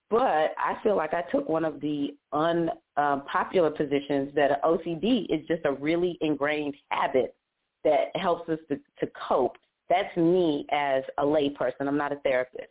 But 0.09 0.55
I 0.57 0.77
feel 0.83 0.97
like 0.97 1.15
I 1.15 1.23
took 1.33 1.49
one 1.49 1.65
of 1.65 1.81
the 1.81 2.15
unpopular 2.33 3.71
positions 3.71 4.33
that 4.37 4.63
OCD 4.63 5.27
is 5.29 5.47
just 5.49 5.63
a 5.65 5.73
really 5.73 6.17
ingrained 6.21 6.77
habit 6.91 7.35
that 7.83 8.15
helps 8.15 8.49
us 8.49 8.59
to, 8.69 8.77
to 9.01 9.13
cope. 9.29 9.57
That's 9.89 10.17
me 10.17 10.65
as 10.71 11.03
a 11.19 11.25
layperson. 11.25 11.89
I'm 11.89 11.97
not 11.97 12.13
a 12.13 12.17
therapist. 12.17 12.69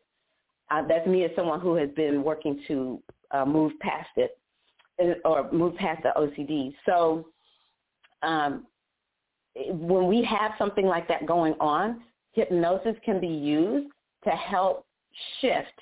Uh, 0.71 0.87
that's 0.87 1.05
me 1.07 1.25
as 1.25 1.31
someone 1.35 1.59
who 1.59 1.75
has 1.75 1.89
been 1.91 2.23
working 2.23 2.61
to 2.67 3.01
uh, 3.31 3.45
move 3.45 3.73
past 3.81 4.09
it 4.15 4.37
or 5.23 5.51
move 5.51 5.75
past 5.75 6.03
the 6.03 6.13
OCD. 6.17 6.73
So 6.85 7.27
um, 8.23 8.65
when 9.55 10.07
we 10.07 10.23
have 10.23 10.51
something 10.57 10.85
like 10.85 11.07
that 11.07 11.25
going 11.25 11.53
on, 11.59 12.01
hypnosis 12.33 12.95
can 13.03 13.19
be 13.19 13.27
used 13.27 13.89
to 14.23 14.31
help 14.31 14.85
shift 15.39 15.79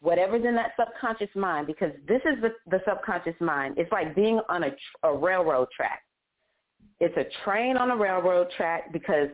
whatever's 0.00 0.44
in 0.44 0.54
that 0.54 0.72
subconscious 0.78 1.34
mind 1.34 1.66
because 1.66 1.90
this 2.06 2.20
is 2.24 2.40
the, 2.42 2.50
the 2.70 2.80
subconscious 2.86 3.34
mind. 3.40 3.76
It's 3.78 3.90
like 3.90 4.14
being 4.14 4.40
on 4.48 4.64
a, 4.64 4.70
a 5.02 5.14
railroad 5.14 5.68
track. 5.74 6.02
It's 7.00 7.16
a 7.16 7.24
train 7.44 7.76
on 7.76 7.90
a 7.90 7.96
railroad 7.96 8.48
track 8.56 8.92
because 8.92 9.28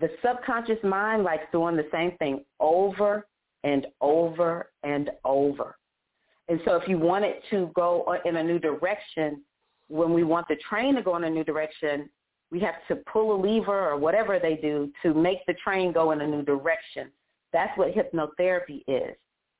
the 0.00 0.10
subconscious 0.24 0.82
mind 0.82 1.22
likes 1.22 1.44
doing 1.52 1.76
the 1.76 1.88
same 1.92 2.16
thing 2.18 2.44
over 2.60 3.26
and 3.64 3.86
over 4.00 4.70
and 4.82 5.10
over. 5.24 5.76
And 6.48 6.60
so 6.64 6.76
if 6.76 6.88
you 6.88 6.98
want 6.98 7.24
it 7.24 7.42
to 7.50 7.70
go 7.74 8.16
in 8.24 8.36
a 8.36 8.42
new 8.42 8.58
direction, 8.58 9.42
when 9.88 10.12
we 10.12 10.24
want 10.24 10.48
the 10.48 10.56
train 10.68 10.94
to 10.96 11.02
go 11.02 11.16
in 11.16 11.24
a 11.24 11.30
new 11.30 11.44
direction, 11.44 12.08
we 12.50 12.60
have 12.60 12.74
to 12.88 12.96
pull 13.10 13.34
a 13.34 13.38
lever 13.40 13.88
or 13.90 13.96
whatever 13.96 14.38
they 14.38 14.56
do 14.56 14.92
to 15.02 15.14
make 15.14 15.38
the 15.46 15.54
train 15.54 15.92
go 15.92 16.10
in 16.10 16.20
a 16.20 16.26
new 16.26 16.42
direction. 16.42 17.10
That's 17.52 17.76
what 17.78 17.94
hypnotherapy 17.94 18.82
is. 18.86 19.16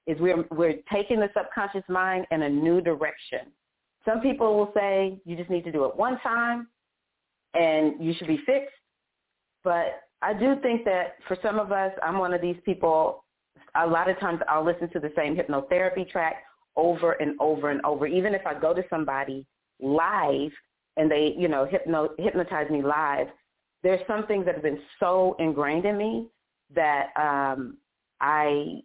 Is 0.07 0.19
we're 0.21 0.45
we're 0.51 0.79
taking 0.93 1.21
the 1.21 1.31
subconscious 1.37 1.85
mind 1.89 2.27
in 2.33 2.43
a 2.43 2.49
new 2.49 2.81
direction. 2.81 3.41
Some 4.05 4.21
people 4.21 4.57
will 4.57 4.73
say 4.75 5.21
you 5.25 5.37
just 5.37 5.49
need 5.49 5.65
to 5.65 5.73
do 5.73 5.85
it 5.85 5.97
one 5.97 6.19
time 6.21 6.67
and 7.55 7.95
you 8.01 8.13
should 8.15 8.27
be 8.27 8.39
fixed. 8.45 8.75
But 9.63 10.03
I 10.23 10.33
do 10.35 10.57
think 10.61 10.85
that 10.85 11.17
for 11.29 11.37
some 11.43 11.59
of 11.59 11.71
us, 11.71 11.93
I'm 12.03 12.19
one 12.19 12.35
of 12.35 12.41
these 12.41 12.57
people, 12.65 13.25
a 13.77 13.87
lot 13.87 14.11
of 14.11 14.19
times 14.19 14.41
I'll 14.49 14.65
listen 14.65 14.91
to 14.91 14.99
the 14.99 15.13
same 15.17 15.37
hypnotherapy 15.37 16.09
track 16.11 16.43
over 16.77 17.13
and 17.13 17.39
over 17.41 17.71
and 17.71 17.81
over. 17.85 18.07
Even 18.07 18.35
if 18.35 18.47
I 18.47 18.59
go 18.59 18.75
to 18.75 18.83
somebody 18.89 19.47
live 19.81 20.51
and 20.97 21.11
they, 21.11 21.35
you 21.37 21.49
know, 21.49 21.65
hypno, 21.65 22.11
hypnotize 22.19 22.71
me 22.71 22.83
live, 22.83 23.29
there's 23.83 24.01
some 24.07 24.27
things 24.27 24.45
that 24.47 24.55
have 24.55 24.63
been 24.63 24.81
so 25.01 25.37
ingrained 25.39 25.85
in 25.85 25.99
me 25.99 26.29
that 26.75 27.09
um, 27.17 27.77
I 28.21 28.83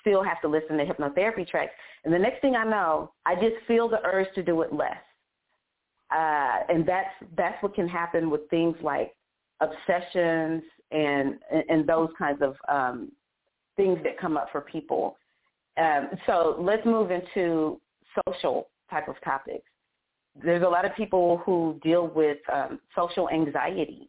still 0.00 0.22
have 0.22 0.40
to 0.42 0.48
listen 0.48 0.76
to 0.76 0.84
hypnotherapy 0.84 1.48
tracks. 1.48 1.72
And 2.04 2.12
the 2.12 2.18
next 2.18 2.40
thing 2.40 2.54
I 2.54 2.64
know, 2.64 3.12
I 3.26 3.34
just 3.34 3.56
feel 3.66 3.88
the 3.88 4.00
urge 4.04 4.28
to 4.34 4.42
do 4.42 4.62
it 4.62 4.72
less. 4.72 4.96
Uh, 6.14 6.58
and 6.68 6.86
that's 6.86 7.08
that's 7.36 7.60
what 7.62 7.74
can 7.74 7.88
happen 7.88 8.30
with 8.30 8.42
things 8.50 8.76
like 8.82 9.14
obsessions 9.60 10.62
and 10.90 11.38
and 11.68 11.86
those 11.86 12.10
kinds 12.18 12.40
of 12.42 12.54
um, 12.68 13.10
things 13.76 13.98
that 14.04 14.18
come 14.18 14.36
up 14.36 14.48
for 14.52 14.60
people. 14.60 15.16
Um, 15.76 16.10
so 16.26 16.56
let's 16.58 16.84
move 16.84 17.10
into 17.10 17.80
social 18.26 18.68
type 18.90 19.08
of 19.08 19.16
topics. 19.24 19.64
There's 20.42 20.62
a 20.62 20.68
lot 20.68 20.84
of 20.84 20.94
people 20.96 21.42
who 21.44 21.78
deal 21.82 22.08
with 22.08 22.38
um, 22.52 22.80
social 22.94 23.28
anxiety, 23.30 24.08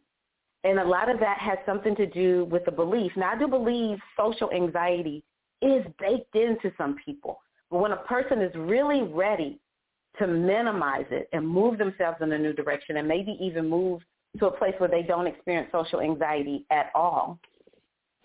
and 0.64 0.78
a 0.78 0.84
lot 0.84 1.08
of 1.08 1.20
that 1.20 1.38
has 1.38 1.58
something 1.64 1.94
to 1.96 2.06
do 2.06 2.44
with 2.46 2.64
the 2.64 2.72
belief. 2.72 3.12
Now, 3.16 3.32
I 3.32 3.38
do 3.38 3.46
believe 3.46 3.98
social 4.16 4.50
anxiety 4.50 5.22
is 5.62 5.84
baked 6.00 6.34
into 6.34 6.72
some 6.76 6.96
people, 7.04 7.40
but 7.70 7.78
when 7.78 7.92
a 7.92 7.96
person 7.96 8.40
is 8.40 8.52
really 8.56 9.02
ready 9.02 9.60
to 10.18 10.26
minimize 10.26 11.06
it 11.10 11.28
and 11.32 11.46
move 11.46 11.78
themselves 11.78 12.18
in 12.20 12.32
a 12.32 12.38
new 12.38 12.52
direction 12.52 12.96
and 12.96 13.06
maybe 13.06 13.36
even 13.40 13.68
move 13.68 14.00
to 14.38 14.46
a 14.46 14.50
place 14.50 14.74
where 14.78 14.88
they 14.88 15.02
don't 15.02 15.26
experience 15.26 15.68
social 15.72 16.00
anxiety 16.00 16.64
at 16.70 16.90
all, 16.94 17.38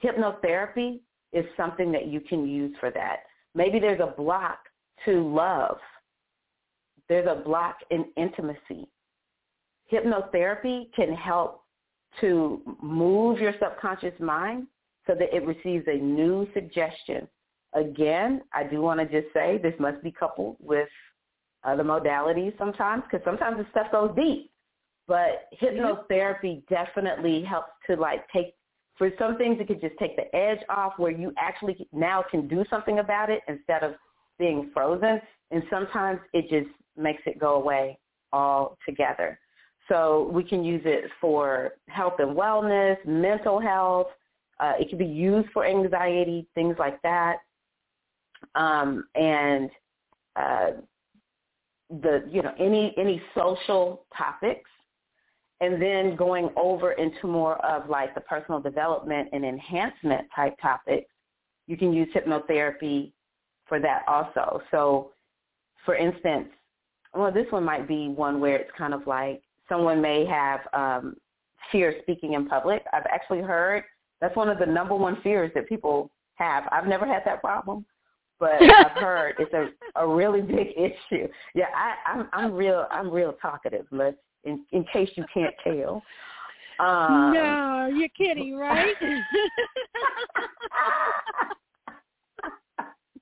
hypnotherapy 0.03 0.99
is 1.33 1.45
something 1.55 1.91
that 1.91 2.07
you 2.07 2.19
can 2.19 2.47
use 2.47 2.75
for 2.79 2.91
that. 2.91 3.19
Maybe 3.55 3.79
there's 3.79 3.99
a 3.99 4.13
block 4.15 4.59
to 5.05 5.27
love. 5.33 5.77
There's 7.09 7.27
a 7.27 7.41
block 7.43 7.77
in 7.89 8.05
intimacy. 8.15 8.87
Hypnotherapy 9.91 10.93
can 10.93 11.13
help 11.13 11.63
to 12.21 12.61
move 12.81 13.39
your 13.39 13.53
subconscious 13.59 14.17
mind 14.19 14.67
so 15.07 15.13
that 15.15 15.35
it 15.35 15.45
receives 15.45 15.85
a 15.87 15.97
new 15.97 16.47
suggestion. 16.53 17.27
Again, 17.73 18.41
I 18.53 18.63
do 18.63 18.81
want 18.81 18.99
to 18.99 19.05
just 19.05 19.33
say 19.33 19.57
this 19.57 19.73
must 19.79 20.01
be 20.03 20.11
coupled 20.11 20.57
with 20.59 20.89
other 21.63 21.83
modalities 21.83 22.57
sometimes 22.57 23.03
because 23.03 23.23
sometimes 23.23 23.57
the 23.57 23.65
stuff 23.71 23.91
goes 23.91 24.11
deep. 24.15 24.51
But 25.07 25.49
mm-hmm. 25.61 25.65
hypnotherapy 25.65 26.67
definitely 26.67 27.43
helps 27.43 27.71
to 27.87 27.95
like 27.95 28.27
take 28.29 28.55
for 29.01 29.09
some 29.17 29.35
things 29.35 29.57
it 29.59 29.67
could 29.67 29.81
just 29.81 29.97
take 29.97 30.15
the 30.15 30.35
edge 30.35 30.59
off 30.69 30.93
where 30.97 31.09
you 31.09 31.33
actually 31.35 31.87
now 31.91 32.23
can 32.29 32.47
do 32.47 32.63
something 32.69 32.99
about 32.99 33.31
it 33.31 33.41
instead 33.47 33.81
of 33.81 33.95
being 34.37 34.69
frozen. 34.75 35.19
And 35.49 35.63
sometimes 35.71 36.19
it 36.33 36.43
just 36.43 36.71
makes 36.95 37.23
it 37.25 37.39
go 37.39 37.55
away 37.55 37.97
altogether. 38.31 39.39
So 39.89 40.29
we 40.31 40.43
can 40.43 40.63
use 40.63 40.83
it 40.85 41.09
for 41.19 41.71
health 41.87 42.13
and 42.19 42.37
wellness, 42.37 42.95
mental 43.03 43.59
health. 43.59 44.05
Uh, 44.59 44.73
it 44.79 44.87
can 44.89 44.99
be 44.99 45.05
used 45.05 45.49
for 45.51 45.65
anxiety, 45.65 46.45
things 46.53 46.75
like 46.77 47.01
that. 47.01 47.37
Um, 48.53 49.05
and 49.15 49.71
uh, 50.35 50.67
the 51.89 52.23
you 52.29 52.43
know 52.43 52.53
any 52.59 52.93
any 52.99 53.19
social 53.35 54.05
topics 54.15 54.69
and 55.61 55.79
then 55.79 56.15
going 56.15 56.49
over 56.57 56.93
into 56.93 57.27
more 57.27 57.63
of 57.63 57.87
like 57.87 58.13
the 58.15 58.21
personal 58.21 58.59
development 58.59 59.29
and 59.31 59.45
enhancement 59.45 60.27
type 60.35 60.55
topics, 60.61 61.09
you 61.67 61.77
can 61.77 61.93
use 61.93 62.09
hypnotherapy 62.13 63.11
for 63.67 63.79
that 63.79 64.01
also. 64.07 64.61
So 64.71 65.11
for 65.85 65.95
instance, 65.95 66.49
well, 67.13 67.31
this 67.31 67.45
one 67.51 67.63
might 67.63 67.87
be 67.87 68.09
one 68.09 68.39
where 68.39 68.55
it's 68.57 68.71
kind 68.77 68.93
of 68.93 69.05
like 69.05 69.43
someone 69.69 70.01
may 70.01 70.25
have 70.25 70.61
um, 70.73 71.15
fear 71.71 71.95
speaking 72.01 72.33
in 72.33 72.47
public. 72.47 72.83
I've 72.91 73.05
actually 73.09 73.41
heard 73.41 73.83
that's 74.19 74.35
one 74.35 74.49
of 74.49 74.59
the 74.59 74.65
number 74.65 74.95
one 74.95 75.21
fears 75.21 75.51
that 75.55 75.69
people 75.69 76.11
have. 76.35 76.63
I've 76.71 76.87
never 76.87 77.05
had 77.05 77.21
that 77.25 77.41
problem, 77.41 77.85
but 78.39 78.61
I've 78.61 78.97
heard 78.97 79.35
it's 79.39 79.53
a 79.53 79.69
a 79.95 80.07
really 80.07 80.41
big 80.41 80.69
issue. 80.77 81.27
Yeah, 81.53 81.67
I, 81.75 82.11
I'm 82.11 82.29
I'm 82.33 82.53
real 82.53 82.87
I'm 82.89 83.11
real 83.11 83.33
talkative. 83.33 83.85
Let's 83.91 84.17
in 84.43 84.65
in 84.71 84.83
case 84.91 85.09
you 85.15 85.25
can't 85.33 85.55
tell. 85.63 86.01
Um, 86.79 87.33
no, 87.33 87.89
you're 87.93 88.09
kidding, 88.09 88.55
right? 88.55 88.95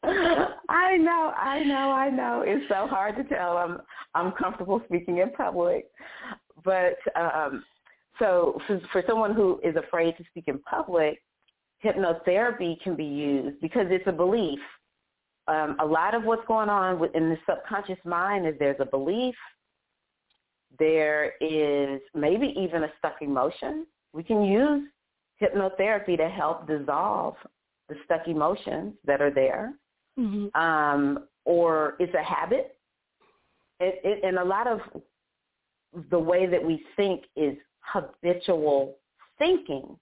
I 0.03 0.95
know, 0.97 1.34
I 1.38 1.63
know, 1.63 1.91
I 1.91 2.09
know. 2.09 2.43
It's 2.45 2.63
so 2.70 2.88
hard 2.88 3.17
to 3.17 3.24
tell. 3.26 3.57
I'm 3.57 3.80
I'm 4.15 4.32
comfortable 4.34 4.82
speaking 4.86 5.17
in 5.17 5.32
public, 5.32 5.88
but 6.63 6.95
um, 7.15 7.63
so 8.17 8.59
for, 8.67 8.80
for 8.91 9.03
someone 9.07 9.34
who 9.34 9.59
is 9.63 9.76
afraid 9.76 10.15
to 10.17 10.24
speak 10.30 10.45
in 10.47 10.59
public, 10.59 11.22
hypnotherapy 11.84 12.80
can 12.82 12.95
be 12.95 13.05
used 13.05 13.59
because 13.61 13.88
it's 13.89 14.07
a 14.07 14.11
belief. 14.11 14.59
Um, 15.47 15.78
a 15.80 15.86
lot 15.86 16.13
of 16.13 16.24
what's 16.24 16.45
going 16.47 16.70
on 16.70 17.03
in 17.15 17.30
the 17.30 17.38
subconscious 17.47 17.97
mind 18.05 18.45
is 18.47 18.53
there's 18.59 18.80
a 18.80 18.86
belief, 18.86 19.36
there 20.78 21.34
is 21.41 22.01
maybe 22.13 22.53
even 22.57 22.84
a 22.84 22.91
stuck 22.97 23.22
emotion. 23.22 23.86
We 24.13 24.24
can 24.24 24.43
use 24.43 24.84
hypnotherapy 25.41 26.17
to 26.17 26.30
help 26.30 26.67
dissolve 26.67 27.36
the 27.88 27.95
stuck 28.05 28.28
emotions 28.28 28.93
that 29.05 29.22
are 29.22 29.32
there. 29.32 29.74
Mm-hmm. 30.20 30.59
Um, 30.59 31.26
or 31.45 31.95
it's 31.99 32.13
a 32.13 32.24
habit. 32.24 32.78
It, 33.80 34.01
it, 34.03 34.24
and 34.24 34.38
a 34.38 34.43
lot 34.43 34.67
of 34.67 34.80
the 36.11 36.20
way 36.20 36.45
that 36.45 36.63
we 36.63 36.84
think 36.95 37.24
is 37.36 37.55
habitual 37.82 38.97
thinking. 39.38 39.97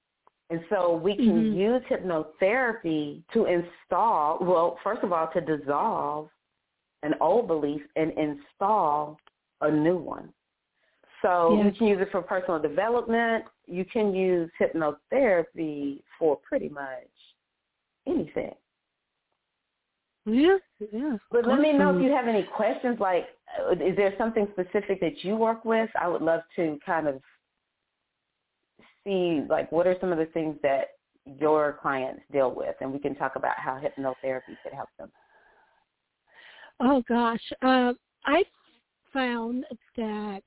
And 0.50 0.62
so 0.70 0.96
we 0.96 1.16
can 1.16 1.26
mm-hmm. 1.26 1.60
use 1.60 1.82
hypnotherapy 1.90 3.22
to 3.34 3.46
install, 3.46 4.40
well, 4.42 4.80
first 4.84 5.04
of 5.04 5.12
all, 5.12 5.30
to 5.34 5.42
dissolve 5.42 6.30
an 7.04 7.14
old 7.22 7.48
belief 7.48 7.82
and 7.96 8.12
install 8.18 9.18
a 9.62 9.70
new 9.70 9.98
one. 9.98 10.30
So 11.28 11.58
yes. 11.58 11.66
you 11.66 11.78
can 11.78 11.88
use 11.88 12.02
it 12.02 12.08
for 12.12 12.22
personal 12.22 12.58
development. 12.58 13.44
You 13.66 13.84
can 13.84 14.16
use 14.16 14.50
hypnotherapy 14.62 16.00
for 16.18 16.38
pretty 16.48 16.70
much 16.70 17.10
anything. 18.08 18.54
Yeah, 20.26 20.58
yeah. 20.92 21.18
But 21.30 21.46
let 21.46 21.60
me 21.60 21.74
know 21.74 21.96
if 21.96 22.02
you 22.02 22.12
have 22.12 22.28
any 22.28 22.44
questions. 22.56 22.98
Like, 23.00 23.26
uh, 23.60 23.72
is 23.72 23.96
there 23.98 24.14
something 24.18 24.48
specific 24.54 25.02
that 25.02 25.24
you 25.24 25.36
work 25.36 25.66
with? 25.66 25.90
I 26.00 26.08
would 26.08 26.22
love 26.22 26.42
to 26.56 26.80
kind 26.86 27.08
of 27.08 27.22
see, 29.04 29.42
like, 29.50 29.70
what 29.72 29.86
are 29.86 29.98
some 30.00 30.14
of 30.14 30.18
the 30.18 30.28
things 30.28 30.56
that 30.64 30.88
your 31.26 31.78
clients 31.82 32.22
deal 32.32 32.54
with, 32.56 32.76
and 32.80 32.92
we 32.92 33.00
can 33.00 33.16
talk 33.16 33.36
about 33.36 33.58
how 33.58 33.78
hypnotherapy 33.78 34.56
could 34.64 34.74
help 34.74 34.90
them. 34.98 35.12
Oh 36.80 37.04
gosh, 37.08 37.42
uh, 37.62 37.94
I 38.26 38.44
found 39.12 39.66
that 39.98 40.44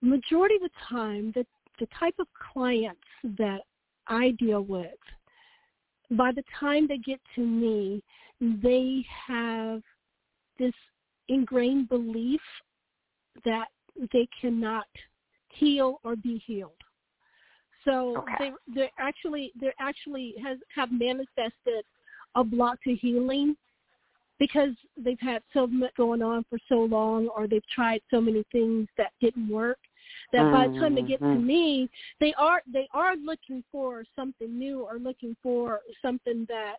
majority 0.00 0.56
of 0.56 0.62
the 0.62 0.70
time, 0.88 1.32
the 1.34 1.44
the 1.78 1.86
type 1.98 2.14
of 2.18 2.26
clients 2.52 3.00
that 3.38 3.60
I 4.08 4.30
deal 4.32 4.62
with, 4.62 4.98
by 6.10 6.32
the 6.32 6.42
time 6.58 6.88
they 6.88 6.98
get 6.98 7.20
to 7.36 7.40
me, 7.40 8.02
they 8.40 9.04
have 9.26 9.82
this 10.58 10.72
ingrained 11.28 11.88
belief 11.88 12.40
that 13.44 13.68
they 14.12 14.28
cannot 14.40 14.86
heal 15.50 16.00
or 16.04 16.16
be 16.16 16.42
healed. 16.46 16.72
So 17.84 18.18
okay. 18.18 18.34
they 18.38 18.74
they 18.74 18.90
actually 18.98 19.52
they 19.60 19.72
actually 19.78 20.34
has 20.42 20.58
have 20.74 20.90
manifested 20.90 21.84
a 22.34 22.44
block 22.44 22.82
to 22.84 22.94
healing 22.94 23.56
because 24.38 24.70
they've 24.96 25.20
had 25.20 25.42
so 25.52 25.66
much 25.66 25.94
going 25.96 26.22
on 26.22 26.44
for 26.48 26.58
so 26.68 26.76
long 26.76 27.28
or 27.28 27.48
they've 27.48 27.66
tried 27.74 28.00
so 28.10 28.20
many 28.20 28.44
things 28.52 28.86
that 28.96 29.12
didn't 29.20 29.48
work 29.48 29.78
that 30.32 30.42
mm-hmm. 30.42 30.52
by 30.52 30.68
the 30.68 30.78
time 30.78 30.94
they 30.94 31.02
get 31.02 31.18
to 31.20 31.26
mm-hmm. 31.26 31.46
me 31.46 31.90
they 32.20 32.34
are 32.38 32.62
they 32.72 32.88
are 32.92 33.16
looking 33.16 33.62
for 33.70 34.04
something 34.16 34.58
new 34.58 34.80
or 34.80 34.98
looking 34.98 35.36
for 35.42 35.80
something 36.02 36.46
that 36.48 36.76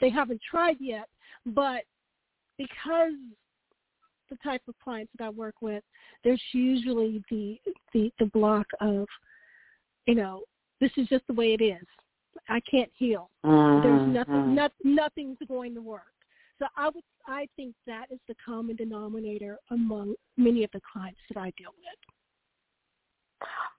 they 0.00 0.10
haven't 0.10 0.40
tried 0.48 0.76
yet 0.80 1.08
but 1.46 1.82
because 2.58 3.12
the 4.30 4.36
type 4.42 4.62
of 4.68 4.74
clients 4.82 5.12
that 5.18 5.24
I 5.24 5.30
work 5.30 5.56
with 5.60 5.84
there's 6.24 6.42
usually 6.52 7.22
the 7.30 7.58
the 7.92 8.10
the 8.18 8.26
block 8.26 8.66
of 8.80 9.06
you 10.06 10.14
know 10.14 10.42
this 10.80 10.90
is 10.96 11.06
just 11.08 11.26
the 11.26 11.34
way 11.34 11.52
it 11.52 11.62
is 11.62 11.84
I 12.48 12.60
can't 12.70 12.90
heal 12.96 13.30
mm-hmm. 13.44 13.86
there's 13.86 14.26
nothing 14.26 14.54
not, 14.54 14.72
nothing's 14.84 15.38
going 15.48 15.74
to 15.74 15.80
work 15.80 16.02
so 16.58 16.66
I 16.76 16.86
would 16.86 17.04
I 17.26 17.48
think 17.56 17.74
that 17.86 18.06
is 18.10 18.20
the 18.28 18.34
common 18.44 18.76
denominator 18.76 19.58
among 19.70 20.14
many 20.36 20.62
of 20.64 20.70
the 20.72 20.80
clients 20.92 21.18
that 21.28 21.40
I 21.40 21.52
deal 21.56 21.72
with. 21.76 21.98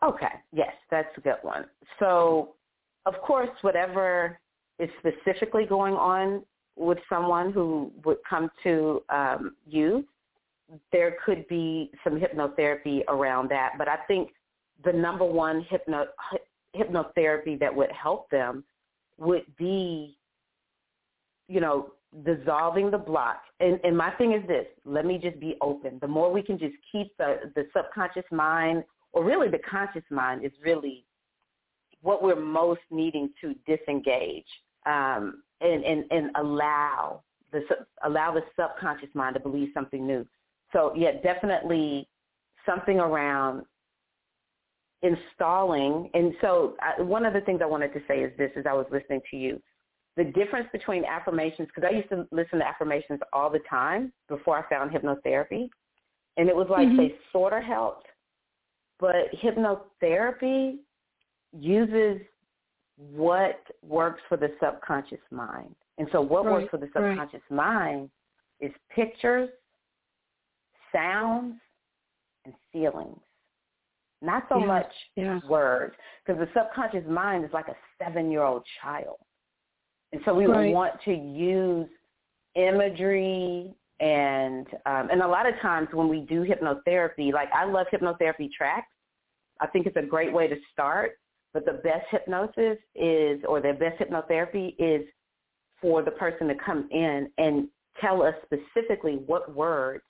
Okay, 0.04 0.34
yes, 0.52 0.74
that's 0.92 1.10
a 1.18 1.22
good 1.22 1.38
one. 1.42 1.66
So, 1.98 2.56
of 3.06 3.16
course, 3.22 3.50
whatever 3.62 4.38
is 4.80 4.90
specifically 5.00 5.66
going 5.66 5.96
on 5.96 6.44
with 6.76 7.00
someone 7.10 7.52
who 7.52 7.92
would 8.06 8.18
come 8.30 8.52
to 8.64 9.02
um, 9.10 9.56
you, 9.66 10.06
there 10.92 11.16
could 11.26 11.48
be 11.48 11.92
some 12.04 12.20
hypnotherapy 12.20 13.02
around 13.08 13.50
that. 13.50 13.74
But 13.78 13.88
I 13.88 13.98
think 14.08 14.32
the 14.84 14.94
number 14.94 15.26
one 15.26 15.66
hypno, 15.70 16.06
hypnotherapy 16.76 17.60
that 17.60 17.74
would 17.74 17.92
help 17.92 18.30
them 18.30 18.64
would 19.18 19.46
be, 19.58 20.17
you 21.48 21.60
know, 21.60 21.92
dissolving 22.26 22.92
the 22.92 22.98
block. 22.98 23.42
And, 23.60 23.80
and 23.84 23.98
my 23.98 24.12
thing 24.12 24.34
is 24.34 24.46
this, 24.48 24.66
let 24.86 25.06
me 25.06 25.18
just 25.18 25.40
be 25.40 25.56
open. 25.62 26.00
The 26.02 26.08
more 26.08 26.32
we 26.32 26.42
can 26.42 26.58
just 26.58 26.76
keep 26.92 27.16
the, 27.18 27.52
the 27.56 27.66
subconscious 27.76 28.26
mind, 28.32 28.84
or 29.14 29.24
really 29.24 29.50
the 29.50 29.60
conscious 29.70 30.04
mind 30.10 30.46
is 30.46 30.52
really 30.64 31.06
what 32.02 32.24
we're 32.24 32.40
most 32.40 32.82
needing 32.92 33.30
to 33.42 33.56
disengage 33.66 34.46
um, 34.86 35.44
and, 35.62 35.84
and, 35.84 36.06
and 36.12 36.32
allow 36.36 37.24
the 37.52 37.62
allow 38.04 38.34
the 38.34 38.42
subconscious 38.60 39.10
mind 39.14 39.34
to 39.36 39.40
believe 39.40 39.70
something 39.74 40.06
new. 40.06 40.26
So 40.74 40.94
yeah, 40.96 41.14
definitely 41.24 42.08
something 42.66 43.00
around 43.00 43.64
installing. 45.02 46.10
And 46.14 46.34
so 46.42 46.76
I, 46.82 47.02
one 47.02 47.26
of 47.26 47.34
the 47.34 47.42
things 47.42 47.62
I 47.64 47.66
wanted 47.66 47.94
to 47.94 48.02
say 48.08 48.20
is 48.20 48.32
this: 48.38 48.52
as 48.58 48.66
I 48.70 48.74
was 48.74 48.86
listening 48.92 49.22
to 49.32 49.38
you, 49.38 49.62
the 50.18 50.26
difference 50.26 50.68
between 50.72 51.06
affirmations, 51.06 51.70
because 51.74 51.88
I 51.90 51.96
used 51.96 52.10
to 52.10 52.28
listen 52.32 52.60
to 52.60 52.68
affirmations 52.68 53.20
all 53.32 53.50
the 53.50 53.62
time 53.70 54.12
before 54.28 54.58
I 54.58 54.68
found 54.68 54.92
hypnotherapy, 54.92 55.70
and 56.36 56.50
it 56.50 56.56
was 56.56 56.68
like 56.70 56.88
mm-hmm. 56.88 56.98
they 56.98 57.16
sort 57.32 57.54
of 57.54 57.64
helped, 57.64 58.08
but 59.00 59.32
hypnotherapy 59.44 60.78
uses 61.54 62.20
what 62.98 63.62
works 63.84 64.22
for 64.28 64.38
the 64.38 64.50
subconscious 64.60 65.20
mind. 65.32 65.76
And 66.00 66.08
so 66.12 66.20
what 66.20 66.46
right. 66.46 66.54
works 66.54 66.68
for 66.72 66.78
the 66.78 66.88
subconscious 66.88 67.42
right. 67.50 67.86
mind 67.88 68.10
is 68.60 68.72
pictures, 68.94 69.50
sounds, 70.92 71.56
and 72.46 72.56
feelings. 72.74 73.20
Not 74.24 74.46
so 74.50 74.58
yeah. 74.58 74.66
much 74.66 74.92
yeah. 75.16 75.40
words, 75.48 75.94
because 76.26 76.40
the 76.40 76.50
subconscious 76.60 77.08
mind 77.08 77.46
is 77.46 77.52
like 77.54 77.68
a 77.68 77.76
seven-year-old 78.04 78.64
child. 78.82 79.18
And 80.12 80.22
so 80.26 80.34
we 80.34 80.46
right. 80.46 80.74
want 80.74 80.94
to 81.06 81.14
use 81.14 81.90
imagery 82.56 83.74
and 84.00 84.68
um, 84.86 85.10
and 85.12 85.22
a 85.22 85.28
lot 85.28 85.48
of 85.48 85.60
times 85.62 85.88
when 85.92 86.08
we 86.08 86.22
do 86.22 86.46
hypnotherapy, 86.46 87.34
like 87.34 87.50
I 87.54 87.66
love 87.66 87.88
hypnotherapy 87.92 88.52
tracks. 88.52 88.88
I 89.60 89.68
think 89.68 89.88
it's 89.88 89.98
a 89.98 90.06
great 90.06 90.32
way 90.32 90.48
to 90.48 90.56
start. 90.72 91.14
But 91.54 91.66
the 91.66 91.82
best 91.84 92.06
hypnosis 92.12 92.78
is, 92.94 93.42
or 93.48 93.62
the 93.62 93.74
best 93.74 94.00
hypnotherapy 94.00 94.76
is 94.78 95.08
for 95.82 96.04
the 96.04 96.12
person 96.12 96.48
to 96.50 96.56
come 96.56 96.88
in 96.92 97.32
and 97.38 97.68
tell 98.00 98.22
us 98.22 98.36
specifically 98.46 99.16
what 99.26 99.56
words 99.56 100.04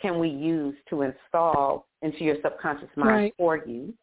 can 0.00 0.18
we 0.18 0.28
use 0.28 0.76
to 0.90 1.02
install 1.02 1.86
into 2.02 2.22
your 2.22 2.36
subconscious 2.42 2.88
mind 2.96 3.10
right. 3.10 3.34
for 3.36 3.56
you. 3.66 3.94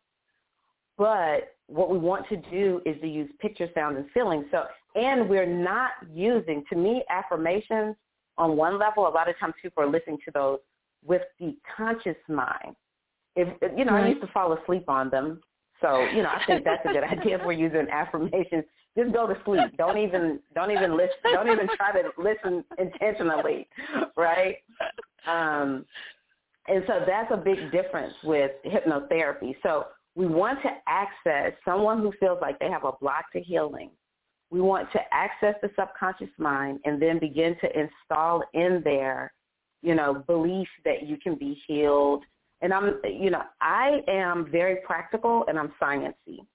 But 0.98 1.56
what 1.68 1.90
we 1.90 1.98
want 1.98 2.28
to 2.30 2.38
do 2.38 2.82
is 2.86 3.00
to 3.02 3.08
use 3.08 3.30
picture, 3.40 3.70
sound, 3.74 3.98
and 3.98 4.06
feeling. 4.14 4.46
So 4.52 4.64
and 4.96 5.30
we're 5.30 5.46
not 5.46 5.92
using, 6.14 6.64
to 6.70 6.76
me, 6.76 7.04
affirmations 7.10 7.96
on 8.38 8.56
one 8.58 8.78
level. 8.80 9.08
A 9.08 9.10
lot 9.10 9.30
of 9.30 9.38
times 9.40 9.54
people 9.62 9.84
are 9.84 9.90
listening 9.90 10.18
to 10.26 10.32
those 10.32 10.60
with 11.06 11.22
the 11.40 11.56
conscious 11.76 12.16
mind. 12.28 12.76
If 13.36 13.48
you 13.76 13.86
know, 13.86 13.94
right. 13.94 14.06
I 14.06 14.10
used 14.10 14.22
to 14.22 14.28
fall 14.28 14.54
asleep 14.54 14.88
on 14.88 15.10
them. 15.10 15.42
So, 15.82 16.02
you 16.16 16.24
know, 16.24 16.30
I 16.30 16.42
think 16.46 16.64
that's 16.64 16.86
a 16.86 16.94
good 16.94 17.04
idea 17.20 17.40
if 17.40 17.46
we're 17.46 17.54
using 17.54 17.88
affirmations. 17.92 18.64
Just 18.98 19.12
go 19.12 19.26
to 19.26 19.36
sleep. 19.44 19.76
Don't 19.78 19.98
even 19.98 20.40
don't 20.54 20.72
even 20.72 20.96
listen 20.96 21.16
don't 21.24 21.50
even 21.50 21.68
try 21.76 21.92
to 21.92 22.10
listen 22.18 22.64
intentionally. 22.78 23.68
Right? 24.16 24.58
Um 25.28 25.86
And 26.68 26.84
so 26.88 27.02
that's 27.06 27.32
a 27.32 27.38
big 27.38 27.72
difference 27.72 28.14
with 28.24 28.52
hypnotherapy. 28.66 29.56
So 29.64 29.88
we 30.16 30.28
want 30.28 30.60
to 30.62 30.70
access 30.88 31.54
someone 31.66 32.00
who 32.00 32.14
feels 32.20 32.38
like 32.40 32.60
they 32.60 32.70
have 32.70 32.84
a 32.84 32.92
block 33.02 33.32
to 33.34 33.42
healing. 33.42 33.90
We 34.54 34.62
want 34.62 34.92
to 34.92 35.00
access 35.12 35.56
the 35.64 35.72
subconscious 35.76 36.30
mind 36.38 36.80
and 36.86 37.02
then 37.02 37.18
begin 37.18 37.56
to 37.60 37.68
install 37.80 38.44
in 38.54 38.82
there, 38.84 39.34
you 39.82 39.96
know, 39.96 40.24
belief 40.28 40.68
that 40.86 41.08
you 41.08 41.18
can 41.18 41.34
be 41.34 41.60
healed. 41.66 42.24
And 42.62 42.72
I'm, 42.72 43.00
you 43.04 43.32
know, 43.32 43.42
I 43.62 44.02
am 44.08 44.48
very 44.52 44.78
practical 44.86 45.44
and 45.48 45.58
I'm 45.58 45.74
sciencey. 45.82 46.46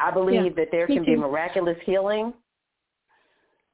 I 0.00 0.10
believe 0.10 0.44
yeah, 0.46 0.50
that 0.56 0.68
there 0.72 0.88
can 0.88 1.04
be 1.04 1.14
miraculous 1.14 1.76
healing, 1.86 2.34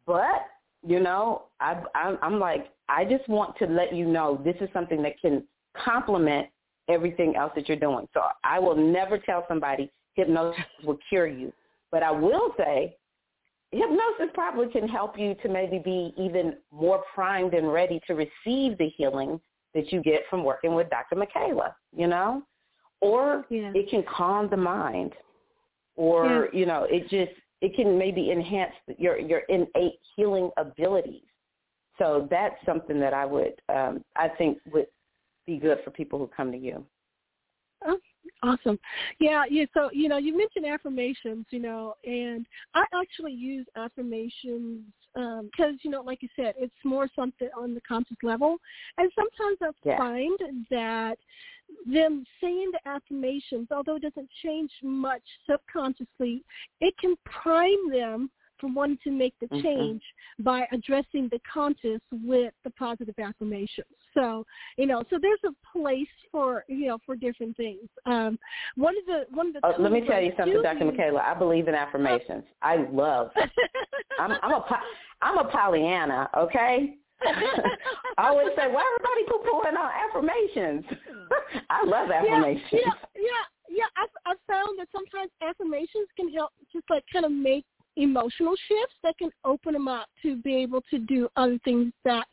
but 0.07 0.47
you 0.87 1.01
know, 1.01 1.45
I, 1.59 1.83
I'm, 1.95 2.19
I'm 2.21 2.39
like, 2.39 2.71
I 2.91 3.07
just 3.07 3.27
want 3.31 3.57
to 3.61 3.67
let 3.67 3.95
you 3.95 4.05
know 4.05 4.43
this 4.45 4.57
is 4.61 4.69
something 4.75 5.03
that 5.05 5.19
can 5.19 5.43
complement 5.75 6.49
everything 6.89 7.35
else 7.37 7.53
that 7.57 7.67
you're 7.67 7.79
doing. 7.79 8.07
So 8.13 8.21
I 8.45 8.59
will 8.59 8.77
never 8.77 9.17
tell 9.17 9.47
somebody 9.49 9.91
hypnosis 10.17 10.61
will 10.85 10.99
cure 11.09 11.27
you. 11.27 11.51
But 11.91 12.03
I 12.03 12.11
will 12.11 12.53
say 12.59 12.97
hypnosis 13.73 14.33
probably 14.35 14.69
can 14.69 14.87
help 14.87 15.19
you 15.19 15.35
to 15.43 15.49
maybe 15.49 15.79
be 15.79 16.15
even 16.19 16.57
more 16.71 17.03
primed 17.15 17.55
and 17.55 17.73
ready 17.73 18.01
to 18.07 18.15
receive 18.15 18.79
the 18.79 18.91
healing 18.97 19.41
that 19.75 19.91
you 19.93 20.03
get 20.03 20.23
from 20.29 20.45
working 20.45 20.75
with 20.75 20.91
Dr. 20.91 21.17
Michaela, 21.17 21.75
you 21.97 22.07
know? 22.07 22.43
Or 23.01 23.47
yeah. 23.51 23.73
it 23.75 23.89
can 23.91 24.05
calm 24.05 24.49
the 24.51 24.57
mind. 24.57 25.13
Or, 25.97 26.49
yeah. 26.53 26.59
you 26.59 26.67
know, 26.67 26.87
it 26.89 27.09
just 27.09 27.33
it 27.61 27.75
can 27.75 27.97
maybe 27.99 28.31
enhance 28.31 28.73
your 28.99 29.19
your 29.19 29.41
innate 29.49 29.99
healing 30.17 30.51
abilities. 30.57 31.23
So 31.99 32.27
that's 32.31 32.57
something 32.67 32.99
that 33.01 33.15
I 33.15 33.25
would 33.25 33.55
um 33.69 34.05
I 34.17 34.29
think 34.29 34.59
would 34.73 34.87
be 35.47 35.59
good 35.59 35.79
for 35.85 35.91
people 35.91 36.19
who 36.19 36.29
come 36.29 36.53
to 36.53 36.59
you. 36.59 36.85
Awesome. 38.43 38.79
Yeah, 39.21 39.45
yeah. 39.49 39.65
So 39.75 39.91
you 39.93 40.09
know, 40.09 40.19
you 40.19 40.37
mentioned 40.37 40.67
affirmations, 40.67 41.47
you 41.51 41.61
know, 41.61 41.95
and 42.05 42.47
I 42.75 42.85
actually 43.01 43.33
use 43.33 43.67
affirmations 43.77 44.81
because 45.15 45.51
um, 45.61 45.79
you 45.83 45.91
know, 45.91 46.03
like 46.03 46.23
you 46.23 46.29
said, 46.35 46.55
it's 46.57 46.73
more 46.85 47.09
something 47.15 47.49
on 47.57 47.75
the 47.75 47.81
conscious 47.83 48.17
level, 48.23 48.57
and 48.99 49.11
sometimes 49.15 49.59
I 49.63 49.89
yeah. 49.89 49.99
find 49.99 50.39
that 50.71 51.19
them 51.87 52.25
saying 52.41 52.71
the 52.73 52.89
affirmations, 52.89 53.69
although 53.71 53.97
it 53.97 54.03
doesn't 54.03 54.29
change 54.43 54.71
much 54.83 55.23
subconsciously, 55.49 56.45
it 56.81 56.95
can 56.99 57.15
prime 57.25 57.91
them 57.91 58.31
for 58.63 58.73
wanting 58.73 58.99
to 59.03 59.11
make 59.11 59.35
the 59.41 59.47
mm-hmm. 59.47 59.61
change 59.61 60.03
by 60.39 60.65
addressing 60.73 61.29
the 61.31 61.41
conscious 61.53 62.01
with 62.11 62.55
the 62.63 62.71
positive 62.71 63.17
affirmations. 63.19 63.89
So, 64.15 64.47
you 64.79 64.87
know, 64.87 65.03
so 65.11 65.19
there's 65.21 65.41
a 65.45 65.77
place 65.77 66.07
for, 66.31 66.65
you 66.69 66.87
know, 66.87 66.99
for 67.05 67.17
different 67.17 67.57
things. 67.57 67.89
Um, 68.07 68.39
one 68.77 68.95
of 68.97 69.05
the, 69.07 69.25
one 69.35 69.49
of 69.49 69.55
the, 69.55 69.61
oh, 69.65 69.75
let 69.83 69.91
me 69.91 70.03
tell 70.07 70.23
you 70.23 70.33
something, 70.39 70.63
Dr. 70.63 70.85
Michaela. 70.87 71.21
I 71.27 71.35
believe 71.35 71.67
in 71.67 71.75
affirmations. 71.75 72.45
I 72.63 72.87
love, 72.91 73.31
I'm, 74.21 74.31
I'm 74.43 74.53
a, 74.53 74.65
I'm 75.21 75.39
a 75.39 75.45
Pollyanna, 75.51 76.31
okay? 76.39 76.95
I 78.19 78.29
always 78.29 78.49
say, 78.57 78.71
why 78.71 78.83
everybody 78.95 79.25
poo-pooing 79.29 79.79
on 79.79 79.91
affirmations? 79.91 80.85
I 81.71 81.85
love 81.85 82.11
affirmations. 82.11 82.69
Yeah, 82.73 82.79
yeah, 83.17 83.23
yeah. 83.23 83.77
yeah. 83.77 83.85
I've, 83.97 84.09
I've 84.27 84.43
found 84.47 84.79
that 84.79 84.89
sometimes 84.93 85.31
affirmations 85.43 86.09
can 86.17 86.33
help 86.33 86.51
just 86.73 86.85
like 86.91 87.05
kind 87.13 87.25
of 87.25 87.33
make 87.33 87.65
emotional 87.97 88.55
shifts 88.69 88.95
that 89.03 89.17
can 89.19 89.31
open 89.45 89.75
them 89.75 89.89
up 89.89 90.07
to 90.23 90.37
be 90.37 90.57
able 90.57 90.81
to 90.91 90.99
do 90.99 91.29
other 91.37 91.59
things 91.65 91.93
that 92.05 92.27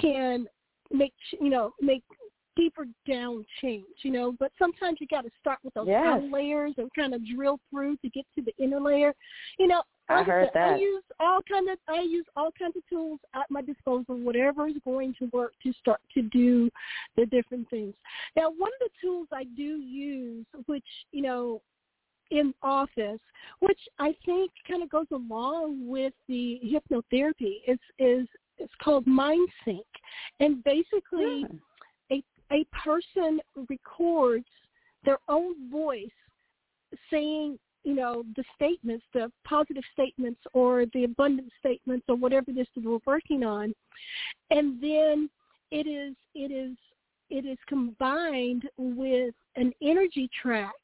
can 0.00 0.46
make 0.92 1.12
you 1.40 1.50
know 1.50 1.72
make 1.80 2.02
deeper 2.56 2.86
down 3.08 3.44
change 3.60 3.84
you 4.02 4.10
know 4.10 4.34
but 4.38 4.50
sometimes 4.58 4.98
you 5.00 5.06
got 5.06 5.22
to 5.22 5.30
start 5.40 5.58
with 5.62 5.74
those 5.74 5.86
yes. 5.86 6.22
layers 6.30 6.72
and 6.78 6.90
kind 6.94 7.14
of 7.14 7.20
drill 7.34 7.60
through 7.70 7.96
to 7.98 8.08
get 8.10 8.24
to 8.34 8.42
the 8.42 8.52
inner 8.62 8.80
layer 8.80 9.12
you 9.58 9.66
know 9.66 9.82
I 10.08 10.22
heard 10.22 10.50
that. 10.54 10.74
I 10.74 10.76
use 10.76 11.02
all 11.18 11.40
kind 11.50 11.68
of 11.68 11.78
I 11.88 12.02
use 12.02 12.26
all 12.36 12.50
kinds 12.56 12.76
of 12.76 12.82
tools 12.88 13.18
at 13.34 13.50
my 13.50 13.60
disposal, 13.60 14.16
whatever 14.16 14.68
is 14.68 14.76
going 14.84 15.14
to 15.18 15.28
work 15.32 15.52
to 15.64 15.72
start 15.80 16.00
to 16.14 16.22
do 16.22 16.70
the 17.16 17.26
different 17.26 17.68
things. 17.70 17.92
Now, 18.36 18.50
one 18.56 18.70
of 18.80 18.88
the 18.88 18.90
tools 19.02 19.26
I 19.32 19.44
do 19.56 19.62
use, 19.62 20.46
which 20.66 20.84
you 21.10 21.22
know 21.22 21.60
in 22.30 22.54
office, 22.62 23.20
which 23.60 23.80
I 23.98 24.14
think 24.24 24.50
kind 24.68 24.82
of 24.82 24.90
goes 24.90 25.06
along 25.12 25.88
with 25.88 26.12
the 26.28 26.60
hypnotherapy. 26.64 27.58
Is 27.66 27.78
is 27.98 28.26
it's 28.58 28.72
called 28.82 29.06
MindSync, 29.06 29.84
and 30.40 30.62
basically, 30.64 31.46
yeah. 32.10 32.18
a 32.18 32.24
a 32.52 32.64
person 32.84 33.40
records 33.68 34.46
their 35.04 35.18
own 35.28 35.70
voice 35.70 36.08
saying 37.10 37.58
you 37.84 37.94
know 37.94 38.24
the 38.34 38.44
statements 38.54 39.04
the 39.14 39.30
positive 39.44 39.84
statements 39.92 40.40
or 40.52 40.84
the 40.92 41.04
abundant 41.04 41.50
statements 41.58 42.04
or 42.08 42.16
whatever 42.16 42.50
it 42.50 42.58
is 42.58 42.66
that 42.74 42.84
we're 42.84 42.98
working 43.06 43.44
on 43.44 43.72
and 44.50 44.80
then 44.82 45.30
it 45.70 45.86
is 45.86 46.14
it 46.34 46.50
is 46.50 46.76
it 47.30 47.44
is 47.44 47.58
combined 47.66 48.68
with 48.76 49.34
an 49.56 49.72
energy 49.82 50.28
track 50.42 50.74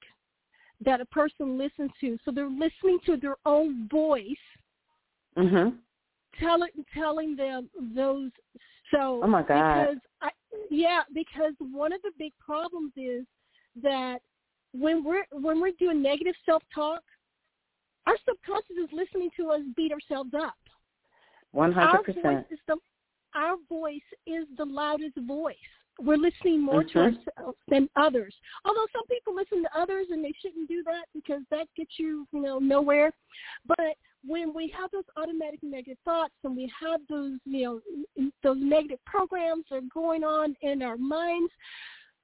that 0.84 1.00
a 1.00 1.06
person 1.06 1.58
listens 1.58 1.90
to. 2.00 2.18
So 2.24 2.30
they're 2.30 2.48
listening 2.48 2.98
to 3.06 3.16
their 3.16 3.36
own 3.46 3.88
voice, 3.88 4.24
mm-hmm. 5.36 5.76
telling 6.38 6.70
telling 6.94 7.36
them 7.36 7.68
those. 7.94 8.30
So 8.92 9.20
oh 9.22 9.26
my 9.26 9.42
god, 9.42 9.86
because 9.86 10.02
I, 10.20 10.30
yeah, 10.70 11.02
because 11.14 11.54
one 11.58 11.92
of 11.92 12.02
the 12.02 12.10
big 12.18 12.32
problems 12.38 12.92
is 12.96 13.24
that 13.82 14.18
when 14.72 15.04
we're 15.04 15.24
when 15.32 15.60
we're 15.60 15.72
doing 15.78 16.02
negative 16.02 16.34
self 16.44 16.62
talk, 16.74 17.02
our 18.06 18.16
subconscious 18.28 18.76
is 18.82 18.90
listening 18.92 19.30
to 19.38 19.50
us 19.50 19.60
beat 19.76 19.92
ourselves 19.92 20.30
up. 20.34 20.54
One 21.52 21.72
hundred 21.72 22.04
percent. 22.04 22.46
Our 23.34 23.56
voice 23.66 24.00
is 24.26 24.46
the 24.58 24.64
loudest 24.64 25.16
voice 25.26 25.56
we're 26.00 26.16
listening 26.16 26.60
more 26.60 26.82
mm-hmm. 26.82 26.98
to 26.98 27.04
ourselves 27.04 27.58
than 27.68 27.88
others. 27.96 28.34
Although 28.64 28.86
some 28.92 29.06
people 29.06 29.34
listen 29.34 29.62
to 29.62 29.80
others 29.80 30.06
and 30.10 30.24
they 30.24 30.32
shouldn't 30.40 30.68
do 30.68 30.82
that 30.84 31.04
because 31.14 31.42
that 31.50 31.66
gets 31.76 31.92
you, 31.98 32.26
you 32.32 32.40
know, 32.40 32.58
nowhere. 32.58 33.12
But 33.66 33.96
when 34.26 34.54
we 34.54 34.72
have 34.78 34.90
those 34.90 35.04
automatic 35.16 35.60
negative 35.62 35.98
thoughts 36.04 36.34
and 36.44 36.56
we 36.56 36.70
have 36.80 37.00
those, 37.08 37.38
you 37.44 37.82
know, 38.16 38.30
those 38.42 38.58
negative 38.60 38.98
programs 39.04 39.64
that 39.70 39.76
are 39.76 39.80
going 39.92 40.24
on 40.24 40.56
in 40.62 40.82
our 40.82 40.96
minds, 40.96 41.52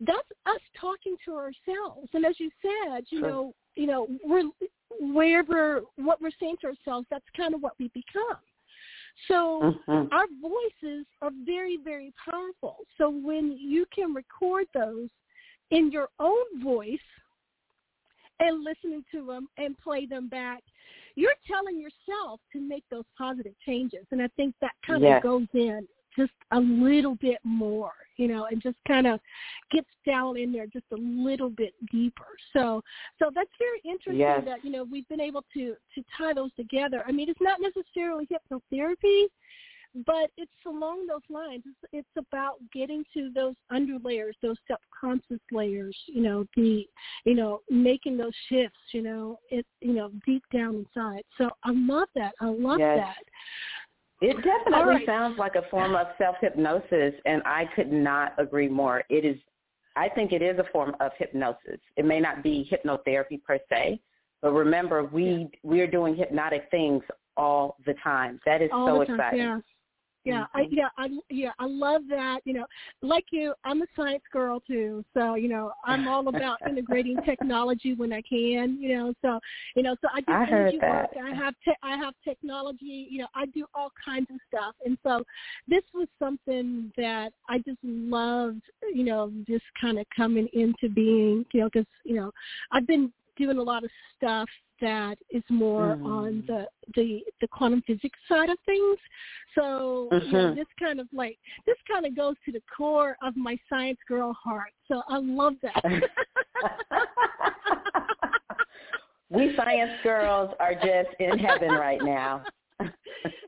that's 0.00 0.18
us 0.46 0.60
talking 0.80 1.16
to 1.24 1.34
ourselves. 1.34 2.08
And 2.14 2.24
as 2.24 2.38
you 2.38 2.50
said, 2.62 3.04
you 3.10 3.20
sure. 3.20 3.28
know, 3.28 3.54
you 3.74 3.86
know, 3.86 4.06
we're 4.24 4.44
wherever 5.00 5.82
what 5.96 6.20
we're 6.20 6.30
saying 6.40 6.56
to 6.60 6.68
ourselves, 6.68 7.06
that's 7.10 7.24
kind 7.36 7.54
of 7.54 7.60
what 7.60 7.74
we 7.78 7.88
become. 7.88 8.38
So 9.26 9.74
mm-hmm. 9.88 10.14
our 10.14 10.26
voices 10.40 11.06
are 11.22 11.30
very, 11.44 11.78
very 11.82 12.12
powerful. 12.24 12.76
So 12.96 13.10
when 13.10 13.56
you 13.58 13.84
can 13.94 14.14
record 14.14 14.66
those 14.74 15.08
in 15.70 15.90
your 15.90 16.08
own 16.20 16.62
voice 16.62 16.98
and 18.40 18.62
listening 18.62 19.04
to 19.12 19.26
them 19.26 19.48
and 19.58 19.76
play 19.78 20.06
them 20.06 20.28
back, 20.28 20.62
you're 21.16 21.34
telling 21.50 21.80
yourself 21.80 22.40
to 22.52 22.60
make 22.60 22.84
those 22.90 23.04
positive 23.16 23.54
changes. 23.66 24.06
And 24.12 24.22
I 24.22 24.28
think 24.36 24.54
that 24.60 24.72
kind 24.86 25.02
yes. 25.02 25.18
of 25.18 25.22
goes 25.24 25.48
in 25.54 25.86
just 26.16 26.32
a 26.52 26.60
little 26.60 27.16
bit 27.16 27.38
more, 27.44 27.92
you 28.16 28.28
know, 28.28 28.46
and 28.50 28.62
just 28.62 28.76
kind 28.86 29.06
of 29.06 29.20
gets 29.70 29.88
down 30.06 30.36
in 30.36 30.52
there 30.52 30.66
just 30.66 30.86
a 30.92 30.96
little 30.96 31.50
bit 31.50 31.74
deeper. 31.90 32.26
So, 32.52 32.82
so 33.18 33.30
that's 33.34 33.50
very 33.58 33.80
interesting 33.84 34.18
yes. 34.18 34.42
that 34.44 34.64
you 34.64 34.70
know 34.70 34.84
we've 34.84 35.08
been 35.08 35.20
able 35.20 35.44
to 35.54 35.74
to 35.94 36.04
tie 36.16 36.32
those 36.32 36.50
together. 36.56 37.04
I 37.06 37.12
mean, 37.12 37.28
it's 37.28 37.40
not 37.40 37.60
necessarily 37.60 38.26
hypnotherapy, 38.26 39.26
but 40.06 40.30
it's 40.36 40.50
along 40.66 41.06
those 41.06 41.22
lines. 41.30 41.62
It's, 41.66 41.92
it's 41.92 42.26
about 42.28 42.56
getting 42.72 43.04
to 43.14 43.30
those 43.34 43.54
underlayers, 43.72 44.32
those 44.42 44.58
subconscious 44.70 45.42
layers. 45.50 45.96
You 46.06 46.22
know, 46.22 46.46
the 46.56 46.86
you 47.24 47.34
know 47.34 47.60
making 47.70 48.16
those 48.16 48.34
shifts. 48.48 48.78
You 48.92 49.02
know, 49.02 49.38
it 49.50 49.66
you 49.80 49.94
know 49.94 50.10
deep 50.26 50.42
down 50.52 50.86
inside. 50.86 51.22
So 51.36 51.50
I 51.64 51.70
love 51.72 52.08
that. 52.14 52.34
I 52.40 52.46
love 52.46 52.80
yes. 52.80 52.98
that. 52.98 53.24
It 54.20 54.36
definitely 54.36 54.94
right. 54.94 55.06
sounds 55.06 55.38
like 55.38 55.54
a 55.54 55.62
form 55.70 55.94
of 55.94 56.08
self-hypnosis, 56.18 57.14
and 57.24 57.40
I 57.44 57.66
could 57.76 57.92
not 57.92 58.32
agree 58.38 58.68
more. 58.68 59.04
It 59.08 59.24
is, 59.24 59.36
I 59.94 60.08
think 60.08 60.32
it 60.32 60.42
is 60.42 60.58
a 60.58 60.64
form 60.72 60.96
of 61.00 61.12
hypnosis. 61.18 61.78
It 61.96 62.04
may 62.04 62.18
not 62.18 62.42
be 62.42 62.68
hypnotherapy 62.70 63.42
per 63.44 63.58
se, 63.68 64.00
but 64.42 64.52
remember, 64.52 65.04
we 65.04 65.48
we 65.62 65.80
are 65.80 65.86
doing 65.86 66.16
hypnotic 66.16 66.68
things 66.70 67.02
all 67.36 67.76
the 67.86 67.94
time. 68.02 68.40
That 68.44 68.60
is 68.60 68.70
all 68.72 68.88
so 68.88 69.00
exciting. 69.02 69.38
Yeah. 69.38 69.58
Yeah. 70.24 70.44
I 70.54 70.66
yeah, 70.70 70.88
I 70.96 71.08
yeah, 71.30 71.50
I 71.58 71.66
love 71.66 72.02
that. 72.10 72.40
You 72.44 72.54
know, 72.54 72.66
like 73.02 73.26
you, 73.30 73.54
I'm 73.64 73.82
a 73.82 73.86
science 73.96 74.22
girl 74.32 74.60
too. 74.60 75.04
So 75.14 75.34
you 75.34 75.48
know, 75.48 75.72
I'm 75.84 76.08
all 76.08 76.26
about 76.34 76.58
integrating 76.68 77.16
technology 77.24 77.94
when 77.94 78.12
I 78.12 78.22
can. 78.22 78.78
You 78.80 78.96
know, 78.96 79.14
so 79.22 79.40
you 79.76 79.82
know, 79.82 79.96
so 80.00 80.08
I 80.14 80.20
do 80.20 80.32
I 80.32 80.46
energy 80.46 80.78
work. 80.78 81.10
I 81.22 81.34
have 81.34 81.54
te- 81.64 81.72
I 81.82 81.96
have 81.96 82.14
technology. 82.24 83.08
You 83.10 83.20
know, 83.20 83.28
I 83.34 83.46
do 83.46 83.66
all 83.74 83.90
kinds 84.04 84.28
of 84.30 84.36
stuff, 84.48 84.74
and 84.84 84.98
so 85.02 85.24
this 85.66 85.82
was 85.94 86.08
something 86.18 86.92
that 86.96 87.32
I 87.48 87.58
just 87.58 87.78
loved. 87.82 88.62
You 88.94 89.04
know, 89.04 89.32
just 89.46 89.64
kind 89.80 89.98
of 89.98 90.06
coming 90.14 90.48
into 90.52 90.88
being. 90.92 91.44
You 91.52 91.60
know, 91.60 91.70
because 91.72 91.86
you 92.04 92.16
know, 92.16 92.30
I've 92.72 92.86
been 92.86 93.12
doing 93.36 93.58
a 93.58 93.62
lot 93.62 93.84
of 93.84 93.90
stuff 94.16 94.48
that 94.80 95.16
is 95.30 95.42
more 95.48 95.96
mm. 95.96 96.04
on 96.06 96.44
the 96.46 96.66
the 96.94 97.20
the 97.40 97.48
quantum 97.48 97.82
physics 97.86 98.18
side 98.28 98.50
of 98.50 98.58
things. 98.66 98.98
So 99.54 100.08
mm-hmm. 100.12 100.26
you 100.26 100.32
know, 100.32 100.54
this 100.54 100.66
kind 100.78 101.00
of 101.00 101.06
like 101.12 101.38
this 101.66 101.76
kind 101.90 102.06
of 102.06 102.16
goes 102.16 102.34
to 102.46 102.52
the 102.52 102.62
core 102.76 103.16
of 103.22 103.36
my 103.36 103.56
science 103.68 103.98
girl 104.06 104.32
heart. 104.32 104.72
So 104.86 105.02
I 105.08 105.18
love 105.18 105.54
that. 105.62 105.82
we 109.30 109.54
science 109.56 109.92
girls 110.02 110.54
are 110.60 110.74
just 110.74 111.14
in 111.20 111.38
heaven 111.38 111.70
right 111.70 112.00
now. 112.02 112.42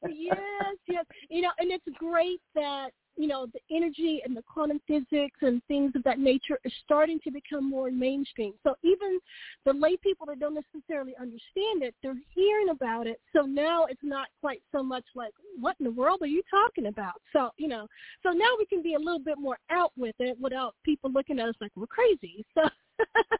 yes, 0.08 0.76
yes. 0.88 1.04
You 1.28 1.42
know, 1.42 1.50
and 1.58 1.70
it's 1.70 1.84
great 1.98 2.40
that 2.54 2.90
you 3.20 3.26
know, 3.26 3.46
the 3.52 3.60
energy 3.74 4.22
and 4.24 4.34
the 4.34 4.42
quantum 4.42 4.80
physics 4.86 5.36
and 5.42 5.62
things 5.68 5.92
of 5.94 6.02
that 6.04 6.18
nature 6.18 6.58
is 6.64 6.72
starting 6.84 7.20
to 7.22 7.30
become 7.30 7.68
more 7.68 7.90
mainstream. 7.90 8.54
So 8.62 8.74
even 8.82 9.18
the 9.66 9.74
lay 9.74 9.98
people 9.98 10.26
that 10.26 10.40
don't 10.40 10.54
necessarily 10.54 11.14
understand 11.20 11.82
it, 11.82 11.94
they're 12.02 12.14
hearing 12.34 12.70
about 12.70 13.06
it. 13.06 13.20
So 13.34 13.42
now 13.42 13.84
it's 13.84 14.00
not 14.02 14.28
quite 14.40 14.62
so 14.72 14.82
much 14.82 15.04
like, 15.14 15.32
what 15.58 15.76
in 15.80 15.84
the 15.84 15.90
world 15.90 16.20
are 16.22 16.28
you 16.28 16.42
talking 16.50 16.86
about? 16.86 17.20
So, 17.32 17.50
you 17.58 17.68
know, 17.68 17.86
so 18.22 18.30
now 18.30 18.54
we 18.58 18.64
can 18.64 18.82
be 18.82 18.94
a 18.94 18.98
little 18.98 19.18
bit 19.18 19.38
more 19.38 19.58
out 19.70 19.92
with 19.98 20.14
it 20.18 20.38
without 20.40 20.74
people 20.82 21.10
looking 21.12 21.38
at 21.40 21.48
us 21.48 21.54
like 21.60 21.72
we're 21.76 21.86
crazy. 21.86 22.44
So 22.54 22.68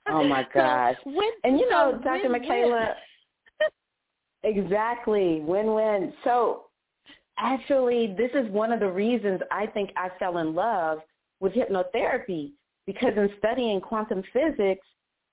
Oh 0.08 0.24
my 0.24 0.46
gosh. 0.54 0.96
So 1.04 1.10
when, 1.10 1.30
and 1.44 1.58
you 1.58 1.68
know, 1.68 2.00
Dr. 2.02 2.30
Win, 2.30 2.32
Michaela 2.32 2.94
Exactly. 4.42 5.40
Win-win. 5.40 6.12
So 6.24 6.64
actually, 7.38 8.14
this 8.16 8.30
is 8.34 8.50
one 8.50 8.72
of 8.72 8.80
the 8.80 8.90
reasons 8.90 9.40
I 9.50 9.66
think 9.66 9.90
I 9.96 10.08
fell 10.18 10.38
in 10.38 10.54
love 10.54 10.98
with 11.40 11.52
hypnotherapy 11.52 12.52
because 12.86 13.12
in 13.16 13.30
studying 13.38 13.80
quantum 13.80 14.22
physics, 14.32 14.86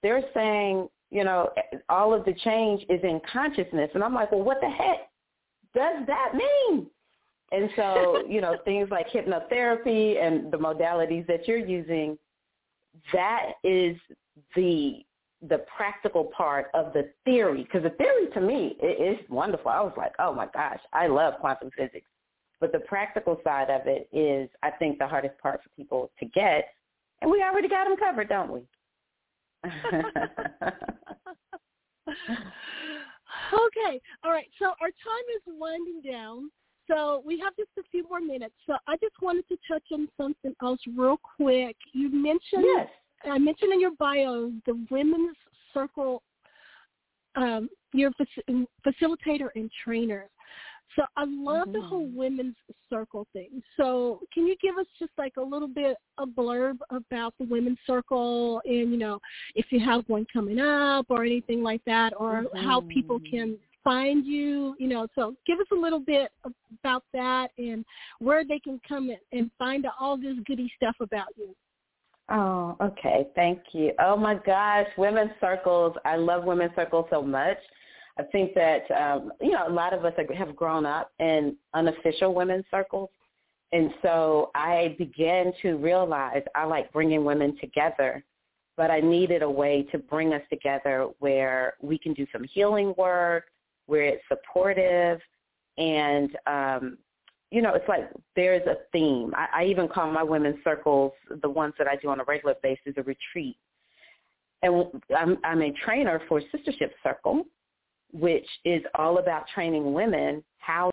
they're 0.03 0.23
saying, 0.33 0.87
you 1.09 1.23
know, 1.23 1.49
all 1.89 2.13
of 2.13 2.25
the 2.25 2.33
change 2.43 2.83
is 2.89 2.99
in 3.03 3.21
consciousness. 3.31 3.89
And 3.93 4.03
I'm 4.03 4.13
like, 4.13 4.31
well, 4.31 4.43
what 4.43 4.59
the 4.61 4.69
heck 4.69 5.09
does 5.73 6.05
that 6.07 6.33
mean? 6.35 6.87
And 7.51 7.69
so, 7.75 8.23
you 8.29 8.41
know, 8.41 8.57
things 8.65 8.89
like 8.91 9.07
hypnotherapy 9.09 10.21
and 10.21 10.51
the 10.51 10.57
modalities 10.57 11.25
that 11.27 11.47
you're 11.47 11.57
using, 11.57 12.17
that 13.13 13.53
is 13.63 13.95
the 14.55 15.05
the 15.41 15.63
practical 15.75 16.25
part 16.35 16.67
of 16.73 16.93
the 16.93 17.11
theory 17.23 17.63
because 17.63 17.83
the 17.83 17.91
theory 17.91 18.27
to 18.33 18.41
me 18.41 18.75
is 18.81 19.17
wonderful. 19.29 19.69
I 19.69 19.81
was 19.81 19.93
like, 19.95 20.13
oh 20.19 20.33
my 20.33 20.47
gosh, 20.53 20.79
I 20.93 21.07
love 21.07 21.35
quantum 21.39 21.69
physics. 21.77 22.07
But 22.59 22.71
the 22.71 22.79
practical 22.79 23.39
side 23.43 23.69
of 23.69 23.81
it 23.85 24.09
is, 24.11 24.49
I 24.63 24.71
think, 24.71 24.97
the 24.97 25.07
hardest 25.07 25.37
part 25.39 25.61
for 25.61 25.69
people 25.75 26.09
to 26.19 26.25
get. 26.25 26.69
And 27.21 27.29
we 27.29 27.43
already 27.43 27.69
got 27.69 27.85
them 27.87 27.97
covered, 27.97 28.29
don't 28.29 28.51
we? 28.51 28.61
okay. 33.53 34.01
All 34.23 34.31
right. 34.31 34.47
So 34.57 34.65
our 34.81 34.89
time 34.89 35.27
is 35.35 35.43
winding 35.45 36.01
down. 36.09 36.49
So 36.87 37.21
we 37.25 37.39
have 37.39 37.55
just 37.57 37.69
a 37.77 37.83
few 37.91 38.07
more 38.09 38.21
minutes. 38.21 38.55
So 38.65 38.77
I 38.87 38.95
just 38.97 39.15
wanted 39.21 39.47
to 39.49 39.57
touch 39.69 39.83
on 39.91 40.07
something 40.17 40.55
else 40.63 40.79
real 40.95 41.19
quick. 41.37 41.75
You 41.93 42.09
mentioned 42.09 42.63
yes. 42.63 42.87
I 43.25 43.37
mentioned 43.37 43.73
in 43.73 43.81
your 43.81 43.95
bio 43.99 44.51
the 44.65 44.85
women's 44.89 45.37
circle. 45.73 46.21
Um, 47.35 47.69
you're 47.93 48.11
a 48.11 48.65
facilitator 48.85 49.49
and 49.55 49.69
trainer. 49.83 50.29
So 50.95 51.03
I 51.15 51.25
love 51.25 51.67
mm-hmm. 51.67 51.73
the 51.73 51.81
whole 51.81 52.07
mm-hmm. 52.07 52.17
women's 52.17 52.55
circle 52.89 53.27
thing. 53.33 53.61
So 53.75 54.21
can 54.33 54.47
you 54.47 54.55
give 54.61 54.77
us 54.77 54.87
just 54.97 55.11
like 55.17 55.33
a 55.37 55.41
little 55.41 55.67
bit 55.67 55.97
a 56.17 56.25
blurb 56.25 56.77
about 56.89 57.33
the 57.39 57.45
women's 57.45 57.77
circle 57.85 58.61
and 58.65 58.91
you 58.91 58.97
know 58.97 59.19
if 59.53 59.67
you 59.69 59.79
have 59.79 60.03
one 60.07 60.25
coming 60.31 60.59
up 60.59 61.05
or 61.09 61.23
anything 61.23 61.61
like 61.61 61.81
that 61.85 62.13
or 62.17 62.43
mm-hmm. 62.43 62.65
how 62.65 62.81
people 62.81 63.19
can 63.29 63.57
find 63.83 64.25
you, 64.25 64.75
you 64.79 64.87
know, 64.89 65.07
so 65.15 65.33
give 65.45 65.59
us 65.61 65.67
a 65.71 65.75
little 65.75 65.99
bit 65.99 66.29
about 66.83 67.03
that 67.13 67.51
and 67.57 67.85
where 68.19 68.43
they 68.43 68.59
can 68.59 68.81
come 68.85 69.09
and 69.31 69.49
find 69.57 69.87
all 69.97 70.17
this 70.17 70.35
goody 70.45 70.69
stuff 70.75 70.95
about 70.99 71.27
you. 71.37 71.55
Oh, 72.29 72.75
okay. 72.81 73.27
Thank 73.35 73.59
you. 73.71 73.93
Oh 73.99 74.17
my 74.17 74.35
gosh, 74.35 74.87
women's 74.97 75.31
circles. 75.39 75.95
I 76.03 76.17
love 76.17 76.43
women's 76.43 76.75
circles 76.75 77.05
so 77.09 77.21
much. 77.21 77.57
I 78.19 78.23
think 78.23 78.53
that 78.55 78.89
um, 78.91 79.31
you 79.39 79.51
know 79.51 79.67
a 79.67 79.71
lot 79.71 79.93
of 79.93 80.03
us 80.03 80.13
have 80.35 80.55
grown 80.55 80.85
up 80.85 81.11
in 81.19 81.55
unofficial 81.73 82.33
women's 82.33 82.65
circles, 82.69 83.09
and 83.71 83.91
so 84.01 84.51
I 84.55 84.95
began 84.97 85.53
to 85.61 85.75
realize 85.75 86.41
I 86.55 86.65
like 86.65 86.91
bringing 86.91 87.23
women 87.23 87.55
together, 87.61 88.23
but 88.75 88.91
I 88.91 88.99
needed 88.99 89.41
a 89.41 89.49
way 89.49 89.87
to 89.91 89.97
bring 89.97 90.33
us 90.33 90.41
together 90.49 91.09
where 91.19 91.75
we 91.81 91.97
can 91.97 92.13
do 92.13 92.25
some 92.33 92.43
healing 92.43 92.93
work, 92.97 93.45
where 93.85 94.03
it's 94.03 94.23
supportive, 94.27 95.19
and 95.77 96.35
um, 96.47 96.97
you 97.51 97.61
know, 97.61 97.73
it's 97.73 97.87
like 97.87 98.09
there's 98.35 98.65
a 98.67 98.77
theme. 98.91 99.33
I, 99.35 99.61
I 99.61 99.65
even 99.65 99.87
call 99.87 100.11
my 100.11 100.23
women's 100.23 100.61
circles, 100.63 101.13
the 101.41 101.49
ones 101.49 101.73
that 101.77 101.87
I 101.87 101.95
do 101.95 102.09
on 102.09 102.19
a 102.19 102.23
regular 102.25 102.55
basis, 102.61 102.93
a 102.97 103.03
retreat. 103.03 103.57
And 104.63 104.85
I'm, 105.15 105.37
I'm 105.43 105.61
a 105.61 105.71
trainer 105.85 106.21
for 106.27 106.41
Sistership 106.41 106.91
Circle, 107.03 107.43
which 108.11 108.47
is 108.65 108.81
all 108.95 109.19
about 109.19 109.45
training 109.53 109.93
women 109.93 110.43
how 110.57 110.91